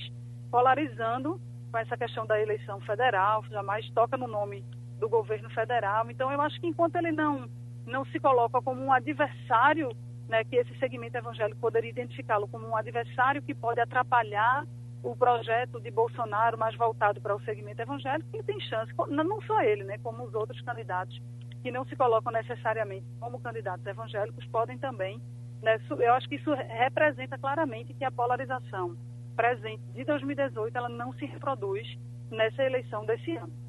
polarizando 0.51 1.41
com 1.71 1.77
essa 1.79 1.97
questão 1.97 2.25
da 2.27 2.39
eleição 2.39 2.79
federal, 2.81 3.43
jamais 3.49 3.89
toca 3.91 4.15
no 4.15 4.27
nome 4.27 4.63
do 4.99 5.09
governo 5.09 5.49
federal. 5.49 6.11
Então, 6.11 6.31
eu 6.31 6.39
acho 6.41 6.59
que 6.61 6.67
enquanto 6.67 6.95
ele 6.97 7.11
não, 7.11 7.49
não 7.87 8.05
se 8.05 8.19
coloca 8.19 8.61
como 8.61 8.83
um 8.83 8.93
adversário, 8.93 9.89
né, 10.27 10.43
que 10.43 10.55
esse 10.55 10.77
segmento 10.77 11.17
evangélico 11.17 11.59
poderia 11.59 11.89
identificá-lo 11.89 12.47
como 12.47 12.67
um 12.67 12.75
adversário 12.75 13.41
que 13.41 13.53
pode 13.53 13.79
atrapalhar 13.79 14.65
o 15.03 15.15
projeto 15.15 15.81
de 15.81 15.91
Bolsonaro 15.91 16.57
mais 16.57 16.75
voltado 16.75 17.19
para 17.19 17.35
o 17.35 17.41
segmento 17.41 17.81
evangélico, 17.81 18.29
ele 18.33 18.43
tem 18.43 18.59
chance, 18.61 18.91
não 19.09 19.41
só 19.41 19.61
ele, 19.61 19.83
né, 19.83 19.97
como 20.01 20.23
os 20.23 20.33
outros 20.33 20.61
candidatos 20.61 21.21
que 21.61 21.71
não 21.71 21.85
se 21.85 21.95
colocam 21.95 22.31
necessariamente 22.31 23.05
como 23.19 23.39
candidatos 23.39 23.85
evangélicos 23.85 24.45
podem 24.47 24.77
também. 24.77 25.21
Né, 25.61 25.79
eu 25.99 26.13
acho 26.13 26.27
que 26.27 26.35
isso 26.35 26.53
representa 26.53 27.37
claramente 27.37 27.93
que 27.93 28.03
a 28.03 28.11
polarização 28.11 28.97
presente 29.35 29.83
de 29.93 30.03
2018 30.03 30.77
ela 30.77 30.89
não 30.89 31.13
se 31.13 31.25
reproduz 31.25 31.87
nessa 32.29 32.63
eleição 32.63 33.05
desse 33.05 33.35
ano. 33.35 33.62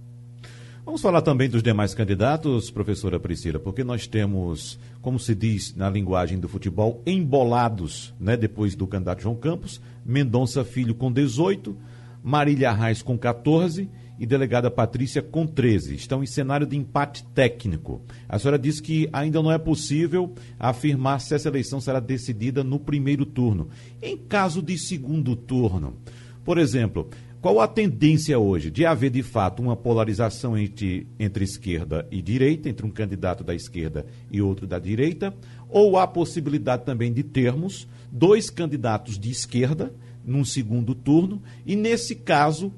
Vamos 0.84 1.00
falar 1.00 1.22
também 1.22 1.48
dos 1.48 1.62
demais 1.62 1.94
candidatos, 1.94 2.70
professora 2.70 3.18
Priscila, 3.18 3.58
porque 3.58 3.82
nós 3.82 4.06
temos, 4.06 4.78
como 5.00 5.18
se 5.18 5.34
diz 5.34 5.74
na 5.74 5.88
linguagem 5.88 6.38
do 6.38 6.46
futebol, 6.46 7.02
embolados, 7.06 8.12
né, 8.20 8.36
depois 8.36 8.74
do 8.74 8.86
candidato 8.86 9.22
João 9.22 9.34
Campos, 9.34 9.80
Mendonça 10.04 10.62
Filho 10.62 10.94
com 10.94 11.10
18, 11.10 11.74
Marília 12.22 12.70
Reis 12.70 13.00
com 13.00 13.16
14 13.16 13.88
e 14.18 14.26
delegada 14.26 14.70
Patrícia 14.70 15.22
com 15.22 15.46
13. 15.46 15.94
Estão 15.94 16.22
em 16.22 16.26
cenário 16.26 16.66
de 16.66 16.76
empate 16.76 17.24
técnico. 17.34 18.02
A 18.28 18.38
senhora 18.38 18.58
disse 18.58 18.82
que 18.82 19.08
ainda 19.10 19.42
não 19.42 19.50
é 19.50 19.56
possível 19.56 20.34
afirmar 20.58 21.18
se 21.18 21.34
essa 21.34 21.48
eleição 21.48 21.80
será 21.80 21.98
decidida 21.98 22.62
no 22.62 22.78
primeiro 22.78 23.24
turno. 23.24 23.68
Em 24.02 24.18
caso 24.18 24.60
de 24.60 24.76
segundo 24.76 25.34
turno, 25.34 25.96
por 26.44 26.58
exemplo, 26.58 27.08
qual 27.44 27.60
a 27.60 27.68
tendência 27.68 28.38
hoje 28.38 28.70
de 28.70 28.86
haver 28.86 29.10
de 29.10 29.22
fato 29.22 29.60
uma 29.60 29.76
polarização 29.76 30.56
entre, 30.56 31.06
entre 31.20 31.44
esquerda 31.44 32.08
e 32.10 32.22
direita, 32.22 32.70
entre 32.70 32.86
um 32.86 32.90
candidato 32.90 33.44
da 33.44 33.54
esquerda 33.54 34.06
e 34.30 34.40
outro 34.40 34.66
da 34.66 34.78
direita? 34.78 35.34
Ou 35.68 35.98
há 35.98 36.06
possibilidade 36.06 36.86
também 36.86 37.12
de 37.12 37.22
termos 37.22 37.86
dois 38.10 38.48
candidatos 38.48 39.18
de 39.18 39.30
esquerda 39.30 39.92
num 40.24 40.42
segundo 40.42 40.94
turno? 40.94 41.42
E 41.66 41.76
nesse 41.76 42.16
caso, 42.16 42.72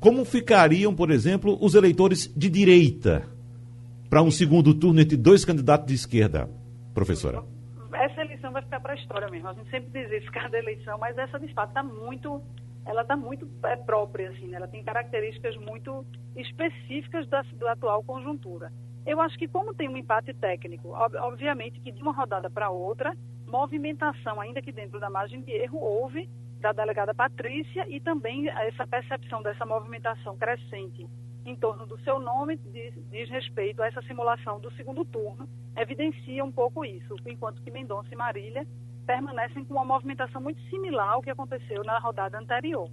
como 0.00 0.24
ficariam, 0.24 0.92
por 0.92 1.12
exemplo, 1.12 1.56
os 1.60 1.76
eleitores 1.76 2.26
de 2.36 2.50
direita 2.50 3.28
para 4.10 4.24
um 4.24 4.30
segundo 4.32 4.74
turno 4.74 5.02
entre 5.02 5.16
dois 5.16 5.44
candidatos 5.44 5.86
de 5.86 5.94
esquerda, 5.94 6.50
professora? 6.92 7.44
Essa 7.92 8.22
eleição 8.22 8.50
vai 8.50 8.62
ficar 8.62 8.80
para 8.80 8.94
a 8.94 8.96
história 8.96 9.30
mesmo. 9.30 9.46
A 9.46 9.54
gente 9.54 9.70
sempre 9.70 10.02
diz 10.02 10.20
isso, 10.20 10.32
cada 10.32 10.58
eleição, 10.58 10.98
mas 10.98 11.16
essa 11.16 11.38
de 11.38 11.46
fato 11.54 11.68
está 11.68 11.84
muito 11.84 12.42
ela 12.84 13.02
está 13.02 13.16
muito 13.16 13.48
é, 13.64 13.76
própria, 13.76 14.30
assim, 14.30 14.48
né? 14.48 14.56
ela 14.56 14.68
tem 14.68 14.82
características 14.82 15.56
muito 15.56 16.04
específicas 16.36 17.26
da, 17.28 17.42
da 17.42 17.72
atual 17.72 18.02
conjuntura. 18.02 18.72
Eu 19.06 19.20
acho 19.20 19.38
que 19.38 19.48
como 19.48 19.74
tem 19.74 19.88
um 19.88 19.96
empate 19.96 20.32
técnico, 20.34 20.88
ob, 20.88 21.16
obviamente 21.16 21.80
que 21.80 21.92
de 21.92 22.02
uma 22.02 22.12
rodada 22.12 22.48
para 22.48 22.70
outra, 22.70 23.16
movimentação, 23.46 24.40
ainda 24.40 24.62
que 24.62 24.72
dentro 24.72 24.98
da 24.98 25.10
margem 25.10 25.42
de 25.42 25.52
erro, 25.52 25.78
houve 25.78 26.28
da 26.60 26.72
delegada 26.72 27.14
Patrícia 27.14 27.86
e 27.88 28.00
também 28.00 28.48
essa 28.48 28.86
percepção 28.86 29.42
dessa 29.42 29.66
movimentação 29.66 30.36
crescente 30.36 31.06
em 31.44 31.54
torno 31.54 31.86
do 31.86 31.98
seu 32.00 32.18
nome 32.18 32.56
diz, 32.56 32.94
diz, 33.10 33.28
respeito 33.28 33.82
a 33.82 33.86
essa 33.86 34.00
simulação 34.02 34.58
do 34.58 34.72
segundo 34.72 35.04
turno, 35.04 35.46
evidencia 35.76 36.42
um 36.42 36.50
pouco 36.50 36.84
isso, 36.84 37.16
enquanto 37.26 37.62
que 37.62 37.70
Mendonça 37.70 38.08
e 38.12 38.16
Marília 38.16 38.66
permanecem 39.04 39.64
com 39.64 39.74
uma 39.74 39.84
movimentação 39.84 40.40
muito 40.40 40.60
similar 40.68 41.12
ao 41.12 41.22
que 41.22 41.30
aconteceu 41.30 41.84
na 41.84 41.98
rodada 41.98 42.38
anterior. 42.38 42.90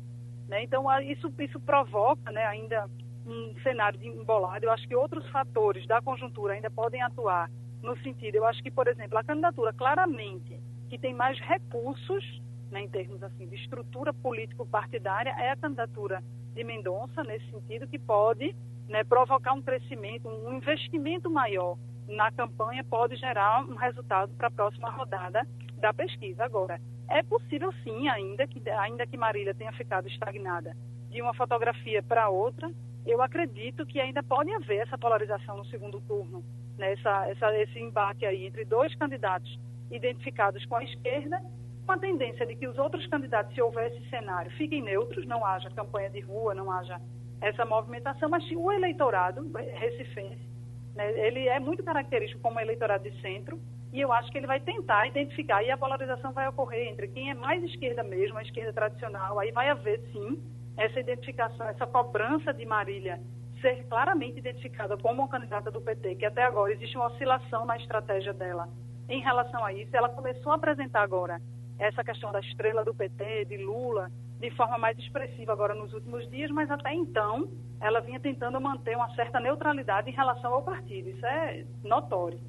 Né? 0.47 0.64
Então, 0.64 0.86
isso, 1.01 1.32
isso 1.39 1.59
provoca 1.59 2.32
né, 2.32 2.45
ainda 2.45 2.89
um 3.26 3.53
cenário 3.64 4.01
embolado. 4.03 4.66
Eu 4.66 4.72
acho 4.72 4.88
que 4.88 4.95
outros 4.95 5.28
fatores 5.30 5.88
da 5.88 6.01
conjuntura 6.01 6.53
ainda 6.53 6.70
podem 6.70 7.01
atuar 7.01 7.49
no 7.82 7.97
sentido, 8.03 8.36
eu 8.36 8.45
acho 8.45 8.62
que, 8.62 8.70
por 8.70 8.88
exemplo, 8.88 9.18
a 9.18 9.24
candidatura 9.24 9.74
claramente 9.74 10.62
que 10.88 10.99
tem 10.99 11.14
mais 11.14 11.39
recursos 11.39 12.41
né, 12.70 12.82
em 12.82 12.88
termos 12.88 13.22
assim 13.24 13.47
de 13.47 13.55
estrutura 13.55 14.14
político-partidária 14.14 15.34
é 15.38 15.51
a 15.51 15.55
candidatura 15.55 16.24
de 16.53 16.64
Mendonça, 16.64 17.24
nesse 17.24 17.49
sentido, 17.49 17.88
que 17.88 17.97
pode 17.97 18.55
né, 18.88 19.03
provocar 19.03 19.53
um 19.53 19.62
crescimento, 19.62 20.28
um 20.28 20.53
investimento 20.53 21.30
maior 21.30 21.78
na 22.07 22.32
campanha, 22.32 22.84
pode 22.84 23.16
gerar 23.16 23.64
um 23.64 23.76
resultado 23.76 24.34
para 24.36 24.47
a 24.47 24.51
próxima 24.51 24.89
rodada 24.89 25.47
da 25.82 25.93
pesquisa. 25.93 26.45
Agora, 26.45 26.79
é 27.09 27.21
possível 27.23 27.73
sim, 27.84 28.07
ainda 28.07 28.47
que, 28.47 28.69
ainda 28.69 29.05
que 29.05 29.17
Marília 29.17 29.53
tenha 29.53 29.73
ficado 29.73 30.07
estagnada 30.07 30.75
de 31.09 31.21
uma 31.21 31.34
fotografia 31.34 32.01
para 32.01 32.29
outra, 32.29 32.71
eu 33.05 33.21
acredito 33.21 33.86
que 33.86 33.99
ainda 33.99 34.23
pode 34.23 34.51
haver 34.53 34.77
essa 34.77 34.97
polarização 34.97 35.57
no 35.57 35.65
segundo 35.65 35.99
turno, 36.01 36.43
né? 36.77 36.93
essa, 36.93 37.29
essa, 37.29 37.57
esse 37.57 37.79
embate 37.79 38.25
aí 38.25 38.45
entre 38.45 38.63
dois 38.63 38.95
candidatos 38.95 39.59
identificados 39.89 40.65
com 40.65 40.75
a 40.75 40.84
esquerda, 40.84 41.41
com 41.86 41.91
a 41.91 41.97
tendência 41.97 42.45
de 42.45 42.55
que 42.55 42.67
os 42.67 42.77
outros 42.77 43.05
candidatos, 43.07 43.53
se 43.53 43.61
houver 43.61 43.91
esse 43.91 44.09
cenário, 44.09 44.51
fiquem 44.51 44.82
neutros, 44.82 45.25
não 45.25 45.45
haja 45.45 45.69
campanha 45.71 46.09
de 46.09 46.21
rua, 46.21 46.53
não 46.53 46.71
haja 46.71 47.01
essa 47.41 47.65
movimentação, 47.65 48.29
mas 48.29 48.43
o 48.51 48.71
eleitorado 48.71 49.51
recifense, 49.73 50.47
né, 50.95 51.27
ele 51.27 51.47
é 51.47 51.59
muito 51.59 51.84
característico 51.84 52.41
como 52.41 52.59
eleitorado 52.59 53.03
de 53.03 53.19
centro, 53.21 53.59
e 53.91 53.99
eu 53.99 54.11
acho 54.11 54.31
que 54.31 54.37
ele 54.37 54.47
vai 54.47 54.59
tentar 54.59 55.07
identificar, 55.07 55.63
e 55.63 55.71
a 55.71 55.77
polarização 55.77 56.31
vai 56.31 56.47
ocorrer 56.47 56.87
entre 56.87 57.07
quem 57.09 57.29
é 57.29 57.33
mais 57.33 57.63
esquerda 57.63 58.03
mesmo, 58.03 58.37
a 58.37 58.41
esquerda 58.41 58.73
tradicional, 58.73 59.39
aí 59.39 59.51
vai 59.51 59.69
haver 59.69 59.99
sim 60.11 60.41
essa 60.77 60.99
identificação, 60.99 61.67
essa 61.67 61.85
cobrança 61.85 62.53
de 62.53 62.65
Marília 62.65 63.19
ser 63.59 63.85
claramente 63.87 64.39
identificada 64.39 64.97
como 64.97 65.21
uma 65.21 65.27
candidata 65.27 65.69
do 65.69 65.81
PT, 65.81 66.15
que 66.15 66.25
até 66.25 66.43
agora 66.43 66.73
existe 66.73 66.97
uma 66.97 67.07
oscilação 67.07 67.65
na 67.65 67.77
estratégia 67.77 68.33
dela 68.33 68.67
em 69.07 69.21
relação 69.21 69.63
a 69.63 69.71
isso. 69.71 69.95
Ela 69.95 70.09
começou 70.09 70.51
a 70.51 70.55
apresentar 70.55 71.01
agora 71.01 71.39
essa 71.77 72.03
questão 72.03 72.31
da 72.31 72.39
estrela 72.39 72.83
do 72.83 72.93
PT, 72.93 73.45
de 73.45 73.57
Lula, 73.57 74.09
de 74.39 74.49
forma 74.51 74.77
mais 74.77 74.97
expressiva 74.97 75.51
agora 75.51 75.75
nos 75.75 75.93
últimos 75.93 76.27
dias, 76.29 76.49
mas 76.49 76.69
até 76.71 76.93
então 76.93 77.49
ela 77.79 77.99
vinha 78.01 78.19
tentando 78.19 78.59
manter 78.59 78.95
uma 78.95 79.13
certa 79.15 79.39
neutralidade 79.39 80.09
em 80.09 80.13
relação 80.13 80.53
ao 80.53 80.63
partido. 80.63 81.09
Isso 81.09 81.25
é 81.25 81.65
notório. 81.83 82.39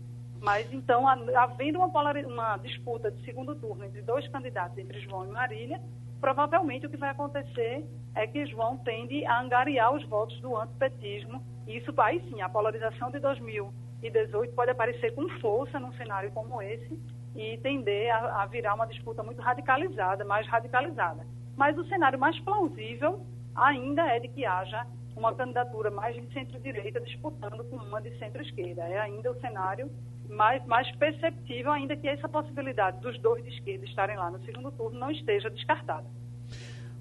Mas 0.42 0.70
então, 0.72 1.06
havendo 1.06 1.78
uma, 1.78 2.12
uma 2.26 2.56
disputa 2.56 3.12
de 3.12 3.24
segundo 3.24 3.54
turno 3.54 3.84
entre 3.84 4.02
dois 4.02 4.26
candidatos, 4.26 4.76
entre 4.76 5.00
João 5.02 5.24
e 5.24 5.30
Marília, 5.30 5.80
provavelmente 6.20 6.84
o 6.84 6.90
que 6.90 6.96
vai 6.96 7.10
acontecer 7.10 7.86
é 8.12 8.26
que 8.26 8.44
João 8.46 8.76
tende 8.78 9.24
a 9.24 9.40
angariar 9.40 9.94
os 9.94 10.04
votos 10.08 10.38
do 10.40 10.56
antipetismo. 10.56 11.40
E 11.64 11.76
isso 11.76 11.94
aí 11.96 12.20
sim, 12.28 12.42
a 12.42 12.48
polarização 12.48 13.12
de 13.12 13.20
2018 13.20 14.52
pode 14.52 14.72
aparecer 14.72 15.14
com 15.14 15.28
força 15.38 15.78
num 15.78 15.92
cenário 15.92 16.32
como 16.32 16.60
esse 16.60 17.00
e 17.36 17.56
tender 17.58 18.12
a, 18.12 18.42
a 18.42 18.46
virar 18.46 18.74
uma 18.74 18.86
disputa 18.86 19.22
muito 19.22 19.40
radicalizada, 19.40 20.24
mais 20.24 20.44
radicalizada. 20.48 21.24
Mas 21.56 21.78
o 21.78 21.84
cenário 21.84 22.18
mais 22.18 22.38
plausível 22.40 23.24
ainda 23.54 24.02
é 24.08 24.18
de 24.18 24.26
que 24.26 24.44
haja 24.44 24.84
uma 25.16 25.34
candidatura 25.34 25.90
mais 25.90 26.14
de 26.14 26.32
centro-direita 26.32 27.00
disputando 27.00 27.64
com 27.64 27.76
uma 27.76 28.00
de 28.00 28.16
centro-esquerda. 28.18 28.82
É 28.82 28.98
ainda 28.98 29.30
o 29.30 29.40
cenário 29.40 29.90
mais, 30.28 30.64
mais 30.66 30.90
perceptível, 30.96 31.70
ainda 31.72 31.96
que 31.96 32.08
essa 32.08 32.28
possibilidade 32.28 33.00
dos 33.00 33.18
dois 33.20 33.44
de 33.44 33.50
esquerda 33.50 33.84
estarem 33.84 34.16
lá 34.16 34.30
no 34.30 34.42
segundo 34.44 34.70
turno 34.72 34.98
não 34.98 35.10
esteja 35.10 35.50
descartada. 35.50 36.06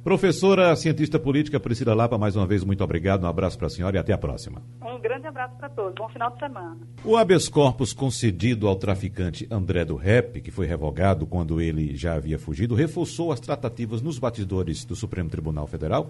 Professora, 0.04 0.76
cientista 0.76 1.20
política 1.20 1.60
Priscila 1.60 1.94
Lapa, 1.94 2.18
mais 2.18 2.36
uma 2.36 2.48
vez, 2.48 2.64
muito 2.64 2.84
obrigado. 2.84 3.24
Um 3.24 3.28
abraço 3.28 3.56
para 3.56 3.68
a 3.68 3.70
senhora 3.70 3.98
e 3.98 4.00
até 4.00 4.12
a 4.12 4.18
próxima. 4.18 4.60
Um 4.82 5.00
grande 5.00 5.28
abraço 5.28 5.56
para 5.58 5.70
todos. 5.70 5.94
Bom 5.94 6.10
final 6.10 6.32
de 6.32 6.40
semana. 6.40 6.78
O 7.06 7.16
habeas 7.16 7.48
corpus 7.48 7.94
concedido 7.94 8.68
ao 8.68 8.76
traficante 8.76 9.48
André 9.52 9.86
do 9.86 9.96
Rep, 9.96 10.42
que 10.42 10.50
foi 10.50 10.66
revogado 10.66 11.28
quando 11.28 11.62
ele 11.62 11.96
já 11.96 12.16
havia 12.16 12.40
fugido, 12.40 12.74
reforçou 12.74 13.32
as 13.32 13.40
tratativas 13.40 14.02
nos 14.02 14.18
batidores 14.18 14.84
do 14.84 14.96
Supremo 14.96 15.30
Tribunal 15.30 15.68
Federal 15.68 16.10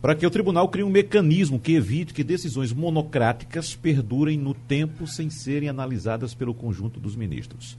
para 0.00 0.14
que 0.14 0.26
o 0.26 0.30
tribunal 0.30 0.68
crie 0.68 0.84
um 0.84 0.90
mecanismo 0.90 1.58
que 1.58 1.74
evite 1.74 2.14
que 2.14 2.22
decisões 2.22 2.72
monocráticas 2.72 3.74
perdurem 3.74 4.38
no 4.38 4.54
tempo 4.54 5.06
sem 5.06 5.28
serem 5.28 5.68
analisadas 5.68 6.34
pelo 6.34 6.54
conjunto 6.54 7.00
dos 7.00 7.16
ministros. 7.16 7.76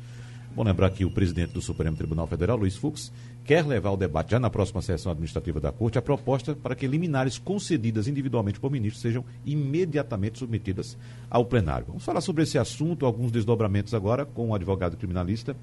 Bom 0.54 0.64
lembrar 0.64 0.90
que 0.90 1.06
o 1.06 1.12
presidente 1.12 1.54
do 1.54 1.62
Supremo 1.62 1.96
Tribunal 1.96 2.28
Federal, 2.28 2.58
Luiz 2.58 2.76
Fux, 2.76 3.14
quer 3.46 3.66
levar 3.66 3.90
ao 3.90 3.98
debate 3.98 4.32
já 4.32 4.40
na 4.40 4.50
próxima 4.50 4.82
sessão 4.82 5.12
administrativa 5.12 5.60
da 5.60 5.72
Corte 5.72 5.98
a 5.98 6.02
proposta 6.02 6.56
para 6.56 6.76
que 6.76 6.88
liminares 6.88 7.38
concedidas 7.38 8.08
individualmente 8.08 8.60
por 8.60 8.70
ministro 8.70 9.00
sejam 9.00 9.24
imediatamente 9.46 10.40
submetidas 10.40 10.98
ao 11.30 11.46
plenário. 11.46 11.86
Vamos 11.88 12.04
falar 12.04 12.20
sobre 12.20 12.44
esse 12.44 12.58
assunto, 12.58 13.06
alguns 13.06 13.32
desdobramentos 13.32 13.94
agora 13.94 14.26
com 14.26 14.50
o 14.50 14.56
advogado 14.56 14.98
criminalista 14.98 15.56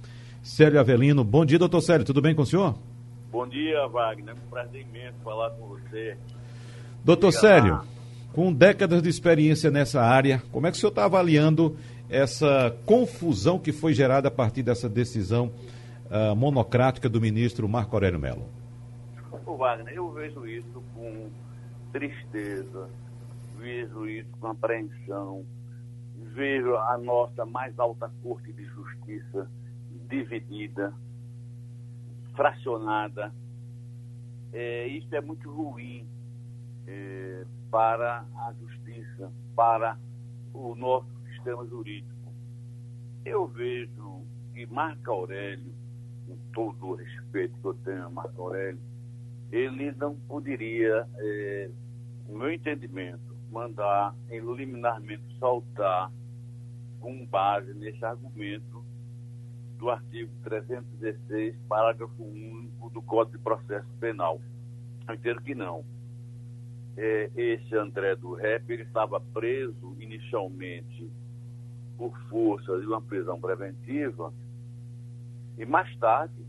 Célio 0.42 0.80
Avelino. 0.80 1.24
Bom 1.24 1.44
dia, 1.44 1.58
doutor 1.58 1.80
Célio, 1.82 2.06
tudo 2.06 2.22
bem 2.22 2.34
com 2.34 2.42
o 2.42 2.46
senhor? 2.46 2.78
Bom 3.30 3.46
dia, 3.46 3.86
Wagner. 3.88 4.30
É 4.30 4.38
um 4.38 4.48
prazer 4.48 4.80
imenso 4.80 5.18
falar 5.22 5.50
com 5.50 5.66
você. 5.66 6.16
Doutor 7.04 7.32
Célio, 7.32 7.80
com 8.32 8.52
décadas 8.52 9.02
de 9.02 9.08
experiência 9.08 9.70
nessa 9.70 10.02
área, 10.02 10.42
como 10.52 10.66
é 10.66 10.70
que 10.70 10.76
o 10.76 10.80
senhor 10.80 10.90
está 10.90 11.04
avaliando 11.04 11.76
essa 12.08 12.76
confusão 12.84 13.58
que 13.58 13.72
foi 13.72 13.94
gerada 13.94 14.28
a 14.28 14.30
partir 14.30 14.62
dessa 14.62 14.88
decisão 14.88 15.50
uh, 16.10 16.36
monocrática 16.36 17.08
do 17.08 17.20
ministro 17.20 17.68
Marco 17.68 17.96
Aurélio 17.96 18.18
Mello? 18.18 18.46
O 19.46 19.56
Wagner, 19.56 19.94
eu 19.94 20.10
vejo 20.12 20.46
isso 20.46 20.82
com 20.94 21.30
tristeza, 21.92 22.88
vejo 23.58 24.06
isso 24.06 24.28
com 24.40 24.48
apreensão, 24.48 25.46
vejo 26.34 26.76
a 26.76 26.98
nossa 26.98 27.46
mais 27.46 27.78
alta 27.78 28.10
corte 28.22 28.52
de 28.52 28.64
justiça 28.64 29.50
dividida, 30.08 30.92
fracionada. 32.34 33.32
É, 34.52 34.86
isso 34.88 35.14
é 35.14 35.20
muito 35.20 35.50
ruim 35.50 36.06
eh, 36.86 37.44
para 37.70 38.20
a 38.20 38.54
justiça, 38.60 39.32
para 39.54 39.98
o 40.52 40.74
nosso 40.74 41.08
sistema 41.28 41.66
jurídico. 41.66 42.14
Eu 43.24 43.46
vejo 43.48 44.22
que 44.54 44.66
Marco 44.66 45.10
Aurélio, 45.10 45.74
com 46.26 46.36
todo 46.52 46.86
o 46.86 46.94
respeito 46.94 47.58
que 47.58 47.66
eu 47.66 47.74
tenho 47.74 48.06
a 48.06 48.10
Marco 48.10 48.40
Aurélio, 48.40 48.80
ele 49.50 49.92
não 49.92 50.16
poderia, 50.20 51.06
eh, 51.18 51.70
no 52.28 52.38
meu 52.38 52.52
entendimento, 52.52 53.36
mandar 53.50 54.14
eliminarmente 54.28 55.22
soltar 55.38 56.10
com 57.00 57.24
base 57.26 57.72
nesse 57.74 58.04
argumento 58.04 58.84
do 59.78 59.90
artigo 59.90 60.32
316, 60.42 61.56
parágrafo 61.68 62.22
único 62.22 62.90
do 62.90 63.02
Código 63.02 63.36
de 63.36 63.44
Processo 63.44 63.88
Penal. 64.00 64.40
Eu 65.06 65.14
entendo 65.14 65.42
que 65.42 65.54
não 65.54 65.84
é, 66.96 67.30
esse 67.36 67.76
André 67.76 68.16
do 68.16 68.34
Rap, 68.34 68.70
ele 68.70 68.82
estava 68.82 69.20
preso 69.20 69.96
inicialmente 70.00 71.10
por 71.96 72.16
força 72.28 72.78
de 72.78 72.86
uma 72.86 73.00
prisão 73.00 73.40
preventiva 73.40 74.32
e 75.58 75.64
mais 75.64 75.94
tarde 75.98 76.44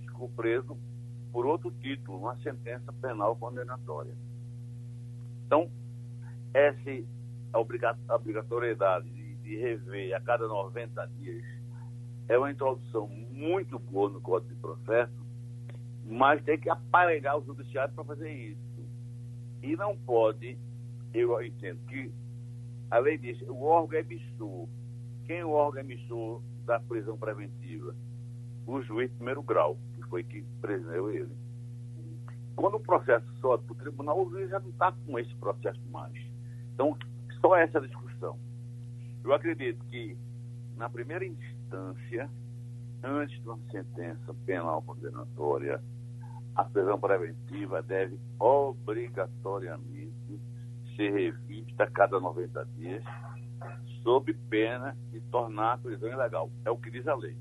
ficou 0.00 0.28
preso 0.30 0.76
por 1.32 1.44
outro 1.44 1.70
título, 1.70 2.18
uma 2.18 2.36
sentença 2.38 2.92
penal 2.94 3.36
condenatória. 3.36 4.14
Então, 5.46 5.70
essa 6.54 6.90
obrigatoriedade 8.08 9.08
de, 9.10 9.36
de 9.36 9.56
rever 9.56 10.16
a 10.16 10.20
cada 10.20 10.48
90 10.48 11.06
dias 11.18 11.44
é 12.28 12.38
uma 12.38 12.50
introdução 12.50 13.06
muito 13.08 13.78
boa 13.78 14.10
no 14.10 14.20
Código 14.20 14.54
de 14.54 14.60
Processo, 14.60 15.12
mas 16.04 16.42
tem 16.44 16.58
que 16.58 16.70
aparelhar 16.70 17.38
o 17.38 17.44
judiciário 17.44 17.94
para 17.94 18.04
fazer 18.04 18.32
isso. 18.32 18.65
E 19.62 19.76
não 19.76 19.96
pode, 19.96 20.58
eu 21.12 21.42
entendo 21.42 21.80
que 21.86 22.12
a 22.90 22.98
lei 22.98 23.18
diz, 23.18 23.40
o 23.42 23.62
órgão 23.62 23.98
emissor, 23.98 24.68
quem 25.24 25.38
é 25.38 25.44
o 25.44 25.50
órgão 25.50 25.80
emissor 25.80 26.40
da 26.64 26.78
prisão 26.78 27.16
preventiva? 27.16 27.94
O 28.66 28.80
juiz 28.82 29.10
de 29.10 29.16
primeiro 29.16 29.42
grau, 29.42 29.76
que 29.94 30.02
foi 30.04 30.22
que 30.22 30.42
prendeu 30.60 31.10
ele. 31.10 31.34
Quando 32.54 32.76
o 32.76 32.80
processo 32.80 33.26
sobe 33.40 33.64
para 33.64 33.72
o 33.74 33.76
tribunal, 33.76 34.24
o 34.24 34.30
juiz 34.30 34.48
já 34.48 34.58
não 34.58 34.70
está 34.70 34.92
com 34.92 35.18
esse 35.18 35.34
processo 35.36 35.80
mais. 35.90 36.14
Então, 36.74 36.96
só 37.40 37.56
essa 37.56 37.80
discussão. 37.80 38.38
Eu 39.22 39.32
acredito 39.34 39.84
que, 39.86 40.16
na 40.76 40.88
primeira 40.88 41.24
instância, 41.24 42.30
antes 43.02 43.40
de 43.42 43.48
uma 43.48 43.58
sentença 43.70 44.34
penal 44.46 44.82
condenatória, 44.82 45.82
a 46.56 46.64
prisão 46.64 46.98
preventiva 46.98 47.82
deve 47.82 48.18
obrigatoriamente 48.40 50.40
ser 50.96 51.12
revista 51.12 51.84
a 51.84 51.90
cada 51.90 52.18
90 52.18 52.64
dias, 52.76 53.04
sob 54.02 54.32
pena 54.48 54.96
de 55.12 55.20
tornar 55.20 55.74
a 55.74 55.78
prisão 55.78 56.08
ilegal. 56.08 56.50
É 56.64 56.70
o 56.70 56.78
que 56.78 56.90
diz 56.90 57.06
a 57.06 57.14
lei. 57.14 57.36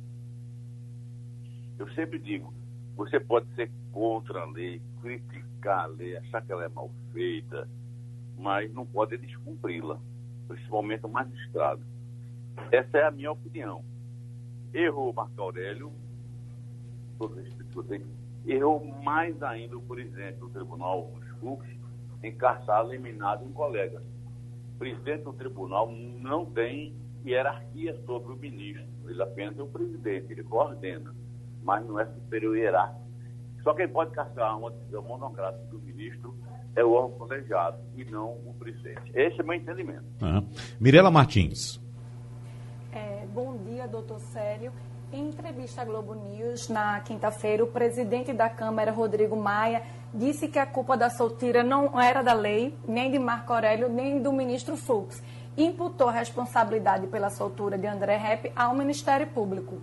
Eu 1.79 1.89
sempre 1.93 2.19
digo, 2.19 2.53
você 2.97 3.17
pode 3.17 3.47
ser 3.55 3.71
contra 3.93 4.41
a 4.41 4.45
lei, 4.45 4.81
criticar 5.01 5.85
a 5.85 5.87
lei, 5.87 6.17
achar 6.17 6.41
que 6.41 6.51
ela 6.51 6.65
é 6.65 6.69
mal 6.69 6.91
feita, 7.13 7.69
mas 8.37 8.73
não 8.73 8.85
pode 8.85 9.17
descumpri-la, 9.17 9.97
principalmente 10.47 11.05
o 11.05 11.09
magistrado. 11.09 11.81
Essa 12.69 12.97
é 12.97 13.05
a 13.05 13.11
minha 13.11 13.31
opinião. 13.31 13.83
Errou 14.73 15.13
Marco 15.13 15.41
Aurélio, 15.41 15.93
todo 17.17 17.35
respeito 17.35 17.81
errou 18.45 18.83
mais 19.03 19.41
ainda 19.43 19.77
o 19.77 19.81
presidente 19.81 20.37
do 20.39 20.49
tribunal, 20.49 21.11
os 21.15 21.27
Fux, 21.39 21.65
em 22.23 22.33
caçar 22.35 22.85
eliminado 22.85 23.45
um 23.45 23.51
colega. 23.51 24.01
O 24.75 24.77
presidente 24.77 25.23
do 25.23 25.33
tribunal 25.33 25.91
não 25.91 26.45
tem 26.45 26.95
hierarquia 27.25 27.99
sobre 28.05 28.33
o 28.33 28.35
ministro, 28.35 28.85
ele 29.07 29.21
apenas 29.21 29.57
é 29.57 29.63
o 29.63 29.67
presidente, 29.67 30.31
ele 30.31 30.43
coordena, 30.43 31.13
mas 31.63 31.85
não 31.85 31.99
é 31.99 32.05
superior 32.05 32.57
hierárquico. 32.57 33.05
Só 33.63 33.73
quem 33.73 33.87
pode 33.87 34.11
caçar 34.11 34.57
uma 34.57 34.69
decisão 34.69 35.01
monocrática 35.01 35.65
do 35.65 35.79
ministro 35.79 36.35
é 36.75 36.83
o 36.83 36.91
órgão 36.91 37.17
colegiado 37.17 37.79
e 37.95 38.05
não 38.05 38.33
o 38.45 38.53
presidente. 38.59 39.11
Esse 39.13 39.39
é 39.39 39.43
o 39.43 39.47
meu 39.47 39.55
entendimento. 39.55 40.05
Uhum. 40.21 40.47
Mirela 40.79 41.09
Martins. 41.09 41.81
É, 42.91 43.25
bom 43.33 43.57
dia, 43.57 43.87
doutor 43.87 44.19
Célio. 44.19 44.71
Em 45.15 45.29
entrevista 45.29 45.81
à 45.81 45.85
Globo 45.85 46.13
News, 46.13 46.67
na 46.67 46.99
quinta-feira, 46.99 47.63
o 47.63 47.67
presidente 47.67 48.33
da 48.33 48.49
Câmara, 48.49 48.91
Rodrigo 48.91 49.33
Maia, 49.33 49.81
disse 50.13 50.49
que 50.49 50.59
a 50.59 50.65
culpa 50.65 50.97
da 50.97 51.09
solteira 51.09 51.63
não 51.63 51.97
era 51.97 52.21
da 52.21 52.33
lei, 52.33 52.77
nem 52.85 53.09
de 53.09 53.17
Marco 53.17 53.53
Aurélio, 53.53 53.87
nem 53.87 54.21
do 54.21 54.33
ministro 54.33 54.75
Fux. 54.75 55.23
Imputou 55.55 56.09
a 56.09 56.11
responsabilidade 56.11 57.07
pela 57.07 57.29
soltura 57.29 57.77
de 57.77 57.87
André 57.87 58.17
Rep 58.17 58.51
ao 58.53 58.75
Ministério 58.75 59.25
Público. 59.27 59.77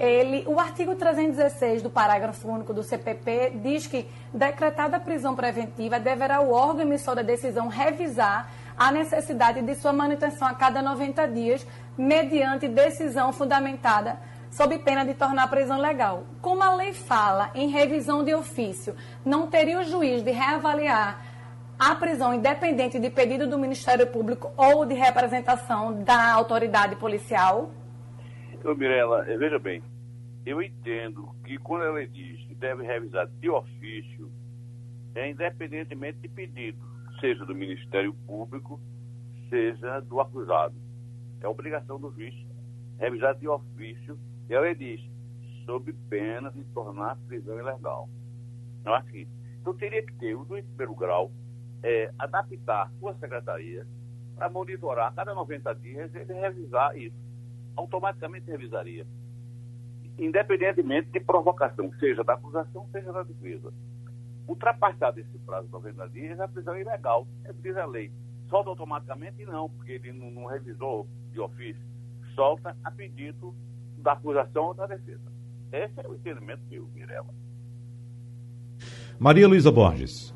Ele, 0.00 0.42
o 0.48 0.58
artigo 0.58 0.96
316 0.96 1.80
do 1.80 1.88
parágrafo 1.88 2.48
único 2.48 2.74
do 2.74 2.82
CPP 2.82 3.60
diz 3.62 3.86
que, 3.86 4.10
decretada 4.34 4.96
a 4.96 5.00
prisão 5.00 5.36
preventiva, 5.36 6.00
deverá 6.00 6.40
o 6.40 6.50
órgão 6.50 6.82
emissor 6.82 7.14
da 7.14 7.22
decisão 7.22 7.68
revisar 7.68 8.50
a 8.76 8.90
necessidade 8.90 9.62
de 9.62 9.76
sua 9.76 9.92
manutenção 9.92 10.48
a 10.48 10.54
cada 10.54 10.82
90 10.82 11.28
dias, 11.28 11.64
mediante 11.96 12.66
decisão 12.66 13.32
fundamentada 13.32 14.18
sob 14.52 14.78
pena 14.80 15.02
de 15.04 15.14
tornar 15.14 15.44
a 15.44 15.48
prisão 15.48 15.80
legal. 15.80 16.26
Como 16.40 16.62
a 16.62 16.76
lei 16.76 16.92
fala 16.92 17.50
em 17.54 17.68
revisão 17.68 18.22
de 18.22 18.34
ofício, 18.34 18.94
não 19.24 19.48
teria 19.48 19.80
o 19.80 19.82
juiz 19.82 20.22
de 20.22 20.30
reavaliar 20.30 21.26
a 21.78 21.94
prisão 21.96 22.34
independente 22.34 23.00
de 23.00 23.08
pedido 23.08 23.48
do 23.48 23.58
Ministério 23.58 24.06
Público 24.06 24.52
ou 24.56 24.84
de 24.84 24.94
representação 24.94 26.04
da 26.04 26.32
autoridade 26.32 26.96
policial? 26.96 27.72
Ô 28.62 28.74
Mirella, 28.74 29.24
eh, 29.26 29.38
veja 29.38 29.58
bem, 29.58 29.82
eu 30.44 30.62
entendo 30.62 31.34
que 31.44 31.56
quando 31.58 31.86
ela 31.86 32.06
diz 32.06 32.38
que 32.46 32.54
deve 32.54 32.84
revisar 32.84 33.26
de 33.26 33.48
ofício, 33.48 34.30
é 35.14 35.30
independentemente 35.30 36.18
de 36.18 36.28
pedido, 36.28 36.78
seja 37.20 37.44
do 37.46 37.54
Ministério 37.54 38.14
Público, 38.26 38.78
seja 39.48 40.00
do 40.00 40.20
acusado. 40.20 40.74
É 41.40 41.48
obrigação 41.48 41.98
do 41.98 42.12
juiz 42.12 42.34
revisar 42.98 43.34
de 43.34 43.48
ofício 43.48 44.16
e 44.48 44.54
ela 44.54 44.74
diz, 44.74 45.00
sob 45.64 45.92
pena 46.08 46.50
de 46.50 46.64
tornar 46.64 47.12
a 47.12 47.16
prisão 47.16 47.58
ilegal. 47.58 48.08
Não 48.84 48.94
é 48.94 48.98
assim. 48.98 49.26
Então 49.60 49.74
teria 49.74 50.04
que 50.04 50.12
ter 50.14 50.34
o 50.34 50.44
juiz 50.44 50.64
primeiro 50.66 50.94
grau 50.94 51.30
é, 51.82 52.12
adaptar 52.18 52.90
sua 52.98 53.14
secretaria 53.14 53.86
para 54.36 54.48
monitorar 54.48 55.14
cada 55.14 55.34
90 55.34 55.74
dias 55.76 56.14
ele 56.14 56.32
revisar 56.34 56.96
isso. 56.96 57.16
Automaticamente 57.76 58.50
revisaria. 58.50 59.06
Independentemente 60.18 61.10
de 61.10 61.20
provocação, 61.20 61.92
seja 61.98 62.22
da 62.22 62.34
acusação, 62.34 62.86
seja 62.92 63.12
da 63.12 63.22
defesa. 63.22 63.72
Ultrapassado 64.46 65.20
esse 65.20 65.38
prazo 65.38 65.66
de 65.66 65.72
90 65.72 66.08
dias, 66.10 66.40
a 66.40 66.48
prisão 66.48 66.74
é 66.74 66.80
ilegal. 66.80 67.26
É 67.44 67.52
diz 67.52 67.76
a 67.76 67.86
lei. 67.86 68.12
Solta 68.48 68.68
automaticamente? 68.68 69.44
Não, 69.46 69.70
porque 69.70 69.92
ele 69.92 70.12
não, 70.12 70.30
não 70.30 70.46
revisou 70.46 71.08
de 71.30 71.40
ofício. 71.40 71.82
Solta 72.34 72.76
a 72.84 72.90
pedido 72.90 73.54
da 74.02 74.12
acusação 74.12 74.64
ou 74.64 74.74
da 74.74 74.86
defesa. 74.86 75.32
Esse 75.72 76.00
é 76.00 76.08
o 76.08 76.14
entendimento 76.14 76.62
meu, 76.68 76.86
Mirella. 76.88 77.32
Maria 79.18 79.48
Luísa 79.48 79.70
Borges. 79.70 80.34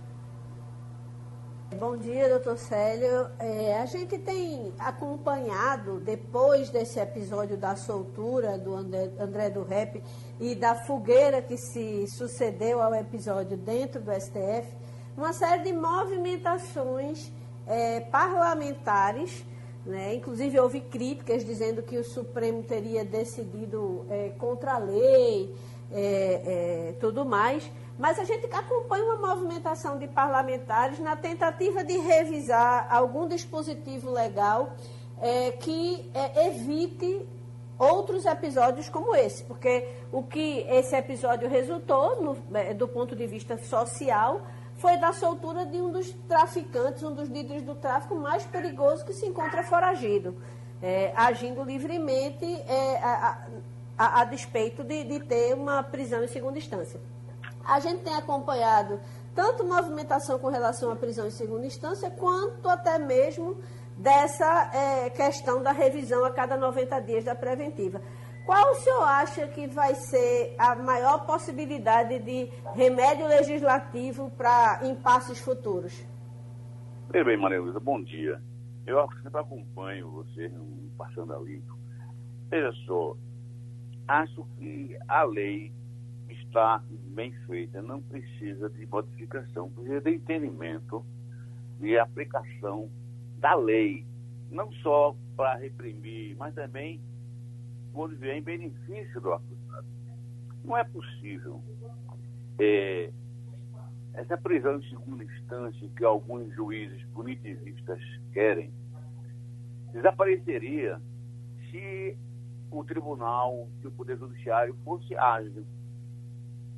Bom 1.79 1.97
dia, 1.97 2.29
doutor 2.29 2.57
Célio. 2.57 3.29
É, 3.39 3.79
a 3.79 3.87
gente 3.87 4.17
tem 4.19 4.73
acompanhado, 4.79 6.01
depois 6.01 6.71
desse 6.71 6.99
episódio 7.01 7.57
da 7.59 7.77
soltura 7.77 8.57
do 8.57 8.75
André, 8.75 9.11
André 9.19 9.51
do 9.51 9.62
Rep 9.62 10.03
e 10.41 10.55
da 10.55 10.75
fogueira 10.75 11.43
que 11.43 11.59
se 11.59 12.07
sucedeu 12.07 12.81
ao 12.81 12.95
episódio 12.95 13.59
dentro 13.59 14.01
do 14.01 14.12
STF, 14.12 14.75
uma 15.17 15.33
série 15.33 15.64
de 15.64 15.73
movimentações 15.73 17.31
é, 17.67 18.01
parlamentares 18.01 19.45
né? 19.87 20.14
Inclusive, 20.14 20.59
houve 20.59 20.80
críticas 20.80 21.45
dizendo 21.45 21.82
que 21.82 21.97
o 21.97 22.05
Supremo 22.05 22.62
teria 22.62 23.05
decidido 23.05 24.05
é, 24.11 24.30
contra 24.30 24.74
a 24.74 24.78
lei, 24.78 25.55
é, 25.91 26.91
é, 26.91 26.95
tudo 27.01 27.24
mais. 27.24 27.70
Mas 27.99 28.18
a 28.18 28.24
gente 28.24 28.47
acompanha 28.53 29.05
uma 29.05 29.34
movimentação 29.34 29.99
de 29.99 30.07
parlamentares 30.07 30.99
na 30.99 31.16
tentativa 31.16 31.82
de 31.82 31.97
revisar 31.97 32.87
algum 32.91 33.26
dispositivo 33.26 34.11
legal 34.11 34.74
é, 35.20 35.53
que 35.53 36.11
é, 36.12 36.49
evite 36.49 37.26
outros 37.78 38.24
episódios 38.24 38.89
como 38.89 39.14
esse, 39.14 39.45
porque 39.45 39.87
o 40.11 40.22
que 40.22 40.61
esse 40.68 40.97
episódio 40.97 41.49
resultou, 41.49 42.22
no, 42.22 42.57
é, 42.57 42.72
do 42.72 42.89
ponto 42.89 43.14
de 43.14 43.26
vista 43.26 43.59
social, 43.59 44.43
foi 44.77 44.97
da 44.99 45.12
soltura 45.12 45.64
de 45.64 45.81
um 45.81 45.91
dos 45.91 46.11
traficantes, 46.29 47.03
um 47.03 47.14
dos 47.14 47.29
líderes 47.29 47.62
do 47.62 47.74
tráfico 47.74 48.14
mais 48.14 48.45
perigoso 48.45 49.05
que 49.05 49.12
se 49.12 49.27
encontra 49.27 49.62
foragido, 49.62 50.37
é, 50.83 51.12
agindo 51.16 51.62
livremente 51.62 52.45
é, 52.45 52.99
a, 53.03 53.47
a, 53.97 54.20
a, 54.20 54.24
despeito 54.24 54.85
de, 54.85 55.05
de 55.05 55.20
ter 55.20 55.55
uma 55.55 55.83
prisão 55.83 56.22
em 56.22 56.29
segunda 56.29 56.59
instância. 56.59 57.01
A 57.64 57.81
gente 57.81 58.03
tem 58.03 58.14
acompanhado 58.14 59.01
tanto 59.35 59.64
movimentação 59.64 60.39
com 60.39 60.49
relação 60.49 60.91
à 60.91 60.97
prisão 60.97 61.27
em 61.27 61.31
segunda 61.31 61.66
instância, 61.66 62.11
quanto 62.11 62.68
até 62.68 62.99
mesmo 62.99 63.57
dessa 63.97 64.70
é, 64.74 65.11
questão 65.11 65.62
da 65.62 65.72
revisão 65.72 66.24
a 66.24 66.31
cada 66.31 66.57
90 66.57 67.01
dias 67.01 67.24
da 67.24 67.35
preventiva. 67.35 68.01
Qual 68.47 68.70
o 68.70 68.74
senhor 68.76 69.03
acha 69.03 69.49
que 69.49 69.66
vai 69.66 69.92
ser 69.97 70.55
a 70.57 70.76
maior 70.76 71.26
possibilidade 71.26 72.20
de 72.20 72.49
remédio 72.76 73.26
legislativo 73.26 74.30
para 74.30 74.86
impasses 74.86 75.40
futuros? 75.40 76.07
Bem, 77.11 77.24
bem, 77.24 77.36
Maria 77.36 77.61
Luísa, 77.61 77.80
bom 77.80 78.01
dia. 78.01 78.40
Eu 78.86 79.05
sempre 79.20 79.40
acompanho 79.40 80.12
você 80.12 80.49
Passando 80.97 81.34
a 81.34 81.38
Limpo. 81.40 81.76
Veja 82.49 82.70
só, 82.86 83.16
acho 84.07 84.47
que 84.57 84.97
a 85.09 85.24
lei 85.24 85.72
está 86.28 86.80
bem 87.09 87.32
feita, 87.49 87.82
não 87.82 88.01
precisa 88.01 88.70
de 88.70 88.86
modificação, 88.86 89.70
precisa 89.72 90.01
de 90.03 90.14
entendimento 90.14 91.05
e 91.80 91.99
aplicação 91.99 92.88
da 93.38 93.57
lei, 93.57 94.07
não 94.53 94.70
só 94.74 95.16
para 95.36 95.57
reprimir, 95.57 96.36
mas 96.36 96.55
também 96.55 97.01
quando 97.97 98.14
vier 98.14 98.36
em 98.36 98.42
benefício 98.42 99.20
do 99.22 99.32
acusado. 99.32 99.86
Não 100.62 100.76
é 100.76 100.84
possível 100.84 101.62
é, 102.59 103.11
essa 104.12 104.36
prisão 104.36 104.78
em 104.78 104.88
segunda 104.90 105.24
instância 105.24 105.88
que 105.97 106.05
alguns 106.05 106.55
juízes 106.55 107.03
punitivistas 107.14 107.99
querem 108.34 108.70
desapareceria 109.94 111.01
se 111.70 112.18
o 112.70 112.84
tribunal, 112.84 113.66
se 113.80 113.86
o 113.86 113.92
Poder 113.92 114.18
Judiciário 114.18 114.76
fosse 114.84 115.16
ágil. 115.16 115.64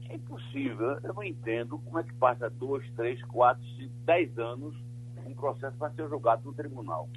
É 0.08 0.14
impossível, 0.14 1.00
eu 1.02 1.14
não 1.14 1.24
entendo 1.24 1.80
como 1.80 1.98
é 1.98 2.04
que 2.04 2.14
passa 2.14 2.48
dois, 2.48 2.88
três, 2.92 3.20
quatro, 3.24 3.64
cinco, 3.76 3.92
dez 4.04 4.38
anos 4.38 4.76
um 5.26 5.34
processo 5.34 5.76
para 5.76 5.92
ser 5.94 6.08
julgado 6.08 6.44
no 6.44 6.54
tribunal. 6.54 7.08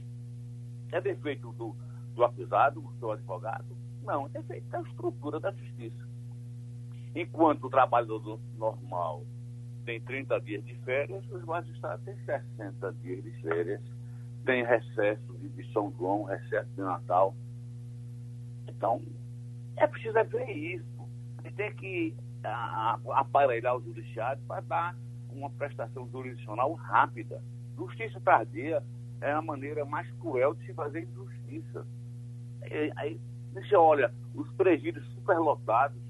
É 0.91 0.99
defeito 0.99 1.51
do, 1.53 1.75
do 2.15 2.25
acusado, 2.25 2.81
do 2.99 3.11
advogado? 3.11 3.80
Não, 4.03 4.25
é 4.25 4.29
defeito 4.29 4.67
da 4.69 4.81
estrutura 4.81 5.39
da 5.39 5.51
justiça. 5.51 6.07
Enquanto 7.13 7.65
o 7.65 7.69
trabalhador 7.69 8.39
normal 8.57 9.23
tem 9.85 9.99
30 10.01 10.39
dias 10.41 10.63
de 10.65 10.75
férias, 10.79 11.23
os 11.31 11.43
magistrados 11.43 12.03
têm 12.05 12.15
60 12.25 12.93
dias 13.01 13.23
de 13.23 13.31
férias, 13.41 13.81
tem 14.45 14.63
recesso 14.63 15.37
de 15.37 15.73
São 15.73 15.93
João, 15.97 16.23
recesso 16.23 16.69
de 16.71 16.81
Natal. 16.81 17.35
Então, 18.67 19.01
é 19.77 19.85
preciso 19.87 20.13
ver 20.13 20.49
isso. 20.49 21.09
A 21.37 21.41
gente 21.43 21.55
tem 21.55 21.75
que 21.75 22.15
aparelhar 23.09 23.75
o 23.75 23.81
judiciário 23.81 24.41
para 24.47 24.61
dar 24.61 24.95
uma 25.29 25.49
prestação 25.49 26.09
jurisdicional 26.09 26.73
rápida. 26.73 27.43
Justiça 27.75 28.19
tardia 28.21 28.83
é 29.19 29.31
a 29.31 29.41
maneira 29.41 29.85
mais 29.85 30.09
cruel 30.13 30.53
de 30.53 30.65
se 30.65 30.73
fazer 30.73 31.07
justiça. 31.13 31.85
Aí, 32.95 33.19
você 33.53 33.75
olha, 33.75 34.13
os 34.33 34.49
presídios 34.53 35.05
superlotados, 35.13 36.01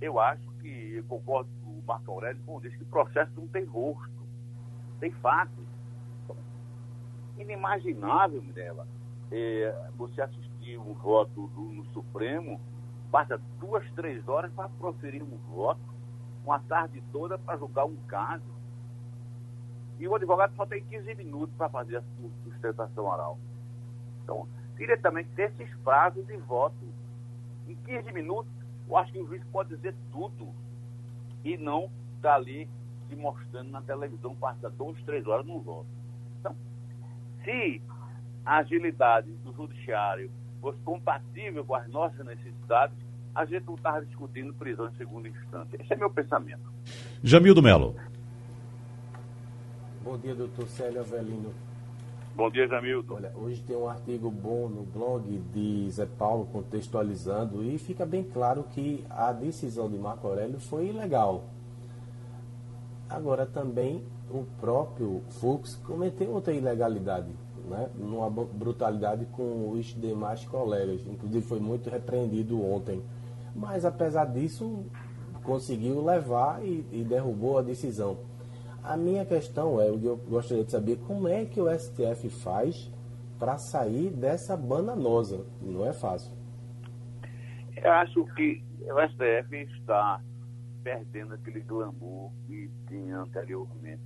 eu 0.00 0.18
acho 0.18 0.50
que, 0.60 0.94
eu 0.96 1.04
concordo 1.04 1.50
com 1.62 1.70
o 1.70 1.82
Marco 1.86 2.10
Aurélio 2.10 2.40
quando 2.46 2.62
diz 2.62 2.76
que 2.76 2.82
o 2.82 2.86
processo 2.86 3.32
não 3.36 3.46
tem 3.48 3.64
rosto, 3.64 4.26
tem 5.00 5.10
fato. 5.12 5.66
Inimaginável, 7.36 8.42
Mirella, 8.42 8.86
é, 9.30 9.90
você 9.96 10.22
assistir 10.22 10.78
um 10.78 10.94
voto 10.94 11.48
do, 11.48 11.60
no 11.60 11.84
Supremo, 11.86 12.60
passa 13.10 13.40
duas, 13.60 13.88
três 13.92 14.26
horas 14.28 14.52
para 14.52 14.68
proferir 14.68 15.22
um 15.22 15.36
voto, 15.52 15.80
uma 16.44 16.58
tarde 16.60 17.02
toda 17.12 17.38
para 17.38 17.58
julgar 17.58 17.84
um 17.84 17.96
caso. 18.06 18.58
E 19.98 20.06
o 20.06 20.14
advogado 20.14 20.54
só 20.56 20.64
tem 20.64 20.84
15 20.84 21.14
minutos 21.16 21.54
para 21.56 21.68
fazer 21.68 21.96
a 21.96 22.02
sustentação 22.44 23.04
oral. 23.04 23.38
Então, 24.22 24.48
diretamente 24.78 25.28
desses 25.30 25.68
prazos 25.84 26.26
de 26.26 26.36
voto. 26.36 26.76
Em 27.68 27.74
15 27.74 28.12
minutos, 28.12 28.50
eu 28.88 28.96
acho 28.96 29.12
que 29.12 29.18
o 29.18 29.26
juiz 29.26 29.42
pode 29.52 29.76
dizer 29.76 29.94
tudo 30.10 30.48
e 31.44 31.56
não 31.58 31.90
estar 32.16 32.30
tá 32.30 32.34
ali 32.36 32.68
se 33.08 33.16
mostrando 33.16 33.70
na 33.70 33.82
televisão, 33.82 34.34
passa 34.34 34.70
duas, 34.70 34.96
três 35.02 35.26
horas 35.26 35.44
no 35.44 35.60
voto. 35.60 35.86
Então, 36.38 36.54
se 37.44 37.82
a 38.44 38.58
agilidade 38.58 39.30
do 39.44 39.52
judiciário 39.52 40.30
fosse 40.60 40.78
compatível 40.80 41.64
com 41.64 41.74
as 41.74 41.88
nossas 41.88 42.24
necessidades, 42.24 42.96
a 43.34 43.44
gente 43.44 43.66
não 43.66 43.74
estava 43.74 44.04
discutindo 44.04 44.52
prisão 44.54 44.88
em 44.88 44.96
segunda 44.96 45.28
instância. 45.28 45.76
Esse 45.80 45.92
é 45.92 45.96
meu 45.96 46.10
pensamento. 46.10 46.72
Jamildo 47.22 47.62
Melo. 47.62 47.94
Bom 50.02 50.16
dia, 50.18 50.34
doutor 50.34 50.66
Célio 50.68 51.00
Avelino. 51.00 51.54
Bom 52.38 52.52
dia, 52.52 52.68
Jamildo. 52.68 53.14
Olha, 53.14 53.32
hoje 53.34 53.60
tem 53.64 53.76
um 53.76 53.88
artigo 53.88 54.30
bom 54.30 54.68
no 54.68 54.84
blog 54.84 55.26
de 55.52 55.90
Zé 55.90 56.06
Paulo 56.06 56.46
contextualizando 56.52 57.64
e 57.64 57.76
fica 57.78 58.06
bem 58.06 58.22
claro 58.22 58.62
que 58.62 59.04
a 59.10 59.32
decisão 59.32 59.90
de 59.90 59.98
Marco 59.98 60.28
Aurélio 60.28 60.60
foi 60.60 60.86
ilegal. 60.86 61.46
Agora 63.10 63.44
também 63.44 64.04
o 64.30 64.44
próprio 64.60 65.20
Fux 65.40 65.74
cometeu 65.84 66.30
outra 66.30 66.54
ilegalidade, 66.54 67.32
né? 67.68 67.90
numa 67.96 68.30
brutalidade 68.30 69.26
com 69.32 69.72
os 69.72 69.86
demais 69.86 70.44
colegas. 70.44 71.04
Inclusive 71.08 71.44
foi 71.44 71.58
muito 71.58 71.90
repreendido 71.90 72.64
ontem. 72.64 73.02
Mas 73.52 73.84
apesar 73.84 74.26
disso, 74.26 74.84
conseguiu 75.42 76.04
levar 76.04 76.64
e, 76.64 76.86
e 76.92 77.02
derrubou 77.02 77.58
a 77.58 77.62
decisão. 77.62 78.16
A 78.82 78.96
minha 78.96 79.24
questão 79.24 79.80
é, 79.80 79.88
eu 79.88 80.16
gostaria 80.28 80.64
de 80.64 80.70
saber 80.70 80.96
como 81.06 81.28
é 81.28 81.44
que 81.44 81.60
o 81.60 81.68
STF 81.70 82.30
faz 82.30 82.90
para 83.38 83.58
sair 83.58 84.10
dessa 84.10 84.56
bananosa. 84.56 85.44
Não 85.60 85.86
é 85.86 85.92
fácil. 85.92 86.32
Eu 87.76 87.92
acho 87.92 88.24
que 88.34 88.62
o 88.80 89.08
STF 89.08 89.56
está 89.78 90.20
perdendo 90.82 91.34
aquele 91.34 91.60
glamour 91.60 92.32
que 92.46 92.70
tinha 92.88 93.18
anteriormente. 93.18 94.02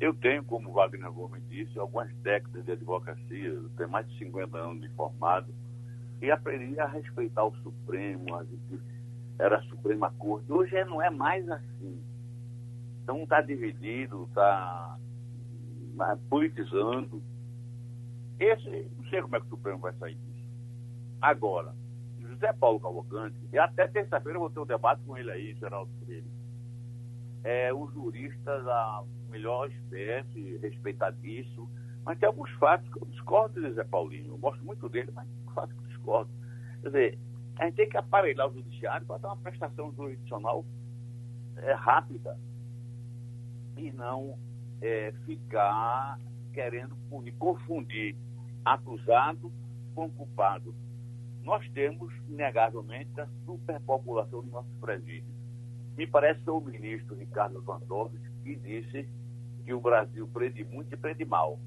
Eu 0.00 0.12
tenho, 0.14 0.42
como 0.44 0.72
Wagner 0.72 1.12
Gomes 1.12 1.42
disse, 1.48 1.78
algumas 1.78 2.12
décadas 2.16 2.64
de 2.64 2.72
advocacia, 2.72 3.48
eu 3.48 3.68
tenho 3.76 3.88
mais 3.88 4.08
de 4.08 4.18
50 4.18 4.58
anos 4.58 4.80
de 4.80 4.88
formado, 4.90 5.54
e 6.20 6.30
aprendi 6.30 6.78
a 6.80 6.86
respeitar 6.86 7.44
o 7.44 7.54
Supremo, 7.56 8.26
era 9.38 9.58
a 9.58 9.62
Suprema 9.62 10.12
Corte. 10.18 10.50
Hoje 10.50 10.82
não 10.84 11.00
é 11.00 11.10
mais 11.10 11.48
assim. 11.48 12.02
Então 13.04 13.22
está 13.22 13.42
dividido, 13.42 14.24
está 14.24 14.98
politizando. 16.30 17.22
Esse, 18.40 18.90
não 18.96 19.04
sei 19.10 19.20
como 19.20 19.36
é 19.36 19.40
que 19.40 19.46
o 19.46 19.50
Supremo 19.50 19.78
vai 19.78 19.92
sair 19.96 20.14
disso. 20.14 20.48
Agora, 21.20 21.74
José 22.18 22.50
Paulo 22.54 22.80
Cavalcante, 22.80 23.36
e 23.52 23.58
até 23.58 23.86
terça-feira 23.86 24.36
eu 24.36 24.40
vou 24.40 24.50
ter 24.50 24.60
um 24.60 24.66
debate 24.66 25.02
com 25.04 25.18
ele 25.18 25.30
aí, 25.30 25.54
Geraldo 25.54 25.92
Freire. 26.02 26.26
É 27.44 27.74
um 27.74 27.86
jurista 27.90 28.62
da 28.62 29.04
melhor 29.28 29.70
espécie, 29.70 30.56
respeitadíssimo, 30.62 31.70
mas 32.06 32.18
tem 32.18 32.26
alguns 32.26 32.50
fatos 32.52 32.90
que 32.90 33.02
eu 33.02 33.06
discordo 33.08 33.60
de 33.60 33.68
José 33.68 33.84
Paulinho. 33.84 34.32
Eu 34.32 34.38
gosto 34.38 34.64
muito 34.64 34.88
dele, 34.88 35.12
mas 35.14 35.28
tem 35.28 35.54
fatos 35.54 35.76
que 35.76 35.84
eu 35.84 35.88
discordo. 35.88 36.30
Quer 36.80 36.88
dizer, 36.88 37.18
a 37.58 37.66
gente 37.66 37.74
tem 37.74 37.88
que 37.88 37.98
aparelhar 37.98 38.48
o 38.48 38.54
judiciário 38.54 39.06
para 39.06 39.18
dar 39.18 39.28
uma 39.28 39.36
prestação 39.36 39.92
jurisdicional 39.92 40.64
é, 41.58 41.74
rápida 41.74 42.38
e 43.76 43.92
não 43.92 44.38
é, 44.80 45.12
ficar 45.26 46.18
querendo 46.52 46.96
confundir 47.38 48.16
acusado 48.64 49.52
com 49.94 50.10
culpado. 50.10 50.74
Nós 51.42 51.68
temos, 51.72 52.12
inegavelmente, 52.28 53.20
a 53.20 53.28
superpopulação 53.44 54.42
do 54.42 54.50
nosso 54.50 54.70
presídio. 54.80 55.34
Me 55.96 56.06
parece 56.06 56.40
que 56.40 56.50
o 56.50 56.60
ministro 56.60 57.14
Ricardo 57.14 57.58
Lewandowski 57.58 58.18
que 58.42 58.56
disse 58.56 59.08
que 59.64 59.72
o 59.72 59.80
Brasil 59.80 60.28
prende 60.28 60.64
muito 60.64 60.92
e 60.92 60.96
prende 60.96 61.24
mal. 61.24 61.58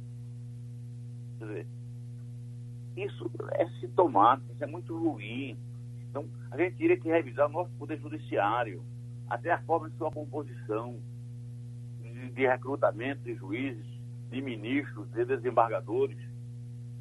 Quer 1.39 1.45
dizer, 1.45 1.67
isso 2.95 3.31
é 3.53 3.67
sintomático, 3.79 4.51
isso 4.53 4.63
é 4.63 4.67
muito 4.67 4.97
ruim. 4.97 5.57
Então, 6.09 6.27
a 6.51 6.57
gente 6.57 6.77
teria 6.77 6.97
que 6.97 7.07
revisar 7.07 7.47
o 7.47 7.51
nosso 7.51 7.71
poder 7.77 7.99
judiciário, 7.99 8.83
até 9.29 9.51
a 9.51 9.61
forma 9.61 9.89
de 9.89 9.97
sua 9.97 10.11
composição 10.11 10.99
de 12.33 12.47
recrutamento 12.47 13.21
de 13.23 13.35
juízes, 13.35 13.85
de 14.29 14.41
ministros, 14.41 15.09
de 15.11 15.25
desembargadores. 15.25 16.17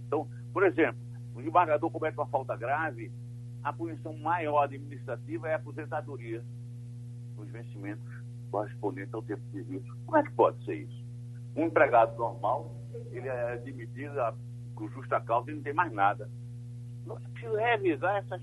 Então, 0.06 0.28
por 0.52 0.64
exemplo, 0.64 1.00
o 1.34 1.38
desembargador 1.38 1.90
comete 1.90 2.16
uma 2.16 2.26
falta 2.26 2.56
grave, 2.56 3.12
a 3.62 3.72
punição 3.72 4.16
maior 4.16 4.62
administrativa 4.62 5.48
é 5.48 5.54
a 5.54 5.56
aposentadoria, 5.56 6.42
os 7.36 7.48
vencimentos 7.50 8.06
correspondentes 8.50 9.12
ao 9.12 9.22
tempo 9.22 9.42
de 9.42 9.50
serviço. 9.50 9.96
Como 10.06 10.16
é 10.16 10.22
que 10.22 10.32
pode 10.32 10.64
ser 10.64 10.76
isso? 10.76 11.04
Um 11.54 11.66
empregado 11.66 12.16
normal, 12.16 12.74
ele 13.10 13.28
é 13.28 13.56
demitido 13.58 14.14
com 14.74 14.88
justa 14.88 15.20
causa 15.20 15.50
e 15.50 15.54
não 15.54 15.62
tem 15.62 15.74
mais 15.74 15.92
nada. 15.92 16.30
Nós 17.04 17.22
precisamos 17.28 17.58
revisar 17.58 18.16
essas 18.16 18.42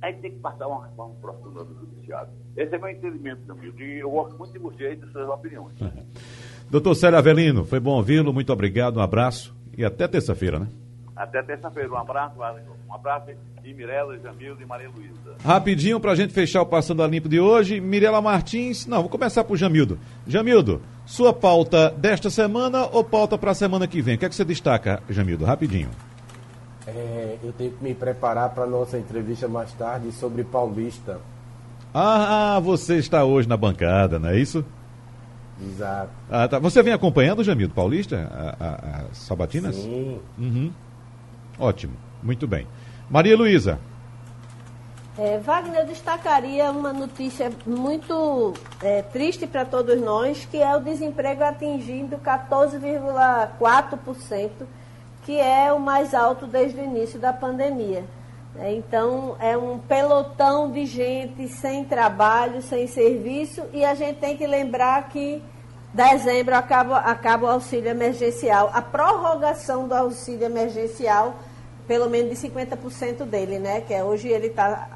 a 0.00 0.10
gente 0.10 0.20
tem 0.20 0.30
que 0.30 0.38
passar 0.38 0.66
uma 0.68 0.86
reforma 0.86 1.14
profunda 1.20 1.64
do 1.64 1.74
judiciário. 1.74 2.30
Esse 2.56 2.74
é 2.74 2.78
meu 2.78 2.88
entendimento, 2.88 3.40
meu 3.46 3.56
amigo. 3.56 3.80
E 3.80 3.98
eu 3.98 4.10
gosto 4.10 4.38
muito 4.38 4.52
de 4.52 4.58
você 4.58 4.92
e 4.92 4.96
de 4.96 5.10
suas 5.10 5.28
opiniões. 5.28 5.74
Doutor 6.70 6.94
Célio 6.94 7.18
Avelino, 7.18 7.64
foi 7.64 7.80
bom 7.80 7.92
ouvi-lo. 7.92 8.32
Muito 8.32 8.52
obrigado, 8.52 8.98
um 8.98 9.02
abraço 9.02 9.56
e 9.76 9.84
até 9.84 10.06
terça-feira, 10.06 10.58
né? 10.58 10.68
Até 11.16 11.42
terça-feira. 11.42 11.90
Um 11.90 11.96
abraço, 11.96 12.36
um 12.88 12.94
abraço 12.94 13.32
de 13.62 13.74
Mirela, 13.74 14.16
Jamildo 14.18 14.62
e 14.62 14.66
Maria 14.66 14.88
Luísa. 14.88 15.36
Rapidinho 15.44 15.98
para 15.98 16.12
a 16.12 16.14
gente 16.14 16.32
fechar 16.32 16.62
o 16.62 16.66
Passando 16.66 17.02
a 17.02 17.06
Limpo 17.08 17.28
de 17.28 17.40
hoje. 17.40 17.80
Mirela 17.80 18.20
Martins, 18.20 18.86
não, 18.86 19.00
vou 19.00 19.08
começar 19.08 19.42
por 19.42 19.56
Jamildo. 19.56 19.98
Jamildo, 20.26 20.80
sua 21.04 21.32
pauta 21.32 21.90
desta 21.90 22.30
semana 22.30 22.86
ou 22.92 23.02
pauta 23.02 23.36
para 23.36 23.50
a 23.50 23.54
semana 23.54 23.88
que 23.88 24.00
vem? 24.00 24.14
O 24.14 24.18
que 24.18 24.26
é 24.26 24.28
que 24.28 24.34
você 24.34 24.44
destaca, 24.44 25.02
Jamildo? 25.08 25.44
Rapidinho. 25.44 25.90
É, 26.94 27.38
eu 27.42 27.52
tenho 27.52 27.70
que 27.72 27.84
me 27.84 27.94
preparar 27.94 28.48
para 28.50 28.64
a 28.64 28.66
nossa 28.66 28.96
entrevista 28.98 29.46
mais 29.46 29.70
tarde 29.74 30.10
sobre 30.12 30.42
Paulista. 30.42 31.20
Ah, 31.92 32.58
você 32.62 32.96
está 32.96 33.24
hoje 33.24 33.46
na 33.48 33.56
bancada, 33.58 34.18
não 34.18 34.30
é 34.30 34.38
isso? 34.38 34.64
Exato. 35.62 36.10
Ah, 36.30 36.48
tá. 36.48 36.58
Você 36.58 36.82
vem 36.82 36.92
acompanhando, 36.92 37.42
Jamildo 37.44 37.74
Paulista, 37.74 38.28
a- 38.32 38.56
a- 38.64 39.04
as 39.10 39.18
sabatinas? 39.18 39.74
Sim. 39.76 40.18
Uhum. 40.38 40.72
Ótimo, 41.58 41.94
muito 42.22 42.46
bem. 42.46 42.66
Maria 43.10 43.36
Luísa, 43.36 43.78
É, 45.20 45.36
Wagner, 45.40 45.80
eu 45.80 45.86
destacaria 45.88 46.70
uma 46.70 46.92
notícia 46.92 47.50
muito 47.66 48.54
é, 48.80 49.02
triste 49.02 49.48
para 49.48 49.64
todos 49.64 50.00
nós, 50.00 50.46
que 50.48 50.58
é 50.62 50.76
o 50.76 50.80
desemprego 50.80 51.42
atingindo 51.42 52.16
14,4%, 52.18 54.64
que 55.28 55.38
é 55.38 55.70
o 55.70 55.78
mais 55.78 56.14
alto 56.14 56.46
desde 56.46 56.80
o 56.80 56.82
início 56.82 57.18
da 57.20 57.34
pandemia. 57.34 58.02
É, 58.58 58.72
então, 58.72 59.36
é 59.38 59.54
um 59.58 59.78
pelotão 59.78 60.70
de 60.70 60.86
gente 60.86 61.48
sem 61.48 61.84
trabalho, 61.84 62.62
sem 62.62 62.86
serviço, 62.86 63.62
e 63.74 63.84
a 63.84 63.94
gente 63.94 64.20
tem 64.20 64.38
que 64.38 64.46
lembrar 64.46 65.06
que 65.10 65.42
dezembro 65.92 66.54
acaba, 66.54 67.00
acaba 67.00 67.44
o 67.44 67.50
auxílio 67.50 67.90
emergencial. 67.90 68.70
A 68.72 68.80
prorrogação 68.80 69.86
do 69.86 69.92
auxílio 69.92 70.46
emergencial 70.46 71.34
pelo 71.86 72.08
menos 72.08 72.30
de 72.30 72.48
50% 72.48 73.26
dele, 73.26 73.58
né? 73.58 73.82
Que 73.82 73.92
é, 73.92 74.02
hoje 74.02 74.28
ele 74.28 74.46
está 74.46 74.88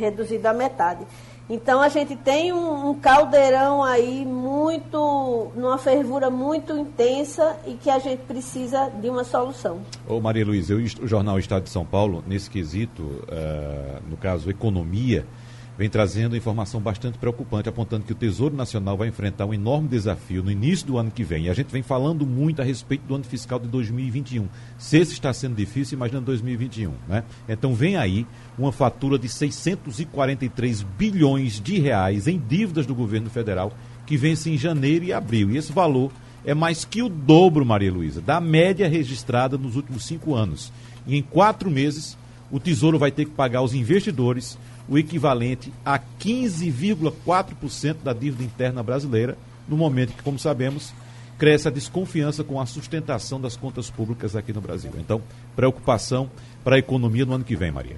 reduzido 0.00 0.48
à 0.48 0.52
metade. 0.52 1.06
Então 1.48 1.80
a 1.80 1.88
gente 1.88 2.16
tem 2.16 2.52
um, 2.52 2.90
um 2.90 2.94
caldeirão 2.94 3.82
aí 3.84 4.24
muito, 4.24 5.52
numa 5.54 5.78
fervura 5.78 6.28
muito 6.28 6.76
intensa 6.76 7.56
e 7.66 7.74
que 7.74 7.88
a 7.88 7.98
gente 8.00 8.22
precisa 8.22 8.90
de 9.00 9.08
uma 9.08 9.22
solução. 9.22 9.80
Ô 10.08 10.20
Maria 10.20 10.44
eu- 10.70 10.78
o 10.78 11.06
jornal 11.06 11.38
Estado 11.38 11.62
de 11.62 11.70
São 11.70 11.84
Paulo, 11.84 12.22
nesse 12.26 12.50
quesito, 12.50 13.22
eh, 13.28 13.98
no 14.10 14.16
caso 14.16 14.50
economia, 14.50 15.24
vem 15.78 15.88
trazendo 15.88 16.36
informação 16.36 16.80
bastante 16.80 17.18
preocupante, 17.18 17.68
apontando 17.68 18.04
que 18.04 18.12
o 18.12 18.16
Tesouro 18.16 18.56
Nacional 18.56 18.96
vai 18.96 19.08
enfrentar 19.08 19.46
um 19.46 19.54
enorme 19.54 19.88
desafio 19.88 20.42
no 20.42 20.50
início 20.50 20.86
do 20.86 20.98
ano 20.98 21.10
que 21.10 21.22
vem. 21.22 21.44
E 21.44 21.50
a 21.50 21.54
gente 21.54 21.70
vem 21.70 21.82
falando 21.82 22.26
muito 22.26 22.62
a 22.62 22.64
respeito 22.64 23.02
do 23.02 23.14
ano 23.14 23.24
fiscal 23.24 23.58
de 23.58 23.68
2021. 23.68 24.48
Se 24.78 24.98
esse 24.98 25.12
está 25.12 25.32
sendo 25.32 25.54
difícil, 25.54 25.96
imagina 25.96 26.20
2021, 26.20 26.92
né? 27.08 27.24
Então 27.48 27.74
vem 27.74 27.96
aí 27.96 28.26
uma 28.58 28.72
fatura 28.72 29.18
de 29.18 29.28
643 29.28 30.82
bilhões 30.82 31.60
de 31.60 31.78
reais 31.78 32.26
em 32.26 32.38
dívidas 32.38 32.86
do 32.86 32.94
governo 32.94 33.28
federal 33.28 33.72
que 34.06 34.16
vence 34.16 34.48
em 34.48 34.56
janeiro 34.56 35.04
e 35.04 35.12
abril. 35.12 35.50
E 35.50 35.56
esse 35.56 35.72
valor 35.72 36.10
é 36.44 36.54
mais 36.54 36.84
que 36.84 37.02
o 37.02 37.08
dobro, 37.08 37.66
Maria 37.66 37.92
Luísa, 37.92 38.20
da 38.20 38.40
média 38.40 38.88
registrada 38.88 39.58
nos 39.58 39.74
últimos 39.74 40.06
cinco 40.06 40.34
anos. 40.34 40.72
E 41.06 41.16
em 41.16 41.22
quatro 41.22 41.70
meses, 41.70 42.16
o 42.50 42.60
Tesouro 42.60 42.98
vai 42.98 43.10
ter 43.10 43.24
que 43.24 43.32
pagar 43.32 43.58
aos 43.58 43.74
investidores 43.74 44.56
o 44.88 44.96
equivalente 44.96 45.72
a 45.84 45.98
15,4% 45.98 47.96
da 48.02 48.12
dívida 48.12 48.44
interna 48.44 48.82
brasileira, 48.82 49.36
no 49.68 49.76
momento 49.76 50.12
que, 50.12 50.22
como 50.22 50.38
sabemos, 50.38 50.92
cresce 51.38 51.68
a 51.68 51.70
desconfiança 51.70 52.44
com 52.44 52.60
a 52.60 52.66
sustentação 52.66 53.40
das 53.40 53.56
contas 53.56 53.90
públicas 53.90 54.36
aqui 54.36 54.52
no 54.52 54.60
Brasil. 54.60 54.92
Então, 54.96 55.20
preocupação 55.54 56.30
para 56.64 56.76
a 56.76 56.78
economia 56.78 57.24
no 57.26 57.34
ano 57.34 57.44
que 57.44 57.56
vem, 57.56 57.70
Maria. 57.70 57.96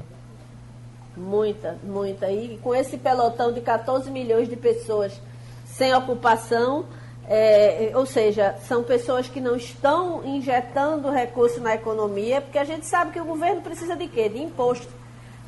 Muita, 1.16 1.78
muita. 1.84 2.30
E 2.30 2.58
com 2.62 2.74
esse 2.74 2.96
pelotão 2.96 3.52
de 3.52 3.60
14 3.60 4.10
milhões 4.10 4.48
de 4.48 4.56
pessoas 4.56 5.20
sem 5.66 5.94
ocupação, 5.94 6.86
é, 7.26 7.92
ou 7.94 8.06
seja, 8.06 8.56
são 8.66 8.82
pessoas 8.82 9.28
que 9.28 9.40
não 9.40 9.54
estão 9.54 10.24
injetando 10.24 11.10
recurso 11.10 11.60
na 11.60 11.74
economia, 11.74 12.40
porque 12.40 12.58
a 12.58 12.64
gente 12.64 12.86
sabe 12.86 13.12
que 13.12 13.20
o 13.20 13.24
governo 13.24 13.60
precisa 13.60 13.94
de 13.94 14.08
quê? 14.08 14.28
De 14.28 14.38
imposto. 14.38 14.97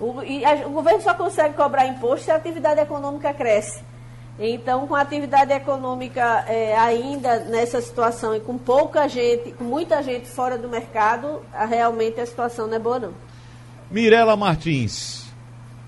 O, 0.01 0.23
e 0.23 0.45
a- 0.45 0.67
o 0.67 0.71
governo 0.71 1.01
só 1.03 1.13
consegue 1.15 1.55
cobrar 1.55 1.87
imposto 1.87 2.25
se 2.25 2.31
a 2.31 2.37
atividade 2.37 2.81
econômica 2.81 3.33
cresce. 3.35 3.83
Então, 4.39 4.87
com 4.87 4.95
a 4.95 5.03
atividade 5.03 5.53
econômica 5.53 6.45
é, 6.49 6.75
ainda 6.79 7.41
nessa 7.41 7.81
situação 7.83 8.35
e 8.35 8.41
com 8.41 8.57
pouca 8.57 9.07
gente, 9.07 9.53
com 9.53 9.65
muita 9.65 10.03
gente 10.03 10.27
fora 10.29 10.57
do 10.57 10.67
mercado, 10.69 11.43
a- 11.53 11.67
realmente 11.67 12.19
a 12.21 12.25
situação 12.25 12.67
não 12.67 12.75
é 12.77 12.79
boa 12.79 12.99
não. 12.99 13.13
Mirela 13.91 14.37
Martins. 14.37 15.21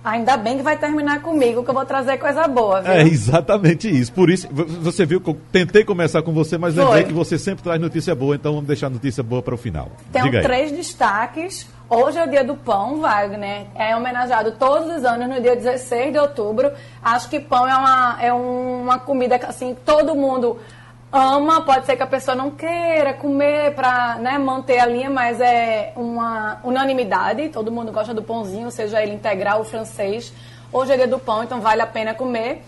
Ainda 0.05 0.37
bem 0.37 0.57
que 0.57 0.65
vai 0.65 0.77
terminar 0.77 1.23
comigo, 1.23 1.63
que 1.63 1.71
eu 1.71 1.75
vou 1.75 1.87
trazer 1.87 2.19
coisa 2.19 2.49
boa, 2.49 2.81
viu? 2.83 2.93
É 2.93 3.03
exatamente 3.03 3.89
isso. 3.89 4.13
Por 4.13 4.29
isso, 4.29 4.49
você 4.51 5.07
viu 5.07 5.21
que 5.21 5.31
eu 5.31 5.39
tentei 5.53 5.85
começar 5.85 6.23
com 6.23 6.33
você, 6.33 6.59
mas 6.59 6.75
lembrei 6.75 7.03
Foi. 7.03 7.05
que 7.05 7.13
você 7.13 7.39
sempre 7.39 7.63
traz 7.63 7.81
notícia 7.81 8.13
boa, 8.13 8.35
então 8.35 8.53
vamos 8.53 8.67
deixar 8.67 8.89
a 8.89 8.91
notícia 8.91 9.23
boa 9.23 9.41
para 9.41 9.55
o 9.55 9.57
final. 9.57 9.93
Aí. 10.13 10.43
três 10.43 10.73
destaques. 10.73 11.69
Hoje 11.95 12.19
é 12.19 12.25
o 12.25 12.27
dia 12.27 12.43
do 12.43 12.57
pão, 12.57 13.03
Wagner. 13.03 13.67
É 13.75 13.95
homenageado 13.95 14.53
todos 14.53 14.97
os 14.97 15.05
anos 15.05 15.29
no 15.29 15.43
dia 15.43 15.55
16 15.55 16.11
de 16.11 16.19
outubro. 16.19 16.73
Acho 17.03 17.29
que 17.29 17.39
pão 17.39 17.69
é 17.69 17.77
uma, 17.77 18.17
é 18.19 18.33
uma 18.33 18.99
comida 18.99 19.39
que 19.39 19.45
assim, 19.45 19.77
todo 19.85 20.15
mundo 20.15 20.59
ama. 21.13 21.61
Pode 21.61 21.85
ser 21.85 21.95
que 21.95 22.03
a 22.03 22.07
pessoa 22.07 22.35
não 22.35 22.51
queira 22.51 23.13
comer 23.13 23.75
para 23.75 24.15
né, 24.15 24.39
manter 24.39 24.79
a 24.79 24.87
linha, 24.87 25.11
mas 25.11 25.39
é 25.39 25.93
uma 25.95 26.61
unanimidade. 26.65 27.51
Todo 27.51 27.71
mundo 27.71 27.93
gosta 27.93 28.15
do 28.15 28.23
pãozinho, 28.23 28.71
seja 28.71 29.03
ele 29.03 29.13
integral 29.13 29.59
ou 29.59 29.65
francês. 29.65 30.33
Hoje 30.73 30.95
é 30.95 30.97
dia 30.97 31.07
do 31.07 31.19
pão, 31.19 31.45
então 31.45 31.61
vale 31.61 31.83
a 31.83 31.87
pena 31.87 32.15
comer. 32.15 32.65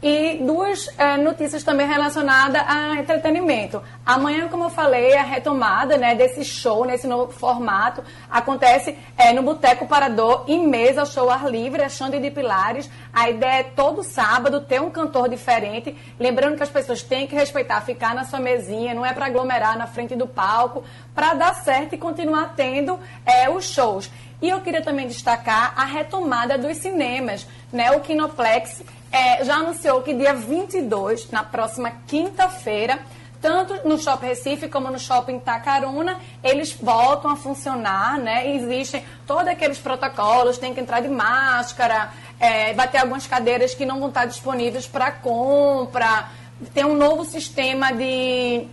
E 0.00 0.38
duas 0.38 0.88
eh, 0.96 1.16
notícias 1.16 1.64
também 1.64 1.86
relacionadas 1.86 2.62
a 2.66 2.94
entretenimento. 3.00 3.82
Amanhã, 4.06 4.48
como 4.48 4.64
eu 4.64 4.70
falei, 4.70 5.16
a 5.16 5.22
retomada 5.22 5.96
né, 5.96 6.14
desse 6.14 6.44
show, 6.44 6.84
nesse 6.84 7.06
novo 7.06 7.32
formato, 7.32 8.02
acontece 8.30 8.96
eh, 9.16 9.32
no 9.32 9.42
Boteco 9.42 9.86
Parador, 9.86 10.44
em 10.46 10.68
mesa, 10.68 11.04
show 11.04 11.28
ar 11.28 11.50
livre, 11.50 11.82
a 11.82 11.88
Xande 11.88 12.20
de 12.20 12.30
Pilares. 12.30 12.88
A 13.12 13.28
ideia 13.28 13.60
é 13.60 13.62
todo 13.64 14.04
sábado 14.04 14.60
ter 14.60 14.80
um 14.80 14.90
cantor 14.90 15.28
diferente. 15.28 15.96
Lembrando 16.18 16.56
que 16.56 16.62
as 16.62 16.70
pessoas 16.70 17.02
têm 17.02 17.26
que 17.26 17.34
respeitar, 17.34 17.80
ficar 17.80 18.14
na 18.14 18.24
sua 18.24 18.38
mesinha, 18.38 18.94
não 18.94 19.04
é 19.04 19.12
para 19.12 19.26
aglomerar 19.26 19.76
na 19.76 19.88
frente 19.88 20.14
do 20.14 20.28
palco, 20.28 20.84
para 21.12 21.34
dar 21.34 21.54
certo 21.56 21.94
e 21.94 21.98
continuar 21.98 22.54
tendo 22.54 23.00
eh, 23.26 23.50
os 23.50 23.64
shows. 23.64 24.08
E 24.40 24.48
eu 24.48 24.60
queria 24.60 24.82
também 24.82 25.06
destacar 25.06 25.72
a 25.76 25.84
retomada 25.84 26.56
dos 26.56 26.76
cinemas. 26.76 27.46
Né? 27.72 27.92
O 27.92 28.00
Kinoplex 28.00 28.82
é, 29.12 29.44
já 29.44 29.56
anunciou 29.56 30.00
que 30.00 30.14
dia 30.14 30.32
22, 30.32 31.30
na 31.30 31.44
próxima 31.44 31.92
quinta-feira, 32.06 32.98
tanto 33.42 33.86
no 33.86 33.98
Shopping 33.98 34.26
Recife 34.26 34.68
como 34.68 34.90
no 34.90 34.98
Shopping 34.98 35.38
Tacaruna, 35.40 36.18
eles 36.42 36.72
voltam 36.72 37.30
a 37.30 37.36
funcionar, 37.36 38.18
né? 38.18 38.54
Existem 38.54 39.04
todos 39.26 39.48
aqueles 39.48 39.78
protocolos, 39.78 40.56
tem 40.56 40.72
que 40.72 40.80
entrar 40.80 41.00
de 41.00 41.08
máscara, 41.08 42.10
é, 42.40 42.72
vai 42.72 42.88
ter 42.88 42.98
algumas 42.98 43.26
cadeiras 43.26 43.74
que 43.74 43.84
não 43.84 43.98
vão 43.98 44.08
estar 44.08 44.24
disponíveis 44.24 44.86
para 44.86 45.10
compra, 45.10 46.28
tem 46.72 46.84
um 46.84 46.96
novo 46.96 47.24
sistema 47.24 47.92
de 47.92 48.66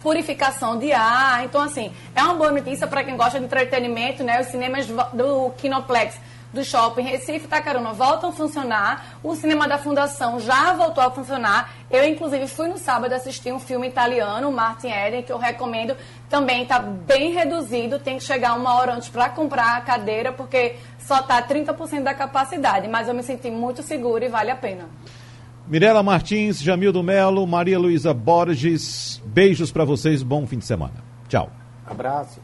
purificação 0.00 0.78
de 0.78 0.90
ar. 0.92 1.44
Então, 1.44 1.60
assim, 1.60 1.92
é 2.16 2.22
uma 2.22 2.34
boa 2.34 2.50
notícia 2.50 2.86
para 2.86 3.04
quem 3.04 3.16
gosta 3.16 3.38
de 3.38 3.44
entretenimento, 3.44 4.24
né? 4.24 4.40
Os 4.40 4.48
cinemas 4.48 4.86
do 4.86 5.50
Kinoplex 5.58 6.18
do 6.52 6.64
Shopping 6.64 7.02
Recife 7.02 7.44
e 7.44 7.48
Tacaruna 7.48 7.92
voltam 7.92 8.30
a 8.30 8.32
funcionar. 8.32 9.18
O 9.22 9.34
cinema 9.34 9.68
da 9.68 9.78
Fundação 9.78 10.40
já 10.40 10.72
voltou 10.72 11.02
a 11.02 11.10
funcionar. 11.10 11.70
Eu, 11.90 12.06
inclusive, 12.06 12.46
fui 12.46 12.68
no 12.68 12.78
sábado 12.78 13.12
assistir 13.12 13.52
um 13.52 13.60
filme 13.60 13.88
italiano, 13.88 14.50
Martin 14.50 14.88
Eden, 14.88 15.22
que 15.22 15.32
eu 15.32 15.38
recomendo. 15.38 15.96
Também 16.28 16.62
está 16.62 16.78
bem 16.78 17.32
reduzido, 17.32 17.98
tem 17.98 18.18
que 18.18 18.24
chegar 18.24 18.54
uma 18.54 18.74
hora 18.74 18.94
antes 18.94 19.08
para 19.08 19.28
comprar 19.28 19.76
a 19.76 19.80
cadeira, 19.80 20.32
porque 20.32 20.76
só 20.98 21.20
está 21.20 21.42
30% 21.42 22.02
da 22.02 22.14
capacidade. 22.14 22.88
Mas 22.88 23.08
eu 23.08 23.14
me 23.14 23.22
senti 23.22 23.50
muito 23.50 23.82
segura 23.82 24.24
e 24.24 24.28
vale 24.28 24.50
a 24.50 24.56
pena. 24.56 24.88
Mirela 25.66 26.02
Martins, 26.02 26.62
Jamildo 26.62 27.02
Melo, 27.02 27.46
Maria 27.46 27.78
Luísa 27.78 28.14
Borges, 28.14 29.20
beijos 29.26 29.70
para 29.70 29.84
vocês, 29.84 30.22
bom 30.22 30.46
fim 30.46 30.58
de 30.58 30.64
semana. 30.64 30.94
Tchau. 31.28 31.50
Abraço. 31.86 32.36